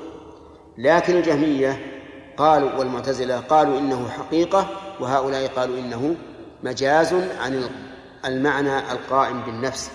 لكن 0.78 1.18
الجهمية 1.18 2.02
قالوا 2.38 2.80
والمعتزلة 2.80 3.40
قالوا 3.40 3.80
إنه 3.80 4.10
حقيقة 4.10 4.68
وهؤلاء 5.00 5.48
قالوا 5.48 5.80
إنه 5.80 6.16
مجاز 6.64 7.14
عن 7.14 7.70
المعنى 8.26 8.92
القائم 8.92 9.42
بالنفس. 9.42 9.92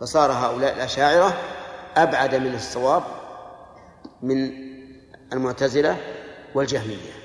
فصار 0.00 0.32
هؤلاء 0.32 0.74
الأشاعرة 0.74 1.34
أبعد 1.96 2.34
من 2.34 2.54
الصواب 2.54 3.02
من 4.22 4.50
المعتزلة 5.32 5.96
والجهمية. 6.54 7.23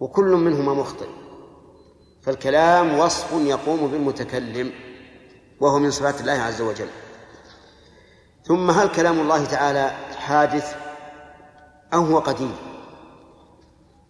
وكل 0.00 0.24
منهما 0.24 0.74
مخطئ. 0.74 1.08
فالكلام 2.22 2.98
وصف 2.98 3.32
يقوم 3.32 3.86
بالمتكلم 3.86 4.72
وهو 5.60 5.78
من 5.78 5.90
صفات 5.90 6.20
الله 6.20 6.32
عز 6.32 6.60
وجل. 6.62 6.88
ثم 8.44 8.70
هل 8.70 8.88
كلام 8.88 9.20
الله 9.20 9.44
تعالى 9.44 9.90
حادث 10.16 10.76
أو 11.94 12.04
هو 12.04 12.18
قديم؟ 12.18 12.52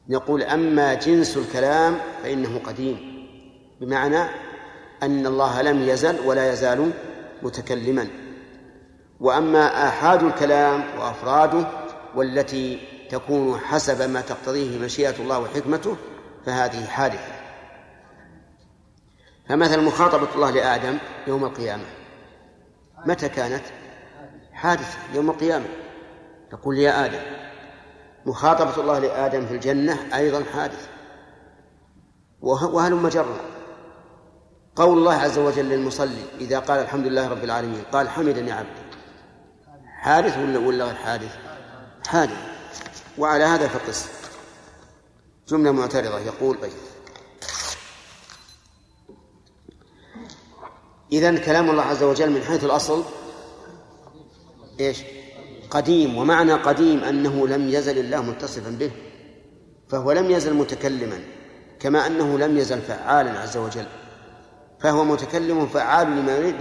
نقول 0.09 0.43
أما 0.43 0.95
جنس 0.95 1.37
الكلام 1.37 1.99
فإنه 2.23 2.61
قديم 2.65 3.27
بمعنى 3.81 4.23
أن 5.03 5.27
الله 5.27 5.63
لم 5.63 5.89
يزل 5.89 6.21
ولا 6.27 6.53
يزال 6.53 6.91
متكلما. 7.43 8.07
وأما 9.21 9.89
آحاد 9.89 10.23
الكلام 10.23 10.85
وأفراده 10.99 11.67
والتي 12.15 12.90
تكون 13.11 13.59
حسب 13.59 14.11
ما 14.11 14.21
تقتضيه 14.21 14.79
مشيئة 14.79 15.23
الله 15.23 15.39
وحكمته 15.39 15.97
فهذه 16.47 16.87
حادثة. 16.87 17.33
فمثلا 19.49 19.83
مخاطبة 19.83 20.35
الله 20.35 20.51
لآدم 20.51 20.99
يوم 21.27 21.45
القيامة. 21.45 21.85
متى 23.07 23.29
كانت؟ 23.29 23.65
حادثة 24.53 24.99
يوم 25.15 25.31
القيامة. 25.31 25.67
يقول 26.53 26.79
يا 26.79 27.05
آدم 27.05 27.21
مخاطبة 28.27 28.83
الله 28.83 28.99
لآدم 28.99 29.47
في 29.47 29.55
الجنة 29.55 30.17
أيضا 30.17 30.45
حادث 30.45 30.89
وهل 32.41 32.95
مجرة؟ 32.95 33.41
قول 34.77 34.99
الله 34.99 35.15
عز 35.15 35.39
وجل 35.39 35.69
للمصلي 35.69 36.25
إذا 36.41 36.59
قال 36.59 36.81
الحمد 36.81 37.07
لله 37.07 37.29
رب 37.29 37.45
العالمين 37.45 37.83
قال 37.93 38.09
حمدني 38.09 38.53
عبدي. 38.53 38.81
حادث 39.87 40.39
ولا 40.39 40.59
ولا 40.59 40.85
غير 40.85 40.95
حادث؟ 40.95 41.37
حادث. 42.07 42.60
وعلى 43.21 43.45
هذا 43.45 43.69
فقس 43.69 44.07
جملة 45.49 45.73
معترضة 45.73 46.19
يقول 46.19 46.61
طيب. 46.61 46.73
إذا 51.13 51.39
كلام 51.39 51.71
الله 51.71 51.83
عز 51.83 52.03
وجل 52.03 52.31
من 52.31 52.43
حيث 52.43 52.65
الأصل 52.65 53.05
إيش؟ 54.81 54.99
قديم 55.71 56.17
ومعنى 56.17 56.53
قديم 56.53 57.05
أنه 57.05 57.49
لم 57.49 57.69
يزل 57.69 57.99
الله 57.99 58.23
متصفا 58.23 58.71
به 58.71 58.91
فهو 59.89 60.13
لم 60.13 60.31
يزل 60.31 60.55
متكلما 60.55 61.21
كما 61.81 62.07
أنه 62.07 62.39
لم 62.39 62.59
يزل 62.59 62.81
فعالا 62.81 63.41
عز 63.41 63.57
وجل 63.57 63.87
فهو 64.81 65.05
متكلم 65.05 65.67
فعال 65.67 66.07
لما 66.07 66.37
يريد 66.37 66.57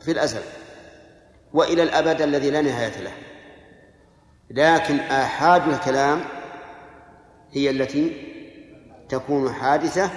في 0.00 0.10
الأزل 0.10 0.40
وإلى 1.52 1.82
الأبد 1.82 2.22
الذي 2.22 2.50
لا 2.50 2.60
نهاية 2.60 3.00
له. 3.00 3.12
لكن 4.50 4.98
آحاد 4.98 5.68
الكلام 5.68 6.20
هي 7.52 7.70
التي 7.70 8.26
تكون 9.08 9.52
حادثة 9.52 10.10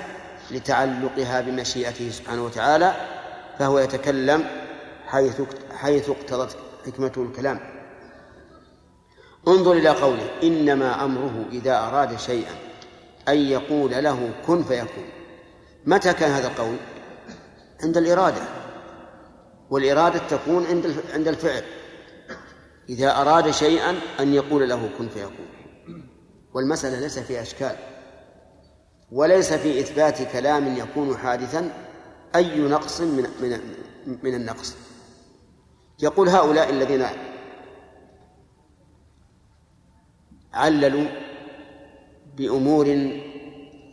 لتعلقها 0.51 1.41
بمشيئته 1.41 2.09
سبحانه 2.09 2.43
وتعالى 2.43 2.93
فهو 3.59 3.79
يتكلم 3.79 4.45
حيث 5.07 5.41
حيث 5.75 6.09
اقتضت 6.09 6.57
حكمته 6.86 7.23
الكلام. 7.23 7.59
انظر 9.47 9.71
إلى 9.71 9.89
قوله 9.89 10.29
إنما 10.43 11.05
أمره 11.05 11.45
إذا 11.51 11.77
أراد 11.77 12.19
شيئا 12.19 12.55
أن 13.27 13.38
يقول 13.38 13.91
له 13.91 14.29
كن 14.47 14.63
فيكون. 14.63 15.05
متى 15.86 16.13
كان 16.13 16.31
هذا 16.31 16.47
القول؟ 16.47 16.75
عند 17.84 17.97
الإرادة. 17.97 18.41
والإرادة 19.69 20.19
تكون 20.29 20.65
عند 20.65 20.95
عند 21.13 21.27
الفعل. 21.27 21.63
إذا 22.89 23.21
أراد 23.21 23.51
شيئا 23.51 23.99
أن 24.19 24.34
يقول 24.34 24.69
له 24.69 24.89
كن 24.97 25.07
فيكون. 25.07 25.47
والمسألة 26.53 26.99
ليس 26.99 27.19
فيها 27.19 27.41
أشكال. 27.41 27.75
وليس 29.11 29.53
في 29.53 29.79
إثبات 29.79 30.21
كلام 30.21 30.77
يكون 30.77 31.17
حادثا 31.17 31.73
أي 32.36 32.59
نقص 32.59 33.01
من 33.01 33.27
من 33.41 33.59
من 34.23 34.36
النقص. 34.36 34.75
يقول 35.99 36.29
هؤلاء 36.29 36.69
الذين 36.69 37.05
عللوا 40.53 41.07
بأمور 42.38 42.86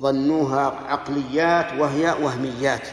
ظنوها 0.02 0.60
عقليات 0.60 1.80
وهي 1.80 2.10
وهميات. 2.22 2.88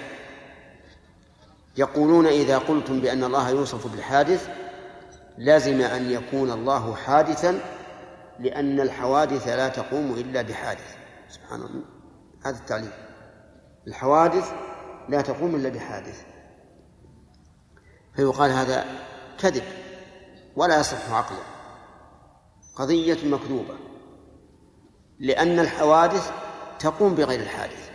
يقولون 1.77 2.27
إذا 2.27 2.57
قلتم 2.57 2.99
بأن 2.99 3.23
الله 3.23 3.49
يوصف 3.49 3.87
بالحادث 3.87 4.49
لازم 5.37 5.81
أن 5.81 6.11
يكون 6.11 6.51
الله 6.51 6.95
حادثا 6.95 7.59
لأن 8.39 8.79
الحوادث 8.79 9.47
لا 9.47 9.69
تقوم 9.69 10.13
إلا 10.13 10.41
بحادث. 10.41 10.95
سبحان 11.29 11.61
الله. 11.61 11.83
هذا 12.45 12.57
التعليل. 12.57 12.91
الحوادث 13.87 14.51
لا 15.09 15.21
تقوم 15.21 15.55
إلا 15.55 15.69
بحادث. 15.69 16.25
فيقال 18.15 18.51
هذا 18.51 18.85
كذب 19.39 19.63
ولا 20.55 20.79
يصح 20.79 21.11
عقلا 21.11 21.43
قضية 22.75 23.27
مكذوبة. 23.27 23.75
لأن 25.19 25.59
الحوادث 25.59 26.31
تقوم 26.79 27.15
بغير 27.15 27.39
الحادث. 27.39 27.89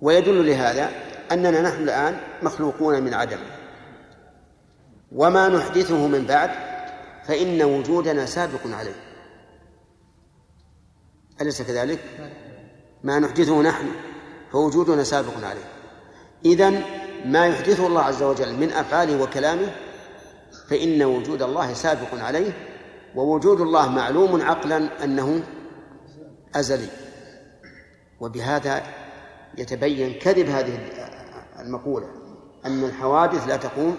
ويدل 0.00 0.46
لهذا 0.46 0.90
أننا 1.32 1.62
نحن 1.62 1.82
الآن 1.82 2.20
مخلوقون 2.42 3.02
من 3.02 3.14
عدم. 3.14 3.38
وما 5.14 5.48
نحدثه 5.48 6.06
من 6.06 6.26
بعد 6.26 6.50
فإن 7.24 7.62
وجودنا 7.62 8.26
سابق 8.26 8.60
عليه. 8.66 8.94
أليس 11.40 11.62
كذلك؟ 11.62 12.00
ما 13.04 13.18
نحدثه 13.18 13.62
نحن 13.62 13.86
فوجودنا 14.52 15.04
سابق 15.04 15.44
عليه. 15.44 15.64
إذن 16.44 16.82
ما 17.24 17.46
يحدثه 17.46 17.86
الله 17.86 18.02
عز 18.02 18.22
وجل 18.22 18.54
من 18.56 18.70
أفعاله 18.70 19.22
وكلامه 19.22 19.74
فإن 20.68 21.02
وجود 21.02 21.42
الله 21.42 21.72
سابق 21.72 22.14
عليه 22.14 22.52
ووجود 23.14 23.60
الله 23.60 23.88
معلوم 23.88 24.42
عقلا 24.42 25.04
أنه 25.04 25.42
أزلي. 26.54 26.88
وبهذا 28.20 28.82
يتبين 29.58 30.18
كذب 30.18 30.48
هذه 30.48 30.78
المقولة 31.60 32.06
أن 32.66 32.84
الحوادث 32.84 33.48
لا 33.48 33.56
تقوم 33.56 33.96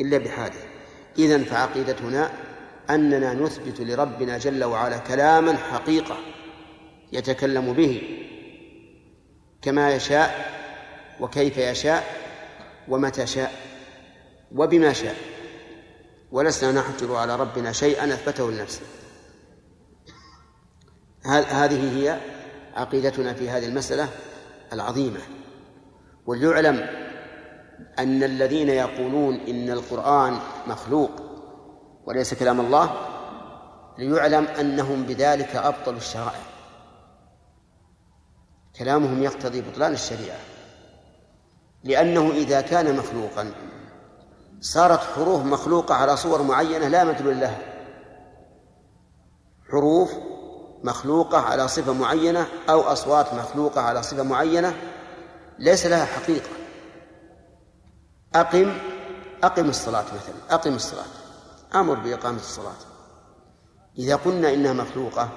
إلا 0.00 0.18
بحادث 0.18 0.64
إذن 1.18 1.44
فعقيدتنا 1.44 2.30
أننا 2.90 3.34
نثبت 3.34 3.80
لربنا 3.80 4.38
جل 4.38 4.64
وعلا 4.64 4.98
كلاما 4.98 5.56
حقيقة 5.56 6.16
يتكلم 7.12 7.72
به 7.72 8.02
كما 9.62 9.94
يشاء 9.94 10.54
وكيف 11.20 11.58
يشاء 11.58 12.04
ومتى 12.88 13.26
شاء 13.26 13.52
وبما 14.52 14.92
شاء. 14.92 15.16
ولسنا 16.32 16.72
نحجر 16.72 17.14
على 17.14 17.36
ربنا 17.36 17.72
شيئا 17.72 18.04
أثبته 18.04 18.50
لنفسه. 18.50 18.82
هذه 21.26 21.98
هي 21.98 22.20
عقيدتنا 22.74 23.34
في 23.34 23.50
هذه 23.50 23.66
المسألة 23.66 24.08
العظيمة. 24.72 25.20
وليعلم 26.26 27.03
أن 27.98 28.22
الذين 28.22 28.68
يقولون 28.68 29.34
إن 29.34 29.70
القرآن 29.70 30.38
مخلوق 30.66 31.10
وليس 32.06 32.34
كلام 32.34 32.60
الله 32.60 32.90
ليعلم 33.98 34.44
أنهم 34.44 35.02
بذلك 35.02 35.56
ابطلوا 35.56 35.96
الشرائع. 35.96 36.40
كلامهم 38.78 39.22
يقتضي 39.22 39.60
بطلان 39.60 39.92
الشريعة. 39.92 40.38
لأنه 41.84 42.30
إذا 42.30 42.60
كان 42.60 42.96
مخلوقا 42.96 43.52
صارت 44.60 45.00
حروف 45.00 45.44
مخلوقة 45.44 45.94
على 45.94 46.16
صور 46.16 46.42
معينة 46.42 46.88
لا 46.88 47.04
مدلول 47.04 47.40
لها. 47.40 47.58
حروف 49.70 50.12
مخلوقة 50.84 51.38
على 51.38 51.68
صفة 51.68 51.92
معينة 51.92 52.46
أو 52.68 52.80
أصوات 52.80 53.34
مخلوقة 53.34 53.80
على 53.80 54.02
صفة 54.02 54.22
معينة 54.22 54.74
ليس 55.58 55.86
لها 55.86 56.04
حقيقة. 56.04 56.63
أقم 58.34 58.78
أقم 59.44 59.68
الصلاة 59.68 60.04
مثلا 60.04 60.34
أقم 60.50 60.74
الصلاة 60.74 61.04
أمر 61.74 61.94
بإقامة 61.94 62.36
الصلاة. 62.36 62.76
إذا 63.98 64.16
قلنا 64.16 64.54
إنها 64.54 64.72
مخلوقة 64.72 65.28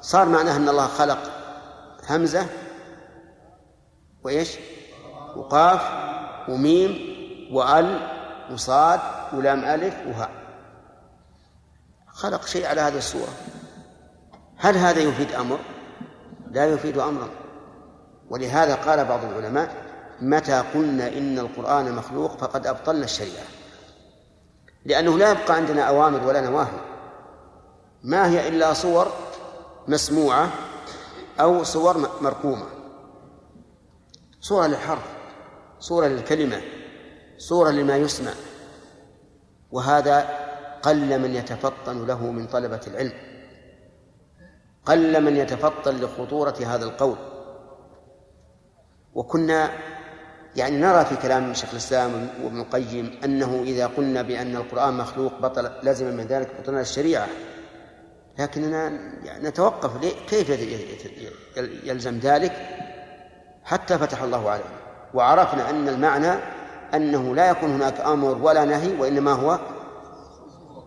صار 0.00 0.28
معناها 0.28 0.56
أن 0.56 0.68
الله 0.68 0.86
خلق 0.86 1.18
همزة 2.08 2.46
وإيش؟ 4.24 4.56
وقاف 5.36 5.82
وميم 6.48 6.98
وأل 7.52 8.10
وصاد 8.52 9.00
ولام 9.32 9.64
ألف 9.64 9.94
وهاء. 10.06 10.30
خلق 12.08 12.46
شيء 12.46 12.66
على 12.66 12.80
هذه 12.80 12.98
الصورة. 12.98 13.32
هل 14.56 14.76
هذا 14.76 15.00
يفيد 15.00 15.32
أمر؟ 15.32 15.58
لا 16.50 16.66
يفيد 16.66 16.98
أمرا. 16.98 17.28
ولهذا 18.30 18.74
قال 18.74 19.04
بعض 19.04 19.24
العلماء 19.24 19.85
متى 20.20 20.60
قلنا 20.74 21.08
إن 21.08 21.38
القرآن 21.38 21.92
مخلوق 21.92 22.38
فقد 22.38 22.66
أبطلنا 22.66 23.04
الشريعة؟ 23.04 23.44
لأنه 24.84 25.18
لا 25.18 25.30
يبقى 25.30 25.54
عندنا 25.54 25.82
أوامر 25.82 26.26
ولا 26.26 26.40
نواهي. 26.40 26.80
ما 28.02 28.30
هي 28.30 28.48
إلا 28.48 28.72
صور 28.72 29.12
مسموعة 29.88 30.50
أو 31.40 31.64
صور 31.64 32.10
مرقومة. 32.20 32.66
صورة 34.40 34.66
للحرف 34.66 35.16
صورة 35.80 36.06
للكلمة 36.06 36.62
صورة 37.38 37.70
لما 37.70 37.96
يسمع. 37.96 38.32
وهذا 39.72 40.28
قل 40.82 41.18
من 41.18 41.34
يتفطن 41.34 42.06
له 42.06 42.30
من 42.30 42.46
طلبة 42.46 42.80
العلم. 42.86 43.12
قل 44.86 45.24
من 45.24 45.36
يتفطن 45.36 45.96
لخطورة 45.96 46.56
هذا 46.66 46.84
القول. 46.84 47.16
وكنا 49.14 49.70
يعني 50.56 50.76
نرى 50.76 51.04
في 51.04 51.16
كلام 51.16 51.54
شيخ 51.54 51.70
الإسلام 51.70 52.28
وابن 52.44 52.60
القيم 52.60 53.20
أنه 53.24 53.62
إذا 53.62 53.86
قلنا 53.86 54.22
بأن 54.22 54.56
القرآن 54.56 54.94
مخلوق 54.94 55.40
بطل 55.40 55.70
لازم 55.82 56.16
من 56.16 56.26
ذلك 56.26 56.48
بطلنا 56.60 56.80
الشريعة. 56.80 57.28
لكننا 58.38 58.88
نتوقف 59.42 59.90
كيف 60.28 60.50
يلزم 61.84 62.18
ذلك؟ 62.18 62.52
حتى 63.64 63.98
فتح 63.98 64.22
الله 64.22 64.50
عليه. 64.50 64.64
وعرفنا 65.14 65.70
أن 65.70 65.88
المعنى 65.88 66.32
أنه 66.94 67.34
لا 67.34 67.50
يكون 67.50 67.70
هناك 67.70 68.00
أمر 68.00 68.38
ولا 68.42 68.64
نهي 68.64 68.96
وإنما 69.00 69.32
هو 69.32 69.58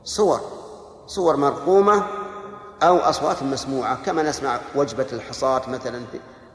صور. 0.04 0.42
صور 1.08 1.38
مرقومة 1.38 2.04
أو 2.84 2.98
أصوات 2.98 3.44
مسموعة 3.44 4.04
كما 4.06 4.24
نسمع 4.24 4.60
وجبة 4.76 5.08
الحصاة 5.14 5.70
مثلا 5.70 6.02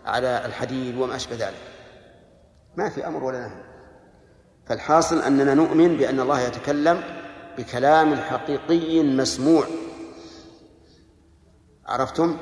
على 0.06 0.42
الحديد 0.46 0.98
وما 0.98 1.16
أشبه 1.16 1.36
ذلك. 1.36 1.73
ما 2.76 2.88
في 2.88 3.06
أمر 3.06 3.24
ولا 3.24 3.40
نهي. 3.40 3.64
فالحاصل 4.66 5.18
أننا 5.18 5.54
نؤمن 5.54 5.96
بأن 5.96 6.20
الله 6.20 6.40
يتكلم 6.40 7.02
بكلام 7.58 8.16
حقيقي 8.16 9.02
مسموع. 9.02 9.66
عرفتم؟ 11.86 12.36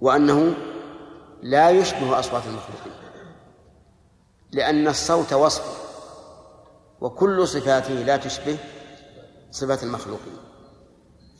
وأنه 0.00 0.54
لا 1.42 1.70
يشبه 1.70 2.18
أصوات 2.18 2.42
المخلوقين. 2.46 2.92
لأن 4.52 4.88
الصوت 4.88 5.32
وصف 5.32 5.82
وكل 7.00 7.48
صفاته 7.48 7.94
لا 7.94 8.16
تشبه 8.16 8.56
صفات 9.50 9.82
المخلوقين. 9.82 10.36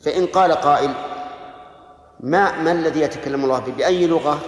فإن 0.03 0.25
قال 0.25 0.51
قائل 0.51 0.93
ما 2.19 2.61
ما 2.61 2.71
الذي 2.71 3.01
يتكلم 3.01 3.43
الله 3.43 3.59
به 3.59 3.71
بأي 3.71 4.07
لغة 4.07 4.39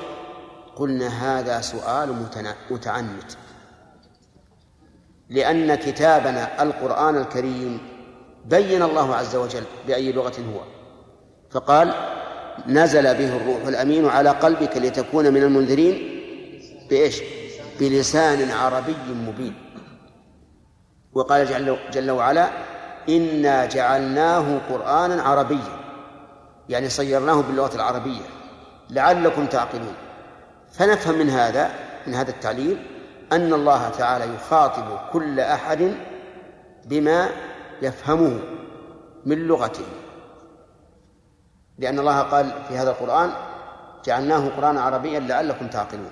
قلنا 0.76 1.08
هذا 1.08 1.62
سؤال 1.62 2.16
متعنت. 2.70 3.32
لأن 5.30 5.76
كتابنا 5.76 6.64
القرآن 6.64 7.18
الكريم 7.18 7.80
بين 8.46 8.82
الله 8.84 9.16
عز 9.16 9.36
وجل 9.36 9.64
بأي 9.88 10.12
لغة 10.12 10.34
هو. 10.54 10.62
فقال 11.52 11.94
نزل 12.68 13.04
به 13.04 13.38
الروح 13.38 13.68
الأمين 13.68 14.06
على 14.06 14.30
قلبك 14.30 14.78
لتكون 14.78 15.34
من 15.34 15.44
المنذرين 15.44 16.22
بإيش؟ 16.90 17.22
بلسان 17.80 18.52
عربي 18.52 18.96
مبين. 19.28 19.56
وقال 21.14 21.46
جل, 21.46 21.78
جل 21.94 22.12
وعلا 22.12 22.50
إنا 23.10 23.66
جعلناه 23.66 24.60
قرآنا 24.70 25.22
عربيا. 25.22 25.80
يعني 26.70 26.90
صيرناه 26.90 27.42
باللغة 27.42 27.76
العربية. 27.76 28.26
لعلكم 28.90 29.46
تعقلون. 29.46 29.94
فنفهم 30.78 31.18
من 31.18 31.30
هذا 31.30 31.72
من 32.08 32.16
هذا 32.16 32.30
التعليل 32.30 32.88
أن 33.32 33.54
الله 33.54 33.90
تعالى 33.90 34.36
يخاطب 34.36 35.00
كل 35.14 35.40
أحد 35.40 35.96
بما 36.86 37.30
يفهمه 37.82 38.40
من 39.26 39.38
لغته 39.38 39.86
لأن 41.80 42.00
الله 42.00 42.22
قال 42.22 42.54
في 42.68 42.78
هذا 42.78 42.90
القرآن 42.90 43.32
جعلناه 44.06 44.50
قرآنا 44.50 44.82
عربيا 44.82 45.20
لعلكم 45.20 45.68
تعقلون 45.68 46.12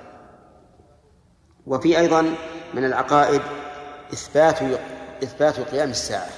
وفي 1.68 2.00
أيضا 2.00 2.22
من 2.74 2.86
العقائد 2.86 3.42
إثبات 4.14 4.60
إثبات 5.24 5.60
قيام 5.60 5.90
الساعة. 5.90 6.30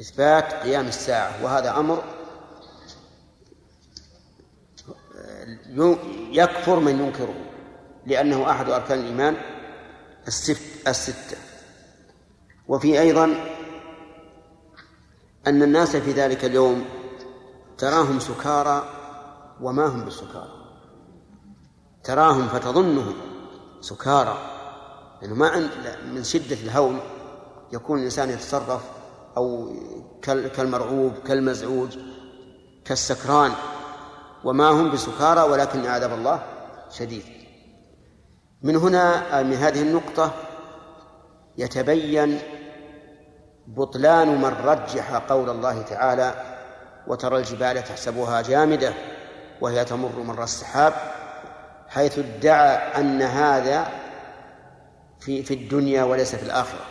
إثبات 0.00 0.52
قيام 0.52 0.86
الساعة 0.86 1.44
وهذا 1.44 1.70
أمر 1.76 2.02
يكفر 6.30 6.80
من 6.80 7.00
ينكره 7.00 7.34
لأنه 8.06 8.50
أحد 8.50 8.70
أركان 8.70 8.98
الإيمان 8.98 9.36
الست 10.26 10.88
الستة. 10.88 11.36
وفي 12.68 13.00
أيضا 13.00 13.24
أن 15.46 15.62
الناس 15.62 15.96
في 15.96 16.12
ذلك 16.12 16.44
اليوم 16.44 16.84
تراهم 17.78 18.20
سكارى 18.20 18.88
وما 19.60 19.86
هم 19.86 20.04
بالسكارى 20.04 20.64
تراهم 22.04 22.48
فتظنهم 22.48 23.14
سكارى. 23.80 24.38
لأنه 25.22 25.34
ما 25.34 25.48
عند 25.48 25.70
من 26.12 26.24
شدة 26.24 26.56
الهول 26.56 26.96
يكون 27.72 27.98
الإنسان 27.98 28.30
يتصرف 28.30 28.82
أو 29.36 29.72
كالمرعوب 30.22 31.12
كالمزعوج 31.26 31.98
كالسكران. 32.84 33.52
وما 34.44 34.68
هم 34.68 34.90
بسكارى 34.90 35.40
ولكن 35.42 35.86
عذاب 35.86 36.12
الله 36.12 36.42
شديد. 36.90 37.24
من 38.62 38.76
هنا 38.76 39.42
من 39.42 39.54
هذه 39.54 39.82
النقطة 39.82 40.32
يتبين 41.58 42.38
بطلان 43.66 44.28
من 44.28 44.56
رجح 44.64 45.14
قول 45.14 45.50
الله 45.50 45.82
تعالى 45.82 46.34
وترى 47.06 47.38
الجبال 47.38 47.84
تحسبها 47.84 48.42
جامدة 48.42 48.94
وهي 49.60 49.84
تمر 49.84 50.18
مر 50.18 50.42
السحاب 50.42 50.92
حيث 51.88 52.18
ادعى 52.18 52.76
أن 52.76 53.22
هذا 53.22 53.88
في 55.20 55.42
في 55.42 55.54
الدنيا 55.54 56.04
وليس 56.04 56.34
في 56.34 56.42
الآخرة 56.42 56.84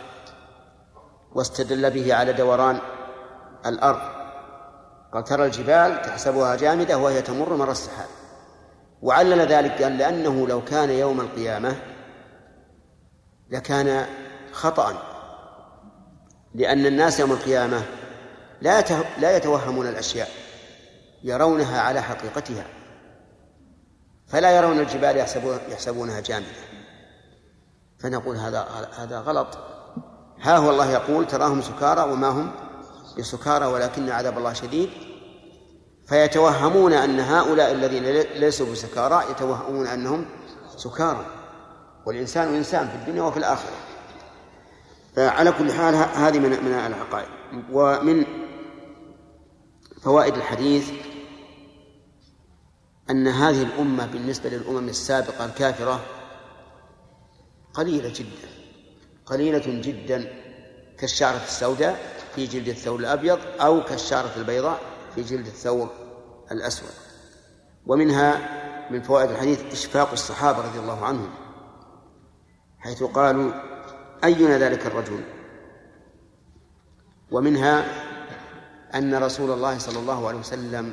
واستدل 1.32 1.90
به 1.90 2.14
على 2.14 2.32
دوران 2.32 2.78
الأرض. 3.66 4.13
قال 5.14 5.24
ترى 5.24 5.46
الجبال 5.46 6.02
تحسبها 6.02 6.56
جامدة 6.56 6.98
وهي 6.98 7.22
تمر 7.22 7.56
مر 7.56 7.70
السحاب. 7.70 8.08
وعلل 9.02 9.40
ذلك 9.40 9.82
قال 9.82 9.98
لأنه 9.98 10.48
لو 10.48 10.64
كان 10.64 10.90
يوم 10.90 11.20
القيامة 11.20 11.76
لكان 13.50 14.06
خطأ. 14.52 15.02
لأن 16.54 16.86
الناس 16.86 17.20
يوم 17.20 17.32
القيامة 17.32 17.82
لا 18.60 18.80
لا 19.18 19.36
يتوهمون 19.36 19.88
الأشياء 19.88 20.28
يرونها 21.22 21.80
على 21.80 22.02
حقيقتها. 22.02 22.66
فلا 24.26 24.56
يرون 24.56 24.80
الجبال 24.80 25.16
يحسبونها 25.70 26.20
جامدة. 26.20 26.48
فنقول 27.98 28.36
هذا 28.36 28.68
هذا 28.98 29.18
غلط. 29.18 29.58
ها 30.40 30.56
هو 30.56 30.70
الله 30.70 30.90
يقول 30.90 31.26
تراهم 31.26 31.62
سكارى 31.62 32.02
وما 32.12 32.28
هم 32.28 32.63
بسكارى 33.18 33.66
ولكن 33.66 34.10
عذاب 34.10 34.38
الله 34.38 34.52
شديد. 34.52 34.90
فيتوهمون 36.08 36.92
أن 36.92 37.20
هؤلاء 37.20 37.72
الذين 37.72 38.04
ليسوا 38.40 38.72
بسكارى 38.72 39.24
يتوهمون 39.30 39.86
أنهم 39.86 40.26
سكارى. 40.76 41.26
والإنسان 42.06 42.54
إنسان 42.54 42.88
في 42.88 42.94
الدنيا 42.94 43.22
وفي 43.22 43.36
الآخرة. 43.36 43.76
فعلى 45.16 45.52
كل 45.52 45.72
حال 45.72 45.94
هذه 45.94 46.38
من 46.38 46.50
من 46.50 46.72
العقائد. 46.72 47.28
ومن 47.72 48.24
فوائد 50.02 50.34
الحديث 50.36 50.90
أن 53.10 53.28
هذه 53.28 53.62
الأمة 53.62 54.06
بالنسبة 54.06 54.50
للأمم 54.50 54.88
السابقة 54.88 55.44
الكافرة 55.44 56.00
قليلة 57.74 58.08
جدا. 58.08 58.48
قليلة 59.26 59.62
جدا. 59.66 60.43
كالشعرة 60.98 61.42
السوداء 61.44 62.16
في 62.34 62.46
جلد 62.46 62.68
الثور 62.68 62.98
الأبيض 63.00 63.38
أو 63.60 63.84
كالشعرة 63.84 64.32
البيضاء 64.36 64.80
في 65.14 65.22
جلد 65.22 65.46
الثور 65.46 65.90
الأسود. 66.52 66.90
ومنها 67.86 68.64
من 68.90 69.02
فوائد 69.02 69.30
الحديث 69.30 69.72
إشفاق 69.72 70.12
الصحابة 70.12 70.58
رضي 70.58 70.78
الله 70.78 71.04
عنهم 71.04 71.30
حيث 72.78 73.02
قالوا 73.02 73.52
أينا 74.24 74.58
ذلك 74.58 74.86
الرجل؟ 74.86 75.24
ومنها 77.30 77.84
أن 78.94 79.14
رسول 79.14 79.50
الله 79.50 79.78
صلى 79.78 79.98
الله 79.98 80.28
عليه 80.28 80.38
وسلم 80.38 80.92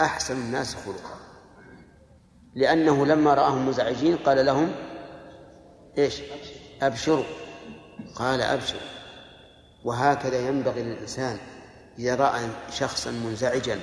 أحسن 0.00 0.36
الناس 0.36 0.74
خلقا 0.74 1.16
لأنه 2.54 3.06
لما 3.06 3.34
رآهم 3.34 3.68
مزعجين 3.68 4.16
قال 4.16 4.46
لهم 4.46 4.72
إيش؟ 5.98 6.22
أبشروا. 6.82 7.24
قال 8.14 8.42
أبشروا. 8.42 8.95
وهكذا 9.86 10.48
ينبغي 10.48 10.82
للإنسان 10.82 11.38
إذا 11.98 12.14
رأى 12.14 12.48
شخصا 12.70 13.10
منزعجا 13.10 13.80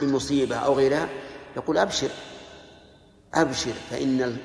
بمصيبة 0.00 0.56
أو 0.56 0.74
غيرها 0.74 1.08
يقول 1.56 1.78
أبشر 1.78 2.08
أبشر 3.34 3.72
فإن 3.90 4.36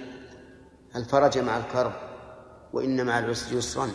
الفرج 0.95 1.37
مع 1.37 1.57
الكرب 1.57 1.93
وإن 2.73 3.05
مع 3.05 3.19
العسر 3.19 3.57
يسرا. 3.57 3.91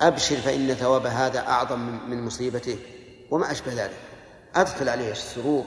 أبشر 0.00 0.36
فإن 0.36 0.74
ثواب 0.74 1.06
هذا 1.06 1.40
أعظم 1.40 2.10
من 2.10 2.24
مصيبته 2.24 2.78
وما 3.30 3.50
أشبه 3.50 3.84
ذلك. 3.84 3.96
أدخل 4.54 4.88
عليه 4.88 5.12
السرور 5.12 5.64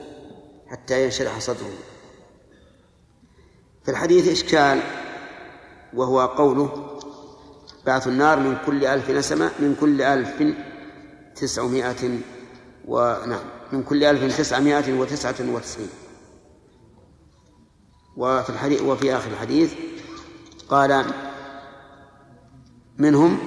حتى 0.68 1.04
ينشرح 1.04 1.38
صدره. 1.38 1.78
في 3.84 3.90
الحديث 3.90 4.28
إشكال 4.28 4.80
وهو 5.94 6.26
قوله 6.26 6.95
بعث 7.86 8.08
النار 8.08 8.40
من 8.40 8.58
كل 8.66 8.84
ألف 8.84 9.10
نسمة 9.10 9.50
من 9.58 9.76
كل 9.80 10.02
ألف 10.02 10.42
تسعمائة 11.36 12.18
ونعم 12.84 13.44
من 13.72 13.82
كل 13.82 14.04
ألف 14.04 14.38
تسعمائة 14.38 14.92
وتسعة 14.92 15.34
وتسعين. 15.40 15.88
وفي 18.16 18.50
الحديث 18.50 18.82
وفي 18.82 19.16
آخر 19.16 19.30
الحديث 19.30 19.74
قال 20.68 21.04
منهم 22.98 23.38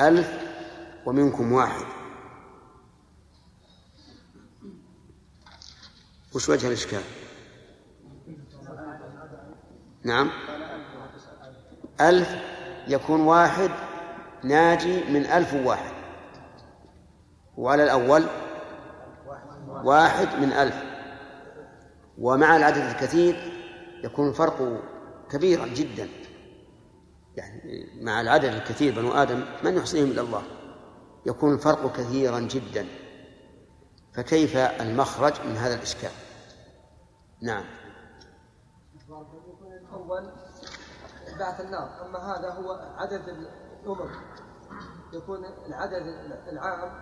ألف 0.00 0.30
ومنكم 1.06 1.52
واحد. 1.52 1.84
وش 6.34 6.48
وجه 6.48 6.66
الإشكال؟ 6.66 7.02
نعم. 10.04 10.30
ألف 12.00 12.51
يكون 12.88 13.20
واحد 13.20 13.70
ناجي 14.44 15.04
من 15.12 15.26
ألف 15.26 15.54
وواحد. 15.54 15.92
وعلى 17.56 17.84
الأول 17.84 18.24
واحد 19.68 20.28
من 20.40 20.52
ألف. 20.52 20.82
ومع 22.18 22.56
العدد 22.56 22.82
الكثير 22.82 23.52
يكون 24.04 24.28
الفرق 24.28 24.82
كبيرا 25.30 25.66
جدا. 25.66 26.08
يعني 27.36 27.86
مع 28.00 28.20
العدد 28.20 28.54
الكثير 28.54 28.94
بنو 28.94 29.12
آدم 29.12 29.44
من 29.64 29.76
يحصيهم 29.76 30.10
إلا 30.10 30.22
الله. 30.22 30.42
يكون 31.26 31.54
الفرق 31.54 31.92
كثيرا 31.92 32.40
جدا. 32.40 32.86
فكيف 34.14 34.56
المخرج 34.56 35.32
من 35.46 35.56
هذا 35.56 35.74
الإشكال؟ 35.74 36.10
نعم. 37.42 37.64
بعث 41.38 41.60
النار. 41.60 42.06
أما 42.06 42.18
هذا 42.18 42.50
هو 42.50 42.72
عدد 42.96 43.28
الأمم. 43.28 44.10
يكون 45.12 45.44
العدد 45.66 46.02
العام 46.48 46.92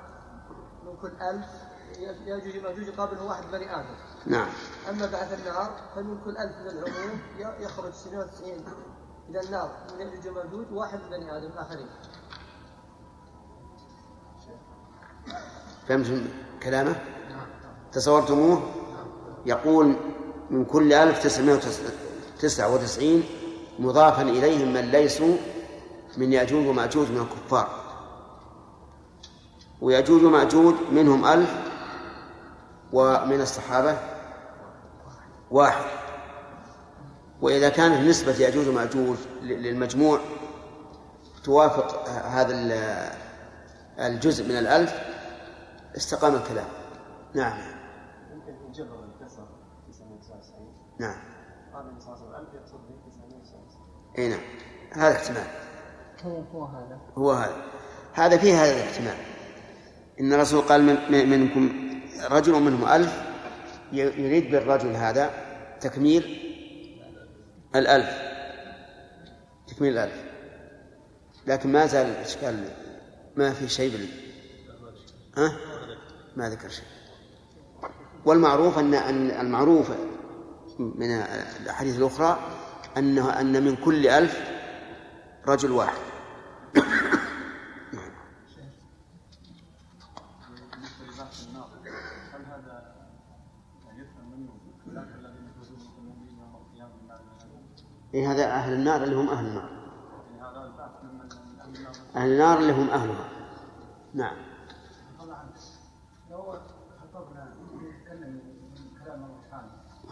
من 0.85 0.97
كل 1.03 1.13
ألف. 1.23 1.47
يجوز 2.27 2.63
ماجوج 2.63 2.87
يقابله 2.87 3.25
واحد 3.25 3.45
بني 3.53 3.77
آدم. 3.77 3.95
نعم. 4.27 4.49
أما 4.91 5.07
بعث 5.07 5.41
النار 5.41 5.71
فمن 5.95 6.21
كل 6.25 6.37
ألف 6.37 6.57
من 6.57 6.69
العموم 6.69 7.21
يخرج 7.61 7.93
97 7.93 8.65
إلى 9.29 9.41
النار. 9.41 9.71
من 9.99 10.07
يأجوج 10.07 10.29
وماجوج 10.29 10.73
واحد 10.73 10.99
من 10.99 11.11
بني 11.11 11.37
آدم 11.37 11.47
الآخرين 11.47 11.89
فهمتم 15.89 16.27
كلامه؟ 16.63 16.97
تصورتموه؟ 17.93 18.63
يقول 19.47 19.97
من 20.51 20.65
كل 20.65 20.93
ألف 20.93 21.25
تسعمائة 21.25 21.61
تسعة 22.41 22.75
وتسعين 22.75 23.25
مضافا 23.81 24.23
إليهم 24.23 24.73
من 24.73 24.81
ليسوا 24.81 25.37
من 26.17 26.33
يأجوج 26.33 26.67
ومأجوج 26.67 27.11
من 27.11 27.21
الكفار. 27.21 27.69
ويأجوج 29.81 30.25
ومأجوج 30.25 30.75
منهم 30.93 31.25
ألف 31.25 31.55
ومن 32.93 33.41
الصحابة 33.41 33.99
واحد. 35.51 35.91
وإذا 37.43 37.69
كانت 37.69 38.09
نسبة 38.09 38.33
يأجوج 38.33 38.69
ومأجوج 38.69 39.17
للمجموع 39.43 40.21
توافق 41.45 42.09
هذا 42.09 42.55
الجزء 43.99 44.45
من 44.45 44.59
الألف 44.59 44.95
استقام 45.97 46.35
الكلام. 46.35 46.69
نعم. 47.35 47.59
يمكن 48.33 48.53
يجبر 48.69 49.05
الكسر 49.05 49.47
999 49.89 50.75
نعم. 51.01 51.21
قال 51.75 51.87
النبي 51.87 52.01
صلى 52.01 52.15
الله 52.15 52.27
عليه 52.27 52.29
وسلم 52.29 52.30
يقصد 52.30 52.30
به 52.30 52.30
999 52.30 52.30
إي 54.19 54.29
نعم. 54.29 54.41
هذا 54.93 55.17
احتمال. 55.17 55.47
هو 56.25 56.65
هذا. 56.65 57.01
هو 57.19 57.33
هذا. 57.33 57.65
هذا 58.13 58.37
فيه 58.37 58.65
هذا 58.65 58.73
الاحتمال. 58.73 59.17
إن 60.21 60.33
الرسول 60.33 60.61
قال 60.61 60.83
من 60.83 61.31
منكم 61.31 61.91
رجل 62.31 62.53
منهم 62.53 62.89
ألف 62.89 63.23
يريد 63.93 64.51
بالرجل 64.51 64.89
هذا 64.89 65.31
تكميل 65.81 66.23
الألف. 67.75 68.19
تكميل 69.69 69.93
الألف. 69.93 70.25
لكن 71.47 71.73
ما 71.73 71.87
زال 71.87 72.07
الإشكال 72.07 72.65
ما 73.37 73.53
في 73.53 73.69
شيء 73.69 73.91
بال 73.91 74.09
ها؟ 75.37 75.57
ما 76.37 76.51
ذكر 76.51 76.69
شيء. 76.69 76.85
والمعروف 78.25 78.79
أن 78.79 78.95
المعروف 79.31 79.91
من 80.79 81.11
الأحاديث 81.61 81.99
الأخرى 81.99 82.39
أنه 82.97 83.41
أن 83.41 83.65
من 83.65 83.77
كل 83.77 84.07
ألف 84.07 84.51
رجل 85.49 85.71
واحد. 85.71 86.01
إيه 98.15 98.33
هذا 98.33 98.45
أهل 98.45 98.73
النار 98.73 99.03
اللي 99.03 99.17
هم 99.17 99.29
أهل 99.29 99.47
النار. 99.47 99.71
أهل 102.17 102.31
النار 102.33 102.59
اللي 102.59 102.73
هم 102.73 102.91
أهلها 102.91 103.29
نعم. 104.15 104.37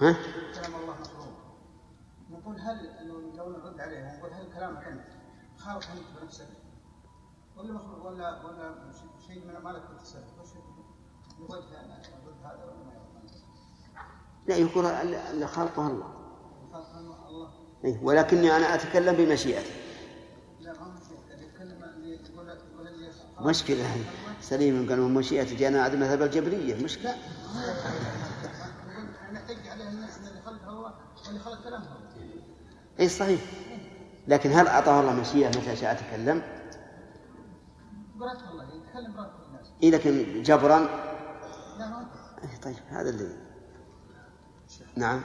ها؟ 0.01 0.17
كلام 0.55 0.75
الله 0.81 0.95
نقول 2.49 2.61
هل 2.61 3.09
لو 3.37 3.51
نرد 3.51 3.81
عليه 3.81 4.19
نقول 4.19 4.33
هل 4.33 4.53
كلامك 4.55 4.85
انت 4.85 5.05
خالق 5.59 5.91
انت 5.91 6.21
بنفسك 6.23 6.49
ولا 7.57 7.73
مخلوق 7.73 8.07
ولا 8.07 8.45
ولا 8.45 8.93
شيء 9.27 9.45
من 9.47 9.57
ما 9.65 9.71
لك 9.71 9.83
بالتصرف 9.91 10.41
وش 10.41 10.49
وجه 11.51 11.81
ان 11.81 11.89
نرد 11.89 12.37
هذا 12.45 12.65
ولا 12.65 12.85
ما 12.85 13.23
لا 14.47 14.57
يقول 14.57 14.87
اللي 14.87 15.47
خلقه 15.47 15.87
الله. 15.87 16.15
الله. 17.29 17.51
إيه 17.85 18.01
ولكني 18.03 18.57
أنا 18.57 18.75
أتكلم 18.75 19.17
بمشيئته 19.17 19.71
لا 20.61 20.73
ما 20.73 20.95
يقول 22.05 22.49
يقول 22.49 22.89
اللي 22.89 23.11
مشكلة 23.41 23.85
سليم 24.41 24.89
قالوا 24.89 25.09
مشيئة 25.09 25.57
جانا 25.57 25.83
عدم 25.83 26.01
مذهب 26.01 26.23
الجبرية. 26.23 26.85
مشكلة. 26.85 27.15
نحتج 29.33 29.69
عليه 29.69 29.89
الناس 29.89 30.19
اللي 30.19 30.43
خلقه 30.43 30.71
هو 30.71 30.93
واللي 31.27 31.41
خلق 31.41 31.65
كلامه. 31.65 31.87
هو 31.87 31.98
أي 33.01 33.09
صحيح. 33.09 33.41
لكن 34.29 34.53
هل 34.53 34.67
أعطاه 34.67 35.01
الله 35.01 35.13
مشيئه 35.13 35.49
متى 35.49 35.77
شاء 35.77 35.95
تكلم؟ 35.95 36.43
برات 38.17 38.39
الله 38.51 38.65
يتكلم 38.65 39.17
برات 39.17 39.31
الناس 39.49 39.67
اي 39.83 39.91
لكن 39.91 40.43
جبرا؟ 40.43 40.79
لا 41.79 42.07
إيه 42.45 42.61
طيب 42.61 42.77
هذا 42.89 43.11
اللي 43.11 43.37
نعم. 44.97 45.23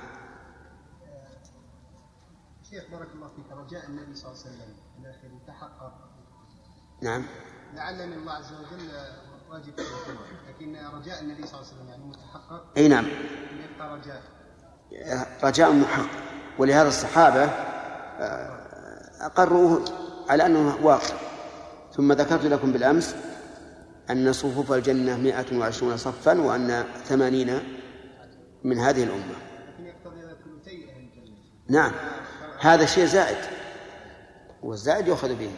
شيخ 2.69 2.83
بارك 2.91 3.07
الله 3.15 3.27
فيك. 3.27 3.51
رجاء 3.51 3.85
النبي 3.85 4.15
صلى 4.15 4.31
الله 4.31 4.41
عليه 4.43 4.55
وسلم 4.55 4.75
إلى 4.99 5.09
آخره. 5.09 5.31
يتحقق. 5.43 5.93
نعم. 7.01 7.25
لعل 7.73 8.07
من 8.07 8.13
الله 8.13 8.31
عز 8.33 8.53
وجل 8.53 8.89
واجب 9.49 9.73
لكن 10.47 10.75
رجاء 10.75 11.21
النبي 11.21 11.47
صلى 11.47 11.59
الله 11.59 11.69
عليه 11.69 11.77
وسلم 11.77 11.89
يعني 11.89 12.03
متحقق. 12.03 12.65
أي 12.77 12.87
نعم. 12.87 13.05
يبقى 13.05 13.97
رجاء. 13.97 14.23
رجاء 15.43 15.73
محقق 15.73 16.10
ولهذا 16.57 16.88
الصحابة 16.88 17.43
آه، 17.43 18.60
أقروه 19.22 19.85
على 20.30 20.45
أنه 20.45 20.77
واقع. 20.81 21.15
ثم 21.93 22.14
ذكرت 22.14 22.45
لكم 22.45 22.72
بالأمس 22.72 23.15
أن 24.10 24.34
صفوف 24.34 24.72
الجنة 24.72 25.18
مائة 25.18 25.57
وعشرون 25.57 25.97
صفا 25.97 26.41
وأن 26.41 26.84
ثمانين 27.05 27.60
من 28.64 28.80
هذه 28.80 29.03
الأمة. 29.03 29.35
نعم 31.69 31.91
هذا 32.60 32.85
شيء 32.85 33.05
زائد. 33.05 33.38
والزائد 34.64 35.07
يؤخذ 35.07 35.35
به. 35.35 35.51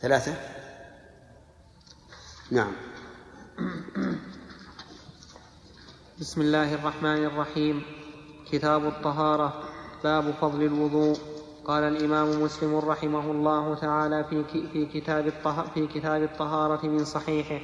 ثلاثة؟ 0.00 0.34
نعم. 2.50 2.72
بسم 6.20 6.40
الله 6.40 6.74
الرحمن 6.74 7.24
الرحيم. 7.24 7.82
كتاب 8.50 8.86
الطهارة 8.86 9.52
باب 10.04 10.30
فضل 10.40 10.62
الوضوء. 10.62 11.16
قال 11.64 11.84
الإمام 11.84 12.42
مسلم 12.42 12.76
رحمه 12.76 13.30
الله 13.30 13.74
تعالى 13.74 14.24
في 14.24 14.86
كتاب 14.86 15.32
في 15.74 15.86
كتاب 15.86 16.22
الطهارة 16.22 16.86
من 16.86 17.04
صحيحه. 17.04 17.60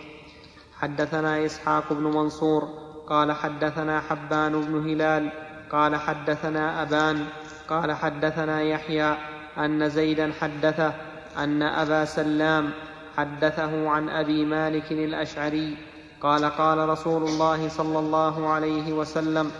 حدثنا 0.78 1.44
إسحاق 1.44 1.92
بن 1.92 2.02
منصور. 2.02 2.68
قال 3.06 3.32
حدثنا 3.32 4.00
حبان 4.00 4.60
بن 4.60 4.90
هلال. 4.90 5.30
قال 5.72 5.96
حدثنا 5.96 6.82
أبان. 6.82 7.26
قال 7.68 7.92
حدثنا 7.92 8.62
يحيى. 8.62 9.16
أن 9.58 9.88
زيدا 9.88 10.32
حدثه 10.40 10.94
أن 11.38 11.62
أبا 11.62 12.04
سلام 12.04 12.70
حدثه 13.16 13.88
عن 13.90 14.08
أبي 14.08 14.44
مالك 14.44 14.92
الأشعري. 14.92 15.93
قال 16.22 16.44
قال 16.44 16.88
رسول 16.88 17.22
الله 17.22 17.68
صلى 17.68 17.98
الله 17.98 18.48
عليه 18.48 18.92
وسلم 18.92 19.50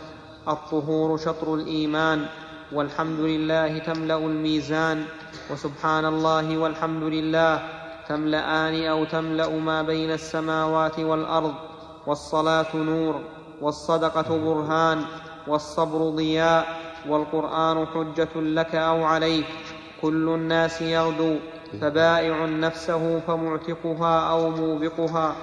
الطهور 0.48 1.18
شطر 1.18 1.55
الإيمان 1.55 2.26
والحمد 2.72 3.20
لله 3.20 3.78
تملأ 3.78 4.16
الميزان 4.16 5.05
وسبحان 5.51 6.05
الله 6.05 6.59
والحمد 6.59 7.02
لله 7.02 7.62
تملأان 8.09 8.86
أو 8.86 9.05
تملأ 9.05 9.48
ما 9.48 9.82
بين 9.82 10.10
السماوات 10.10 10.98
والأرض 11.01 11.55
والصلاة 12.06 12.76
نور 12.76 13.20
والصدقة 13.60 14.39
برهان 14.39 15.05
والصبر 15.47 16.10
ضياء 16.10 16.66
والقرآن 17.09 17.86
حجة 17.86 18.35
لك 18.36 18.74
أو 18.74 19.05
عليك. 19.05 19.47
كل 20.02 20.28
الناس 20.28 20.82
يغدو 20.82 21.36
فبائع 21.81 22.44
نفسه 22.44 23.20
فمعتقها 23.26 24.31
أو 24.31 24.51
موبقها. 24.51 25.36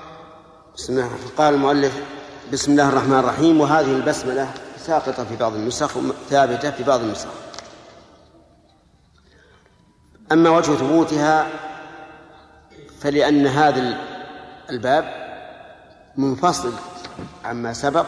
بسم 0.76 0.94
الله. 0.94 1.10
قال 1.38 1.54
المؤلف 1.54 2.04
بسم 2.54 2.72
الله 2.72 2.90
الرحمن 2.90 3.20
الرحيم. 3.20 3.62
وهذه 3.62 3.92
البسملة 3.96 4.50
ساقطة 4.78 5.24
في 5.24 5.36
بعض 5.36 5.54
النسخ 5.54 5.92
ثابتة 6.30 6.72
في 6.72 6.84
بعض 6.84 7.00
النسخ. 7.00 7.28
أما 10.32 10.50
وجه 10.50 10.72
ثبوتها 10.72 11.48
فلأن 13.02 13.48
هذا 13.48 13.98
الباب 14.70 15.06
منفصل 16.18 16.74
عما 17.46 17.74
سبق 17.74 18.06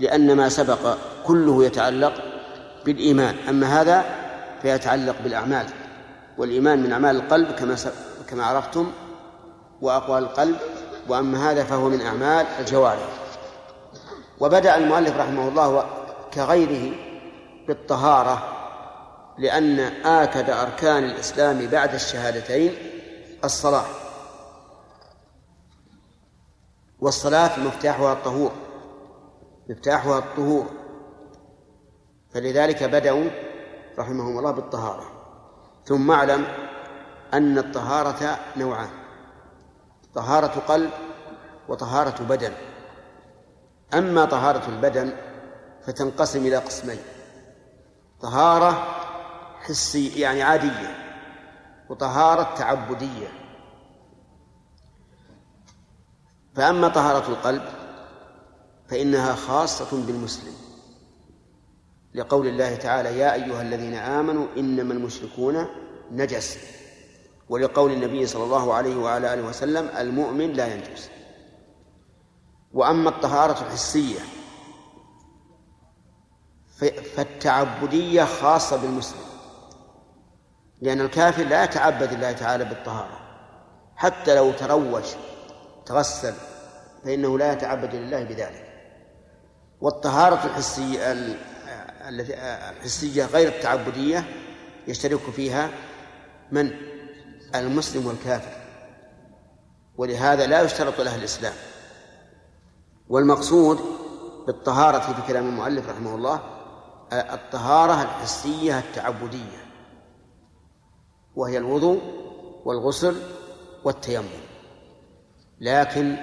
لأن 0.00 0.36
ما 0.36 0.48
سبق 0.48 0.96
كله 1.26 1.64
يتعلق 1.64 2.14
بالإيمان. 2.84 3.36
أما 3.48 3.80
هذا 3.80 4.04
فيتعلق 4.62 5.16
بالأعمال 5.24 5.66
والإيمان 6.38 6.82
من 6.82 6.92
أعمال 6.92 7.16
القلب 7.16 7.52
كما 7.52 7.76
كما 8.28 8.44
عرفتم 8.44 8.92
وأقوال 9.80 10.22
القلب 10.22 10.56
وأما 11.08 11.50
هذا 11.50 11.64
فهو 11.64 11.88
من 11.88 12.00
أعمال 12.00 12.46
الجوارح. 12.58 13.08
وبدأ 14.40 14.76
المؤلف 14.76 15.16
رحمه 15.16 15.48
الله 15.48 15.86
كغيره 16.34 16.96
بالطهارة 17.68 18.42
لأن 19.38 19.80
آكد 20.04 20.50
أركان 20.50 21.04
الإسلام 21.04 21.66
بعد 21.66 21.94
الشهادتين 21.94 22.74
الصلاة. 23.44 23.84
والصلاة 27.00 27.60
مفتاحها 27.60 28.12
الطهور 28.12 28.52
مفتاحها 29.68 30.18
الطهور. 30.18 30.66
فلذلك 32.34 32.82
بدأوا 32.82 33.30
رحمهم 33.98 34.38
الله 34.38 34.50
بالطهارة. 34.50 35.04
ثم 35.84 36.10
اعلم 36.10 36.44
أن 37.34 37.58
الطهارة 37.58 38.38
نوعان. 38.56 39.03
طهارة 40.14 40.60
قلب 40.68 40.90
وطهارة 41.68 42.22
بدن. 42.22 42.52
أما 43.94 44.24
طهارة 44.24 44.68
البدن 44.68 45.16
فتنقسم 45.86 46.46
إلى 46.46 46.56
قسمين. 46.56 46.98
طهارة 48.20 48.86
حسي 49.60 50.20
يعني 50.20 50.42
عادية 50.42 50.96
وطهارة 51.88 52.54
تعبدية. 52.58 53.28
فأما 56.54 56.88
طهارة 56.88 57.28
القلب 57.28 57.62
فإنها 58.88 59.34
خاصة 59.34 60.06
بالمسلم. 60.06 60.54
لقول 62.14 62.46
الله 62.46 62.76
تعالى 62.76 63.18
يا 63.18 63.34
أيها 63.34 63.62
الذين 63.62 63.94
آمنوا 63.94 64.46
إنما 64.56 64.94
المشركون 64.94 65.66
نجس. 66.10 66.58
ولقول 67.48 67.92
النبي 67.92 68.26
صلى 68.26 68.44
الله 68.44 68.74
عليه 68.74 68.96
وعلى 68.96 69.34
آله 69.34 69.42
وسلم 69.42 69.88
المؤمن 69.98 70.52
لا 70.52 70.74
ينجس. 70.74 71.10
وأما 72.72 73.08
الطهارة 73.08 73.66
الحسية 73.66 74.20
فالتعبدية 77.16 78.24
خاصة 78.24 78.76
بالمسلم 78.76 79.24
لأن 80.80 81.00
الكافر 81.00 81.44
لا 81.44 81.64
يتعبد 81.64 82.12
الله 82.12 82.32
تعالى 82.32 82.64
بالطهارة. 82.64 83.20
حتى 83.96 84.34
لو 84.34 84.52
تروج 84.52 85.04
تغسل 85.86 86.34
فإنه 87.04 87.38
لا 87.38 87.52
يتعبد 87.52 87.94
لله 87.94 88.24
بذلك. 88.24 88.70
والطهارة 89.80 90.46
الحسية 90.46 91.12
الحسية 92.08 93.24
غير 93.24 93.48
التعبدية 93.48 94.24
يشترك 94.88 95.20
فيها 95.20 95.70
من؟ 96.52 96.93
المسلم 97.54 98.06
والكافر. 98.06 98.56
ولهذا 99.96 100.46
لا 100.46 100.62
يشترط 100.62 101.00
له 101.00 101.16
الإسلام. 101.16 101.54
والمقصود 103.08 103.78
بالطهارة 104.46 104.98
في 104.98 105.32
كلام 105.32 105.48
المؤلف 105.48 105.88
رحمه 105.88 106.14
الله 106.14 106.40
الطهارة 107.12 108.02
الحسية 108.02 108.78
التعبدية. 108.78 109.64
وهي 111.36 111.58
الوضوء 111.58 112.00
والغسل 112.64 113.22
والتيمم. 113.84 114.44
لكن 115.60 116.16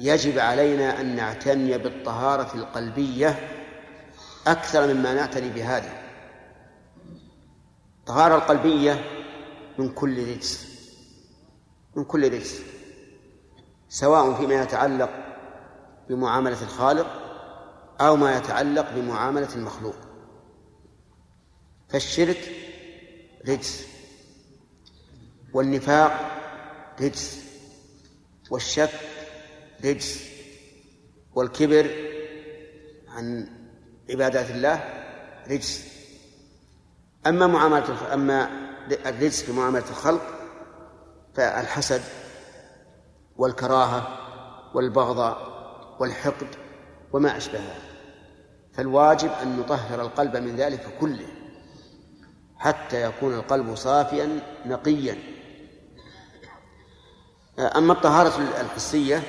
يجب 0.00 0.38
علينا 0.38 1.00
أن 1.00 1.16
نعتني 1.16 1.78
بالطهارة 1.78 2.54
القلبية 2.54 3.48
أكثر 4.46 4.94
مما 4.94 5.14
نعتني 5.14 5.48
بهذه. 5.48 5.92
الطهارة 8.00 8.34
القلبية 8.34 9.19
من 9.80 9.88
كل 9.88 10.28
رجس 10.32 10.66
من 11.96 12.04
كل 12.04 12.32
رجس 12.32 12.60
سواء 13.88 14.34
فيما 14.34 14.62
يتعلق 14.62 15.10
بمعاملة 16.08 16.62
الخالق 16.62 17.06
أو 18.00 18.16
ما 18.16 18.36
يتعلق 18.36 18.94
بمعاملة 18.94 19.54
المخلوق. 19.54 19.94
فالشرك 21.88 22.52
رجس 23.48 23.86
والنفاق 25.52 26.12
رجس 27.00 27.44
والشك 28.50 29.00
رجس 29.84 30.24
والكبر 31.34 31.90
عن 33.08 33.48
عبادات 34.10 34.50
الله 34.50 35.04
رجس. 35.50 35.84
أما 37.26 37.46
معاملة 37.46 38.14
أما 38.14 38.59
الرجس 38.92 39.42
في 39.42 39.52
معاملة 39.52 39.84
الخلق 39.90 40.22
فالحسد 41.34 42.02
والكراهة 43.36 44.08
والبغضاء 44.74 45.50
والحقد 46.00 46.46
وما 47.12 47.36
أشبهها 47.36 47.76
فالواجب 48.72 49.30
أن 49.42 49.56
نطهر 49.56 50.00
القلب 50.00 50.36
من 50.36 50.56
ذلك 50.56 50.98
كله 51.00 51.26
حتى 52.56 53.02
يكون 53.02 53.34
القلب 53.34 53.74
صافيا 53.74 54.40
نقيا. 54.66 55.18
أما 57.58 57.92
الطهارة 57.92 58.38
الحسية 58.60 59.22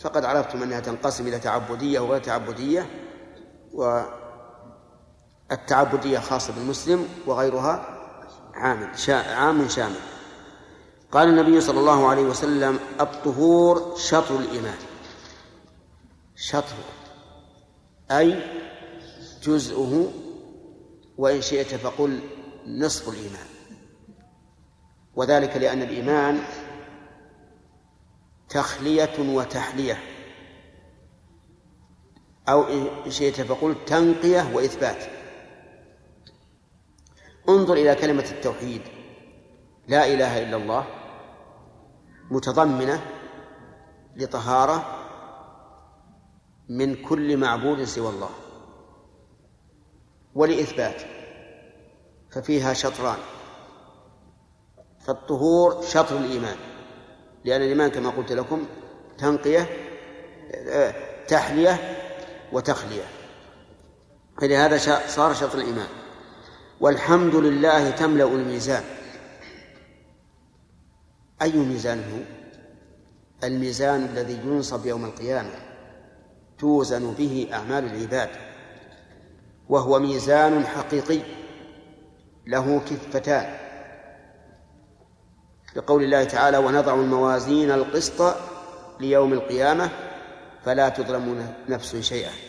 فقد 0.00 0.24
عرفتم 0.24 0.62
أنها 0.62 0.80
تنقسم 0.80 1.26
إلى 1.26 1.38
تعبدية 1.38 2.00
وغير 2.00 2.20
تعبدية 2.20 2.86
والتعبدية 5.50 6.18
خاصة 6.18 6.54
بالمسلم 6.54 7.08
وغيرها. 7.26 7.95
عام 8.56 8.92
عام 9.08 9.68
شامل. 9.68 10.00
قال 11.12 11.28
النبي 11.28 11.60
صلى 11.60 11.80
الله 11.80 12.08
عليه 12.08 12.22
وسلم 12.22 12.78
الطهور 13.00 13.96
شطر 13.96 14.36
الإيمان. 14.36 14.78
شطر 16.36 16.76
أي 18.10 18.42
جزءه 19.42 20.12
وإن 21.18 21.40
شئت 21.40 21.74
فقل 21.74 22.20
نصف 22.66 23.08
الإيمان. 23.08 23.46
وذلك 25.16 25.56
لأن 25.56 25.82
الإيمان 25.82 26.42
تخلية 28.48 29.14
وتحلية. 29.18 29.98
أو 32.48 32.62
إن 32.62 33.10
شئت 33.10 33.40
فقل 33.40 33.74
تنقية 33.86 34.54
وإثبات. 34.54 35.15
انظر 37.48 37.74
إلى 37.74 37.94
كلمة 37.94 38.26
التوحيد. 38.30 38.82
لا 39.88 40.06
إله 40.06 40.42
إلا 40.42 40.56
الله 40.56 40.86
متضمنة 42.30 43.06
لطهارة 44.16 44.84
من 46.68 47.02
كل 47.02 47.36
معبود 47.36 47.84
سوى 47.84 48.08
الله 48.08 48.30
ولإثبات 50.34 51.02
ففيها 52.30 52.72
شطران. 52.72 53.18
فالطهور 55.06 55.82
شطر 55.82 56.16
الإيمان 56.16 56.56
لأن 57.44 57.62
الإيمان 57.62 57.90
كما 57.90 58.10
قلت 58.10 58.32
لكم 58.32 58.66
تنقية 59.18 59.66
تحلية 61.28 61.96
وتخلية. 62.52 63.04
فلهذا 64.40 64.78
صار 65.08 65.34
شطر 65.34 65.58
الإيمان. 65.58 65.88
والحمد 66.80 67.34
لله 67.34 67.90
تملأ 67.90 68.24
الميزان. 68.24 68.82
أي 71.42 71.52
ميزان 71.52 71.98
هو؟ 71.98 72.20
الميزان 73.44 74.04
الذي 74.04 74.40
ينصب 74.44 74.86
يوم 74.86 75.04
القيامة 75.04 75.50
توزن 76.58 77.14
به 77.18 77.48
أعمال 77.52 77.84
العباد 77.84 78.30
وهو 79.68 79.98
ميزان 79.98 80.66
حقيقي 80.66 81.20
له 82.46 82.80
كفتان. 82.80 83.54
لقول 85.76 86.02
الله 86.02 86.24
تعالى 86.24 86.58
ونضع 86.58 86.94
الموازين 86.94 87.70
القسط 87.70 88.36
ليوم 89.00 89.32
القيامة 89.32 89.90
فلا 90.64 90.88
تظلم 90.88 91.54
نفس 91.68 91.96
شيئا. 91.96 92.45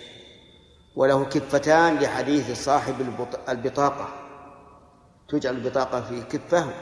وله 0.97 1.25
كفتان 1.25 1.95
لحديث 1.95 2.63
صاحب 2.63 3.01
البطاقة. 3.49 4.07
تجعل 5.29 5.55
البطاقة 5.55 6.01
في 6.01 6.21
كفة 6.21 6.73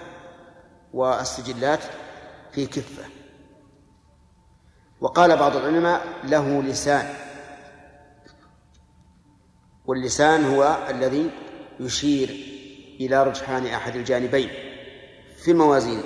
والسجلات 0.93 1.79
في 2.51 2.65
كفة. 2.65 3.03
وقال 5.01 5.37
بعض 5.37 5.55
العلماء 5.55 6.01
له 6.23 6.63
لسان. 6.63 7.13
واللسان 9.85 10.45
هو 10.45 10.77
الذي 10.89 11.31
يشير 11.79 12.29
إلى 12.99 13.23
رجحان 13.23 13.65
أحد 13.65 13.95
الجانبين 13.95 14.49
في 15.43 15.51
الموازين. 15.51 16.03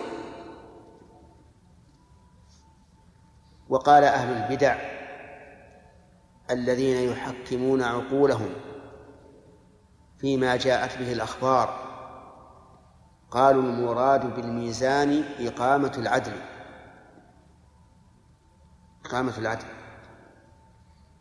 وقال 3.70 4.04
أهل 4.04 4.44
البدع 4.44 4.99
الذين 6.52 7.12
يحكمون 7.12 7.82
عقولهم 7.82 8.50
فيما 10.18 10.56
جاءت 10.56 10.98
به 10.98 11.12
الأخبار. 11.12 11.90
قالوا 13.32 13.64
المراد 13.64 14.36
بالميزان 14.36 15.24
إقامة 15.40 15.94
العدل. 15.98 16.42
إقامة 19.06 19.38
العدل. 19.38 19.68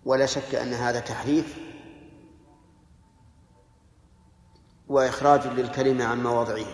ولا 0.04 0.26
شك 0.26 0.54
أن 0.54 0.72
هذا 0.72 1.00
تحريف 1.00 1.58
وإخراج 4.88 5.46
للكلمة 5.46 6.04
عن 6.04 6.22
مواضعه. 6.22 6.66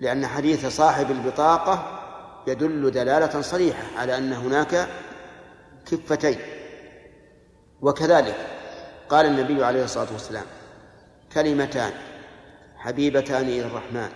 لأن 0.00 0.26
حديث 0.26 0.66
صاحب 0.66 1.10
البطاقة 1.10 1.98
يدل 2.46 2.90
دلالة 2.90 3.40
صريحة 3.40 3.82
على 3.96 4.18
أن 4.18 4.32
هناك 4.32 4.88
كفتين. 5.90 6.38
وكذلك 7.80 8.36
قال 9.08 9.26
النبي 9.26 9.64
عليه 9.64 9.84
الصلاة 9.84 10.12
والسلام 10.12 10.44
كلمتان 11.32 11.92
حبيبتان 12.76 13.42
إلى 13.42 13.66
الرحمن 13.66 14.08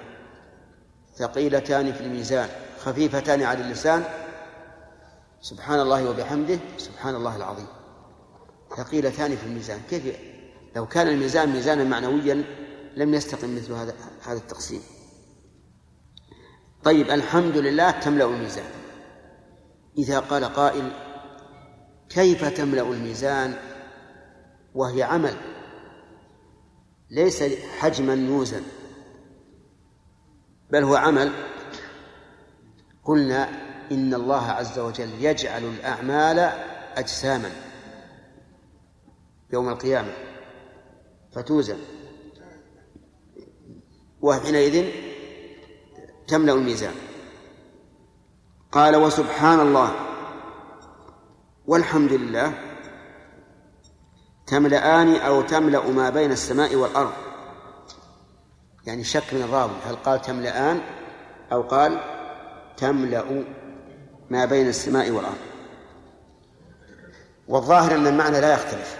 ثقيلتان 1.16 1.92
في 1.92 2.00
الميزان 2.00 2.48
خفيفتان 2.78 3.42
على 3.42 3.60
اللسان 3.60 4.04
سبحان 5.40 5.80
الله 5.80 6.10
وبحمده 6.10 6.58
سبحان 6.78 7.14
الله 7.14 7.36
العظيم. 7.36 7.66
ثقيلتان 8.76 9.36
في 9.36 9.46
الميزان. 9.46 9.80
كيف؟ 9.90 10.16
لو 10.76 10.86
كان 10.86 11.08
الميزان 11.08 11.48
ميزانا 11.48 11.84
معنويا 11.84 12.44
لم 12.96 13.14
يستقم 13.14 13.56
مثل 13.56 13.72
هذا 13.72 13.94
هذا 14.26 14.36
التقسيم. 14.36 14.82
طيب 16.84 17.10
الحمد 17.10 17.56
لله 17.56 17.90
تملأ 17.90 18.24
الميزان. 18.24 18.70
إذا 19.98 20.18
قال 20.18 20.44
قائل 20.44 20.92
كيف 22.14 22.44
تملأ 22.44 22.82
الميزان 22.82 23.54
وهي 24.74 25.02
عمل؟ 25.02 25.36
ليس 27.10 27.42
حجما 27.78 28.14
يوزن 28.14 28.62
بل 30.70 30.84
هو 30.84 30.96
عمل. 30.96 31.32
قلنا 33.04 33.48
إن 33.92 34.14
الله 34.14 34.46
عز 34.46 34.78
وجل 34.78 35.10
يجعل 35.20 35.64
الأعمال 35.64 36.38
أجساما 36.96 37.50
يوم 39.52 39.68
القيامة. 39.68 40.12
فتوزن. 41.32 41.78
وحينئذ 44.20 44.90
تملأ 46.28 46.52
الميزان. 46.52 46.94
قال 48.72 48.96
وسبحان 48.96 49.60
الله. 49.60 50.11
والحمد 51.66 52.12
لله 52.12 52.52
تملأان 54.46 55.16
أو 55.16 55.42
تملأ 55.42 55.90
ما 55.90 56.10
بين 56.10 56.32
السماء 56.32 56.74
والأرض. 56.74 57.12
يعني 58.86 59.04
شك 59.04 59.34
من 59.34 59.42
الراوي 59.42 59.72
هل 59.86 59.96
قال 59.96 60.22
تملأان 60.22 60.80
أو 61.52 61.62
قال 61.62 62.00
تملأ 62.76 63.44
ما 64.30 64.44
بين 64.44 64.68
السماء 64.68 65.10
والأرض. 65.10 65.38
والظاهر 67.48 67.94
أن 67.94 68.06
المعنى 68.06 68.40
لا 68.40 68.54
يختلف. 68.54 68.98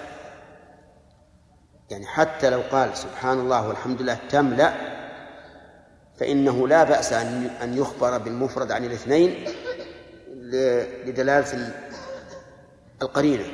يعني 1.91 2.07
حتى 2.07 2.51
لو 2.51 2.63
قال 2.73 2.97
سبحان 2.97 3.39
الله 3.39 3.69
والحمد 3.69 4.03
لله 4.03 4.19
تملأ 4.31 4.93
فإنه 6.17 6.69
لا 6.69 6.85
بأس 6.85 7.13
أن 7.63 7.75
يخبر 7.77 8.19
بالمفرد 8.19 8.73
عن 8.73 8.85
الاثنين 8.85 9.45
لدلالة 11.07 11.73
القرينة. 13.03 13.45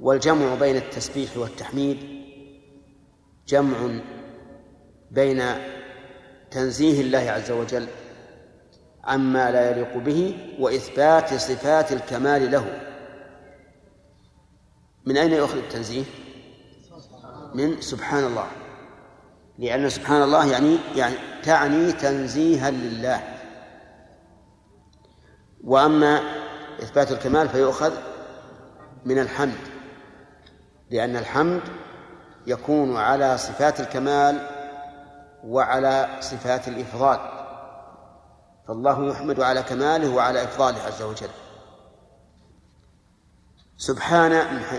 والجمع 0.00 0.54
بين 0.54 0.76
التسبيح 0.76 1.36
والتحميد 1.36 1.98
جمع 3.48 4.00
بين 5.10 5.42
تنزيه 6.50 7.00
الله 7.00 7.18
عز 7.18 7.50
وجل 7.50 7.86
عما 9.04 9.50
لا 9.50 9.70
يليق 9.70 9.96
به 9.96 10.36
وإثبات 10.58 11.34
صفات 11.34 11.92
الكمال 11.92 12.50
له. 12.50 12.80
من 15.06 15.16
أين 15.16 15.32
يؤخذ 15.32 15.56
التنزيه؟ 15.56 16.04
من 17.54 17.80
سبحان 17.80 18.24
الله. 18.24 18.46
لأن 19.58 19.88
سبحان 19.88 20.22
الله 20.22 20.52
يعني 20.52 20.76
يعني 20.96 21.14
تعني 21.42 21.92
تنزيها 21.92 22.70
لله. 22.70 23.37
وأما 25.64 26.20
إثبات 26.82 27.12
الكمال 27.12 27.48
فيؤخذ 27.48 27.92
من 29.04 29.18
الحمد 29.18 29.58
لأن 30.90 31.16
الحمد 31.16 31.62
يكون 32.46 32.96
على 32.96 33.38
صفات 33.38 33.80
الكمال 33.80 34.48
وعلى 35.44 36.08
صفات 36.20 36.68
الإفضال 36.68 37.18
فالله 38.68 39.10
يحمد 39.10 39.40
على 39.40 39.62
كماله 39.62 40.14
وعلى 40.14 40.44
إفضاله 40.44 40.82
عز 40.82 41.02
وجل. 41.02 41.28
سبحان 43.76 44.32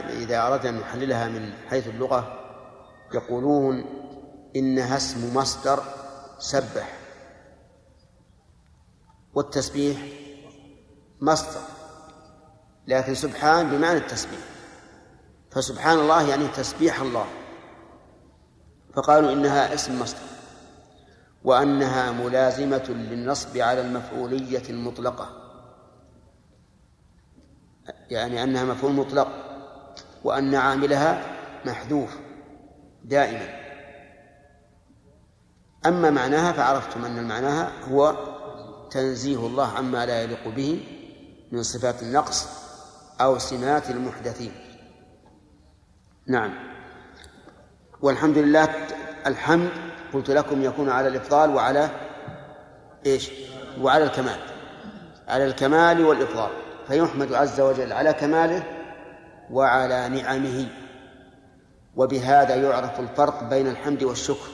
إذا 0.09 0.47
أردنا 0.47 0.69
أن 0.69 0.79
نحللها 0.79 1.27
من 1.27 1.53
حيث 1.69 1.87
اللغة 1.87 2.39
يقولون 3.13 3.85
إنها 4.55 4.97
اسم 4.97 5.37
مصدر 5.37 5.83
سبح 6.39 6.97
والتسبيح 9.33 10.18
مصدر. 11.21 11.61
لكن 12.87 13.13
سبحان 13.13 13.69
بمعنى 13.69 13.97
التسبيح. 13.97 14.39
فسبحان 15.51 15.99
الله 15.99 16.29
يعني 16.29 16.47
تسبيح 16.47 17.01
الله. 17.01 17.25
فقالوا 18.93 19.33
إنها 19.33 19.73
اسم 19.73 20.01
مصدر. 20.01 20.19
وأنها 21.43 22.11
ملازمة 22.11 22.85
للنصب 22.89 23.57
على 23.57 23.81
المفعولية 23.81 24.69
المطلقة. 24.69 25.29
يعني 28.09 28.43
أنها 28.43 28.63
مفعول 28.63 28.93
مطلق. 28.93 29.27
وأن 30.23 30.55
عاملها 30.55 31.23
محذوف. 31.65 32.17
دائما. 33.03 33.59
أما 35.85 36.09
معناها 36.09 36.51
فعرفتم 36.51 37.05
أن 37.05 37.27
معناها 37.27 37.71
هو 37.83 38.15
تنزيه 38.91 39.37
الله 39.37 39.67
عما 39.67 40.05
لا 40.05 40.21
يليق 40.23 40.47
به. 40.47 40.98
من 41.51 41.63
صفات 41.63 42.03
النقص 42.03 42.47
أو 43.21 43.37
سمات 43.37 43.89
المحدثين. 43.89 44.51
نعم. 46.27 46.53
والحمد 48.01 48.37
لله 48.37 48.69
الحمد 49.27 49.69
قلت 50.13 50.31
لكم 50.31 50.63
يكون 50.63 50.89
على 50.89 51.07
الإفضال 51.07 51.55
وعلى 51.55 51.89
إيش؟ 53.05 53.31
وعلى 53.81 54.03
الكمال. 54.03 54.39
على 55.27 55.45
الكمال 55.45 56.05
والإفضال. 56.05 56.49
فيحمد 56.87 57.33
عز 57.33 57.61
وجل 57.61 57.93
على 57.93 58.13
كماله 58.13 58.63
وعلى 59.51 60.09
نعمه. 60.09 60.67
وبهذا 61.95 62.55
يعرف 62.55 62.99
الفرق 62.99 63.43
بين 63.43 63.67
الحمد 63.67 64.03
والشكر. 64.03 64.49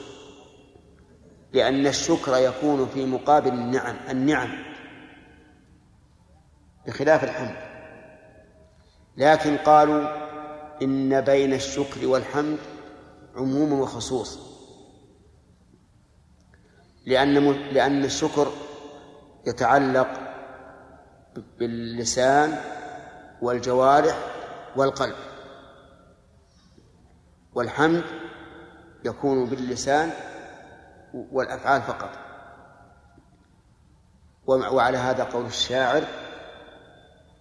لأن 1.52 1.86
الشكر 1.86 2.36
يكون 2.36 2.86
في 2.94 3.06
مقابل 3.06 3.48
النعم. 3.48 3.96
النعم. 4.10 4.75
بخلاف 6.86 7.24
الحمد. 7.24 7.56
لكن 9.16 9.56
قالوا 9.56 10.26
إن 10.82 11.20
بين 11.20 11.52
الشكر 11.52 12.06
والحمد 12.06 12.58
عموم 13.36 13.80
وخصوص. 13.80 14.38
لأن 17.06 17.52
لأن 17.52 18.04
الشكر 18.04 18.52
يتعلق 19.46 20.08
باللسان 21.58 22.58
والجوارح 23.42 24.18
والقلب. 24.76 25.16
والحمد 27.54 28.04
يكون 29.04 29.46
باللسان 29.46 30.10
والأفعال 31.14 31.82
فقط. 31.82 32.10
وعلى 34.46 34.98
هذا 34.98 35.24
قول 35.24 35.46
الشاعر 35.46 36.04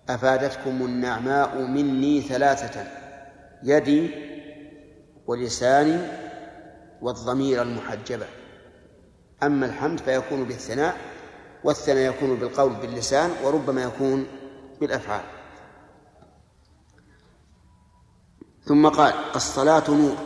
أفادتكم 0.10 0.86
النعماء 0.86 1.62
مني 1.62 2.22
ثلاثة 2.22 2.88
يدي 3.64 4.12
ولساني 5.28 6.00
والضمير 7.02 7.62
المحجبة 7.62 8.28
أما 9.44 9.66
الحمد 9.66 10.00
فيكون 10.00 10.44
بالثناء 10.44 10.98
والثناء 11.64 12.10
يكون 12.10 12.36
بالقول 12.36 12.74
باللسان 12.74 13.32
وربما 13.44 13.84
يكون 13.84 14.28
بالأفعال. 14.82 15.26
ثم 18.66 18.90
قال 18.90 19.14
الصلاة 19.36 19.92
نور. 19.92 20.18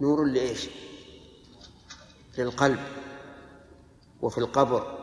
نور 0.00 0.24
لإيش؟ 0.24 0.70
للقلب 2.38 2.80
وفي 4.22 4.38
القبر 4.38 4.98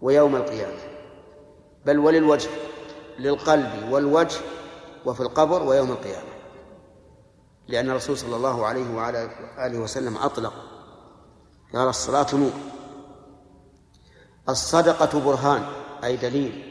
ويوم 0.00 0.36
القيامة. 0.36 0.89
بل 1.86 1.98
وللوجه 1.98 2.48
للقلب 3.18 3.70
والوجه 3.90 4.40
وفي 5.06 5.20
القبر 5.20 5.62
ويوم 5.62 5.90
القيامة. 5.90 6.30
لأن 7.68 7.90
الرسول 7.90 8.18
صلى 8.18 8.36
الله 8.36 8.66
عليه 8.66 8.94
وعلى 8.94 9.30
آله 9.58 9.78
وسلم 9.78 10.16
أطلق 10.16 10.52
قال 11.74 11.88
الصلاة 11.88 12.26
نور. 12.34 12.52
الصدقة 14.48 15.20
برهان 15.20 15.62
أي 16.04 16.16
دليل 16.16 16.66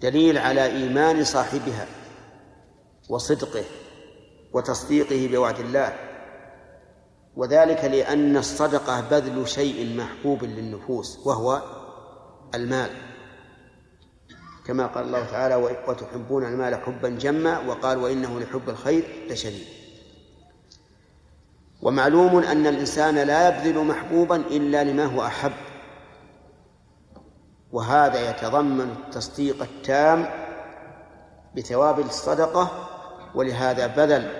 دليل 0.00 0.38
على 0.38 0.66
إيمان 0.66 1.24
صاحبها 1.24 1.86
وصدقه 3.08 3.64
وتصديقه 4.52 5.28
بوعد 5.32 5.58
الله. 5.58 5.98
وذلك 7.36 7.84
لأن 7.84 8.36
الصدقة 8.36 9.00
بذل 9.00 9.48
شيء 9.48 9.96
محبوب 9.96 10.44
للنفوس 10.44 11.18
وهو 11.26 11.62
المال. 12.54 12.90
كما 14.66 14.86
قال 14.86 15.04
الله 15.04 15.24
تعالى 15.24 15.54
وتحبون 15.88 16.44
المال 16.44 16.74
حبا 16.74 17.08
جما 17.08 17.58
وقال 17.58 17.98
وإنه 17.98 18.40
لحب 18.40 18.68
الخير 18.68 19.26
لشديد 19.30 19.66
ومعلوم 21.82 22.38
أن 22.38 22.66
الإنسان 22.66 23.14
لا 23.14 23.48
يبذل 23.48 23.84
محبوبا 23.84 24.36
إلا 24.36 24.84
لما 24.84 25.04
هو 25.04 25.26
أحب. 25.26 25.52
وهذا 27.72 28.30
يتضمن 28.30 28.90
التصديق 29.06 29.62
التام 29.62 30.28
بثواب 31.56 31.98
الصدقة 31.98 32.88
ولهذا 33.34 33.86
بذل 33.86 34.30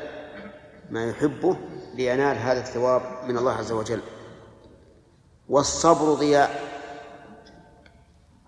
ما 0.90 1.07
يحبه 1.11 1.57
لينال 1.94 2.36
هذا 2.39 2.61
الثواب 2.61 3.03
من 3.28 3.39
الله 3.39 3.53
عز 3.53 3.73
وجل. 3.73 4.01
والصبر 5.48 6.15
ضياء. 6.15 6.61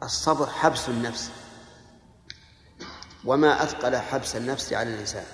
الصبر 0.02 0.46
حبس 0.46 0.88
النفس. 0.88 1.37
وما 3.28 3.62
أثقل 3.62 3.96
حبس 3.96 4.36
النفس 4.36 4.72
على 4.72 4.94
الإنسان 4.94 5.24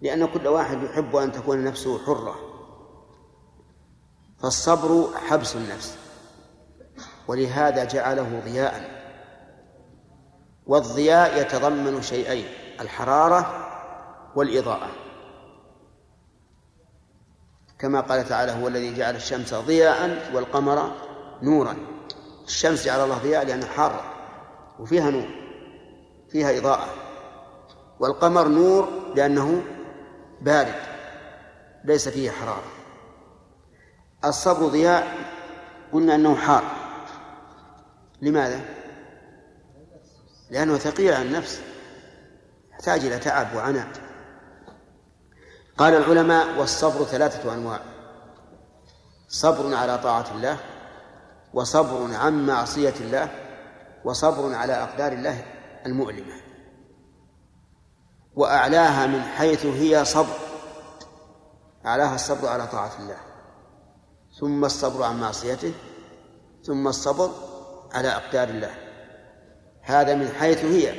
لأن 0.00 0.26
كل 0.26 0.46
واحد 0.46 0.82
يحب 0.82 1.16
أن 1.16 1.32
تكون 1.32 1.64
نفسه 1.64 1.98
حرة. 1.98 2.34
فالصبر 4.38 5.18
حبس 5.18 5.56
النفس. 5.56 5.96
ولهذا 7.28 7.84
جعله 7.84 8.42
ضياء. 8.44 9.02
والضياء 10.66 11.40
يتضمن 11.40 12.02
شيئين 12.02 12.46
الحرارة 12.80 13.68
والإضاءة. 14.36 14.90
كما 17.78 18.00
قال 18.00 18.28
تعالى 18.28 18.52
هو 18.52 18.68
الذي 18.68 18.94
جعل 18.94 19.16
الشمس 19.16 19.54
ضياء 19.54 20.30
والقمر 20.34 20.92
نورا. 21.42 21.76
الشمس 22.44 22.84
جعل 22.84 23.04
الله 23.04 23.18
ضياء 23.18 23.46
لأنها 23.46 23.68
حارة 23.68 24.02
وفيها 24.78 25.10
نور. 25.10 25.41
فيها 26.32 26.58
إضاءة. 26.58 26.86
والقمر 28.00 28.48
نور 28.48 28.88
لأنه 29.16 29.62
بارد 30.40 30.74
ليس 31.84 32.08
فيه 32.08 32.30
حرارة. 32.30 32.72
الصبر 34.24 34.66
ضياء 34.66 35.14
قلنا 35.92 36.14
أنه 36.14 36.36
حار. 36.36 36.64
لماذا؟ 38.22 38.60
لأنه 40.50 40.78
ثقيل 40.78 41.14
على 41.14 41.24
النفس. 41.24 41.60
يحتاج 42.72 43.00
إلى 43.04 43.18
تعب 43.18 43.56
وعناء. 43.56 43.88
قال 45.78 45.94
العلماء 45.94 46.58
والصبر 46.58 47.04
ثلاثة 47.04 47.54
أنواع. 47.54 47.80
صبر 49.28 49.74
على 49.74 49.98
طاعة 49.98 50.26
الله 50.34 50.56
وصبر 51.54 52.14
عن 52.14 52.46
معصية 52.46 52.94
الله 53.00 53.28
وصبر 54.04 54.54
على 54.54 54.72
أقدار 54.72 55.12
الله 55.12 55.44
المؤلمة. 55.86 56.34
وأعلاها 58.34 59.06
من 59.06 59.22
حيث 59.22 59.66
هي 59.66 60.04
صبر. 60.04 60.36
أعلاها 61.86 62.14
الصبر 62.14 62.48
على 62.48 62.66
طاعة 62.66 62.90
الله. 62.98 63.16
ثم 64.40 64.64
الصبر 64.64 65.02
عن 65.02 65.20
معصيته. 65.20 65.72
ثم 66.64 66.88
الصبر 66.88 67.30
على 67.92 68.08
أقدار 68.08 68.48
الله. 68.48 68.74
هذا 69.82 70.14
من 70.14 70.28
حيث 70.28 70.64
هي. 70.64 70.94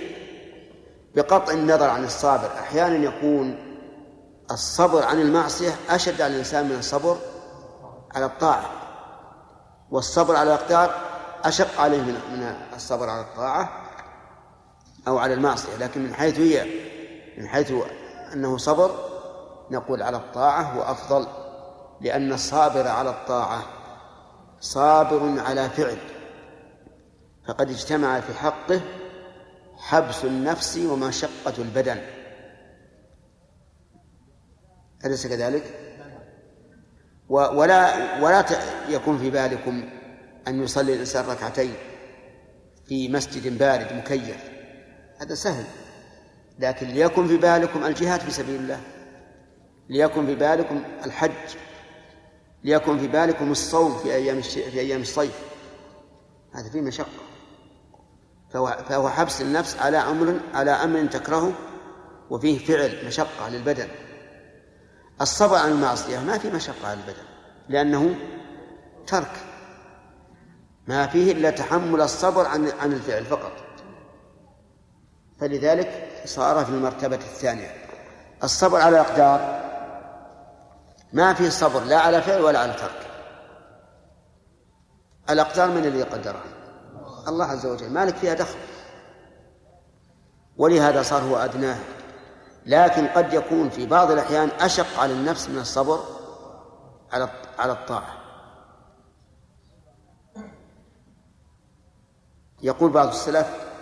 بقطع 1.16 1.54
النظر 1.54 1.90
عن 1.90 2.04
الصابر 2.04 2.48
أحيانا 2.60 2.96
يكون 2.96 3.74
الصبر 4.52 5.04
عن 5.04 5.20
المعصية 5.22 5.76
أشد 5.90 6.22
على 6.22 6.34
الإنسان 6.34 6.70
من 6.70 6.80
الصبر 6.80 7.18
على 8.16 8.26
الطاعة. 8.26 8.70
والصبر 9.92 10.36
على 10.36 10.54
الأقدار 10.54 10.96
أشق 11.44 11.82
عليه 11.82 12.02
من 12.02 12.56
الصبر 12.76 13.10
على 13.10 13.22
الطاعة. 13.22 13.83
أو 15.08 15.18
على 15.18 15.34
المعصية 15.34 15.78
لكن 15.78 16.04
من 16.04 16.14
حيث 16.14 16.40
هي 16.40 16.66
من 17.38 17.48
حيث 17.48 17.74
أنه 18.34 18.58
صبر 18.58 19.14
نقول 19.72 20.02
على 20.02 20.18
الطاعة 20.18 20.80
وأفضل 20.80 21.28
لأن 22.02 22.34
الصابر 22.34 22.88
على 22.88 23.10
الطاعة 23.10 23.64
صابر 24.60 25.40
على 25.40 25.70
فعل. 25.70 25.98
فقد 27.48 27.70
اجتمع 27.70 28.20
في 28.20 28.34
حقه 28.34 28.82
حبس 29.78 30.26
النفس 30.26 30.78
ومشقة 30.78 31.54
البدن. 31.58 32.02
أليس 35.06 35.28
كذلك؟ 35.28 35.80
ولا 37.30 38.22
ولا 38.22 38.46
يكون 38.90 39.18
في 39.18 39.30
بالكم 39.30 39.90
أن 40.48 40.64
يصلي 40.64 40.94
الإنسان 40.94 41.26
ركعتين 41.26 41.74
في 42.86 43.10
مسجد 43.10 43.58
بارد 43.58 43.94
مكيف. 43.94 44.53
هذا 45.22 45.36
سهل. 45.36 45.66
لكن 46.60 46.88
ليكن 46.88 47.28
في 47.28 47.38
بالكم 47.38 47.86
الجهاد 47.86 48.20
في 48.20 48.32
سبيل 48.32 48.56
الله. 48.56 48.80
ليكن 49.90 50.26
في 50.26 50.36
بالكم 50.36 50.84
الحج. 51.06 51.56
ليكن 52.64 53.00
في 53.00 53.08
بالكم 53.08 53.52
الصوم 53.52 53.98
في 53.98 54.14
أيام 54.14 54.42
في 54.42 54.80
أيام 54.80 55.02
الصيف. 55.02 55.40
هذا 56.54 56.70
فيه 56.70 56.82
مشقة. 56.82 57.24
فهو, 58.54 58.84
فهو 58.90 59.10
حبس 59.10 59.42
النفس 59.42 59.78
على 59.78 59.98
أمر 59.98 60.40
على 60.54 60.72
أمر 60.72 61.06
تكرهه 61.06 61.54
وفيه 62.30 62.66
فعل 62.66 63.08
مشقة 63.08 63.50
للبدن. 63.50 63.88
الصبر 65.22 65.56
عن 65.56 65.72
المعصية 65.72 66.20
ما 66.20 66.38
في 66.38 66.50
مشقة 66.50 66.88
على 66.88 67.00
البدن 67.00 67.24
لأنه 67.70 68.16
ترك. 69.08 69.32
ما 70.88 71.08
فيه 71.08 71.32
إلا 71.32 71.50
تحمل 71.50 72.02
الصبر 72.02 72.46
عن 72.46 72.72
عن 72.82 72.94
الفعل 72.94 73.26
فقط. 73.26 73.63
فلذلك 75.44 76.22
صار 76.26 76.66
في 76.66 76.72
المرتبة 76.72 77.16
الثانية. 77.16 77.72
الصبر 78.44 78.82
على 78.82 79.02
الأقدار. 79.02 79.64
ما 81.14 81.34
في 81.34 81.50
صبر 81.50 81.84
لا 81.84 82.00
على 82.00 82.22
فعل 82.22 82.42
ولا 82.42 82.60
على 82.60 82.74
ترك. 82.74 83.08
الأقدار 85.30 85.72
من 85.72 85.86
الذي 85.86 86.04
قدرها 86.04 86.44
الله 87.28 87.46
عز 87.46 87.66
وجل. 87.66 87.90
مالك 87.90 88.16
فيها 88.16 88.34
دخل. 88.34 88.60
ولهذا 90.58 91.02
صار 91.02 91.22
هو 91.22 91.36
أدناه 91.36 91.80
لكن 92.66 93.08
قد 93.08 93.34
يكون 93.34 93.70
في 93.70 93.86
بعض 93.86 94.12
الأحيان 94.12 94.50
أشق 94.60 95.00
على 95.00 95.14
النفس 95.14 95.50
من 95.50 95.60
الصبر 95.60 96.04
على 97.12 97.30
على 97.60 97.72
الطاعة. 97.72 98.18
يقول 102.62 102.92
بعض 102.92 103.08
السلف 103.08 103.73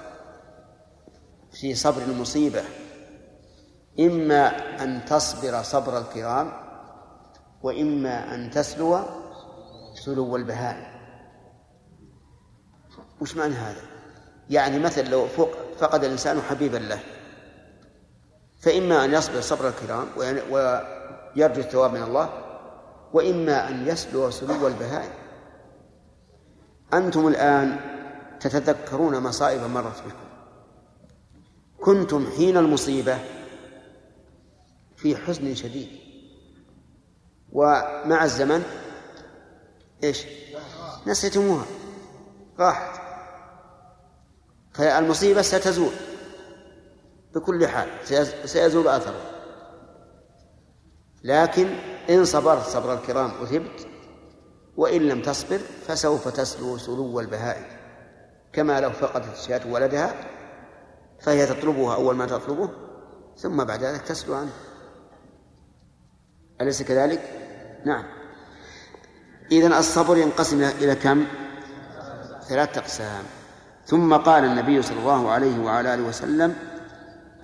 في 1.62 1.76
صبر 1.76 2.02
المصيبة. 2.02 2.64
إما 4.00 4.48
أن 4.84 5.06
تصبر 5.06 5.64
صبر 5.64 5.98
الكرام 5.98 6.52
وإما 7.62 8.36
أن 8.36 8.50
تسلو 8.50 9.00
سلو 9.94 10.36
البهائم. 10.36 10.92
وش 13.22 13.36
معنى 13.36 13.54
هذا؟ 13.54 13.82
يعني 14.50 14.80
مثل 14.80 15.10
لو 15.10 15.28
فقد 15.80 16.04
الإنسان 16.04 16.42
حبيبا 16.42 16.78
له. 16.78 17.00
فإما 18.60 19.06
أن 19.06 19.14
يصبر 19.14 19.42
صبر 19.42 19.68
الكرام 19.68 20.08
ويرجو 20.52 21.62
الثواب 21.62 21.94
من 21.94 22.04
الله 22.04 22.30
وإما 23.14 23.70
أن 23.70 23.88
يسلو 23.88 24.30
سلو 24.30 24.68
البهائم. 24.68 25.12
أنتم 26.94 27.28
الآن 27.28 27.80
تتذكرون 28.40 29.24
مصائب 29.24 29.62
مرت 29.62 30.02
بكم. 30.06 30.31
كنتم 31.82 32.28
حين 32.38 32.58
المصيبة 32.58 33.20
في 34.96 35.18
حزن 35.18 35.56
شديد. 35.56 35.90
ومع 37.52 38.24
الزمن 38.24 38.64
إيش؟ 40.04 40.26
نسيتموها. 41.08 41.66
راحت. 42.60 43.02
فالمصيبة 44.74 45.42
ستزول 45.42 45.92
بكل 47.36 47.68
حال. 47.68 47.90
سيزول 48.46 48.88
أثره 48.88 49.22
لكن 51.24 51.68
إن 52.10 52.26
صبرت 52.26 52.66
صبر 52.66 52.94
الكرام 52.94 53.32
أثبت. 53.42 53.88
وإن 54.78 55.02
لم 55.02 55.22
تصبر 55.22 55.60
فسوف 55.88 56.28
تسلو 56.28 56.78
سلو 56.78 57.20
البهائم. 57.20 57.66
كما 58.54 58.80
لو 58.82 58.92
فقدت 58.92 59.34
الشاة 59.34 59.72
ولدها 59.72 60.31
فهي 61.22 61.46
تطلبها 61.46 61.96
أول 61.96 62.16
ما 62.16 62.26
تطلبه 62.26 62.70
ثم 63.38 63.64
بعد 63.64 63.84
ذلك 63.84 64.02
تسلو 64.02 64.36
عنه. 64.36 64.52
أليس 66.62 66.84
كذلك؟ 66.84 67.22
نعم. 67.86 68.04
إذن 69.52 69.74
الصبر 69.74 70.18
ينقسم 70.18 70.64
إلى 70.64 70.96
كم؟ 70.96 71.26
ثلاثة 72.48 72.82
أقسام. 72.82 73.24
ثم 73.86 74.16
قال 74.16 74.44
النبي 74.44 74.82
صلى 74.82 75.00
الله 75.00 75.32
عليه 75.32 75.64
وعلى 75.64 75.94
آله 75.94 76.04
وسلم 76.04 76.56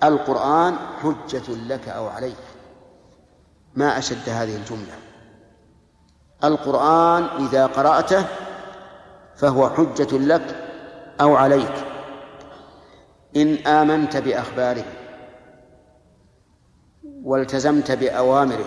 القرآن 0.02 0.76
حجة 1.02 1.52
لك 1.68 1.88
أو 1.88 2.08
عليك. 2.08 2.36
ما 3.74 3.98
أشد 3.98 4.28
هذه 4.28 4.56
الجملة. 4.56 4.94
القرآن 6.44 7.22
إذا 7.24 7.66
قرأته 7.66 8.24
فهو 9.36 9.70
حجة 9.70 10.18
لك 10.18 10.56
أو 11.20 11.36
عليك. 11.36 11.87
إن 13.38 13.66
آمنت 13.66 14.16
بأخباره 14.16 14.84
والتزمت 17.22 17.92
بأوامره 17.92 18.66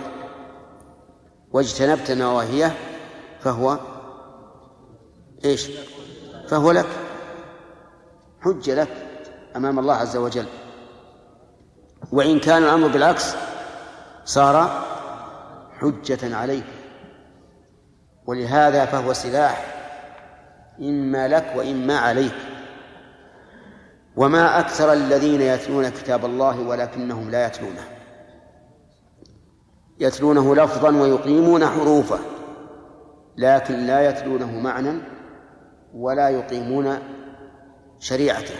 واجتنبت 1.52 2.10
نواهيه 2.10 2.74
فهو 3.40 3.78
إيش؟ 5.44 5.70
فهو 6.48 6.70
لك. 6.70 6.86
حجة 8.40 8.74
لك 8.74 8.88
أمام 9.56 9.78
الله 9.78 9.94
عز 9.94 10.16
وجل. 10.16 10.46
وإن 12.12 12.40
كان 12.40 12.62
الأمر 12.62 12.88
بالعكس 12.88 13.34
صار 14.24 14.84
حجة 15.78 16.36
عليك. 16.36 16.66
ولهذا 18.26 18.84
فهو 18.84 19.12
سلاح. 19.12 19.66
إما 20.80 21.28
لك 21.28 21.52
وإما 21.56 21.98
عليك. 21.98 22.34
وما 24.16 24.60
أكثر 24.60 24.92
الذين 24.92 25.40
يتلون 25.40 25.88
كتاب 25.88 26.24
الله 26.24 26.60
ولكنهم 26.60 27.30
لا 27.30 27.46
يتلونه. 27.46 27.84
يتلونه 29.98 30.54
لفظا 30.54 30.96
ويقيمون 30.96 31.66
حروفه 31.66 32.18
لكن 33.36 33.74
لا 33.74 34.08
يتلونه 34.08 34.60
معنى 34.60 35.00
ولا 35.94 36.28
يقيمون 36.28 36.98
شريعته. 37.98 38.54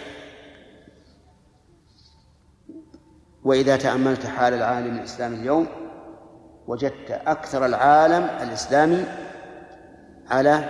وإذا 3.44 3.76
تأملت 3.76 4.26
حال 4.26 4.54
العالم 4.54 4.96
الإسلامي 4.96 5.36
اليوم 5.36 5.66
وجدت 6.66 7.10
أكثر 7.10 7.66
العالم 7.66 8.24
الإسلامي 8.42 9.04
على 10.30 10.64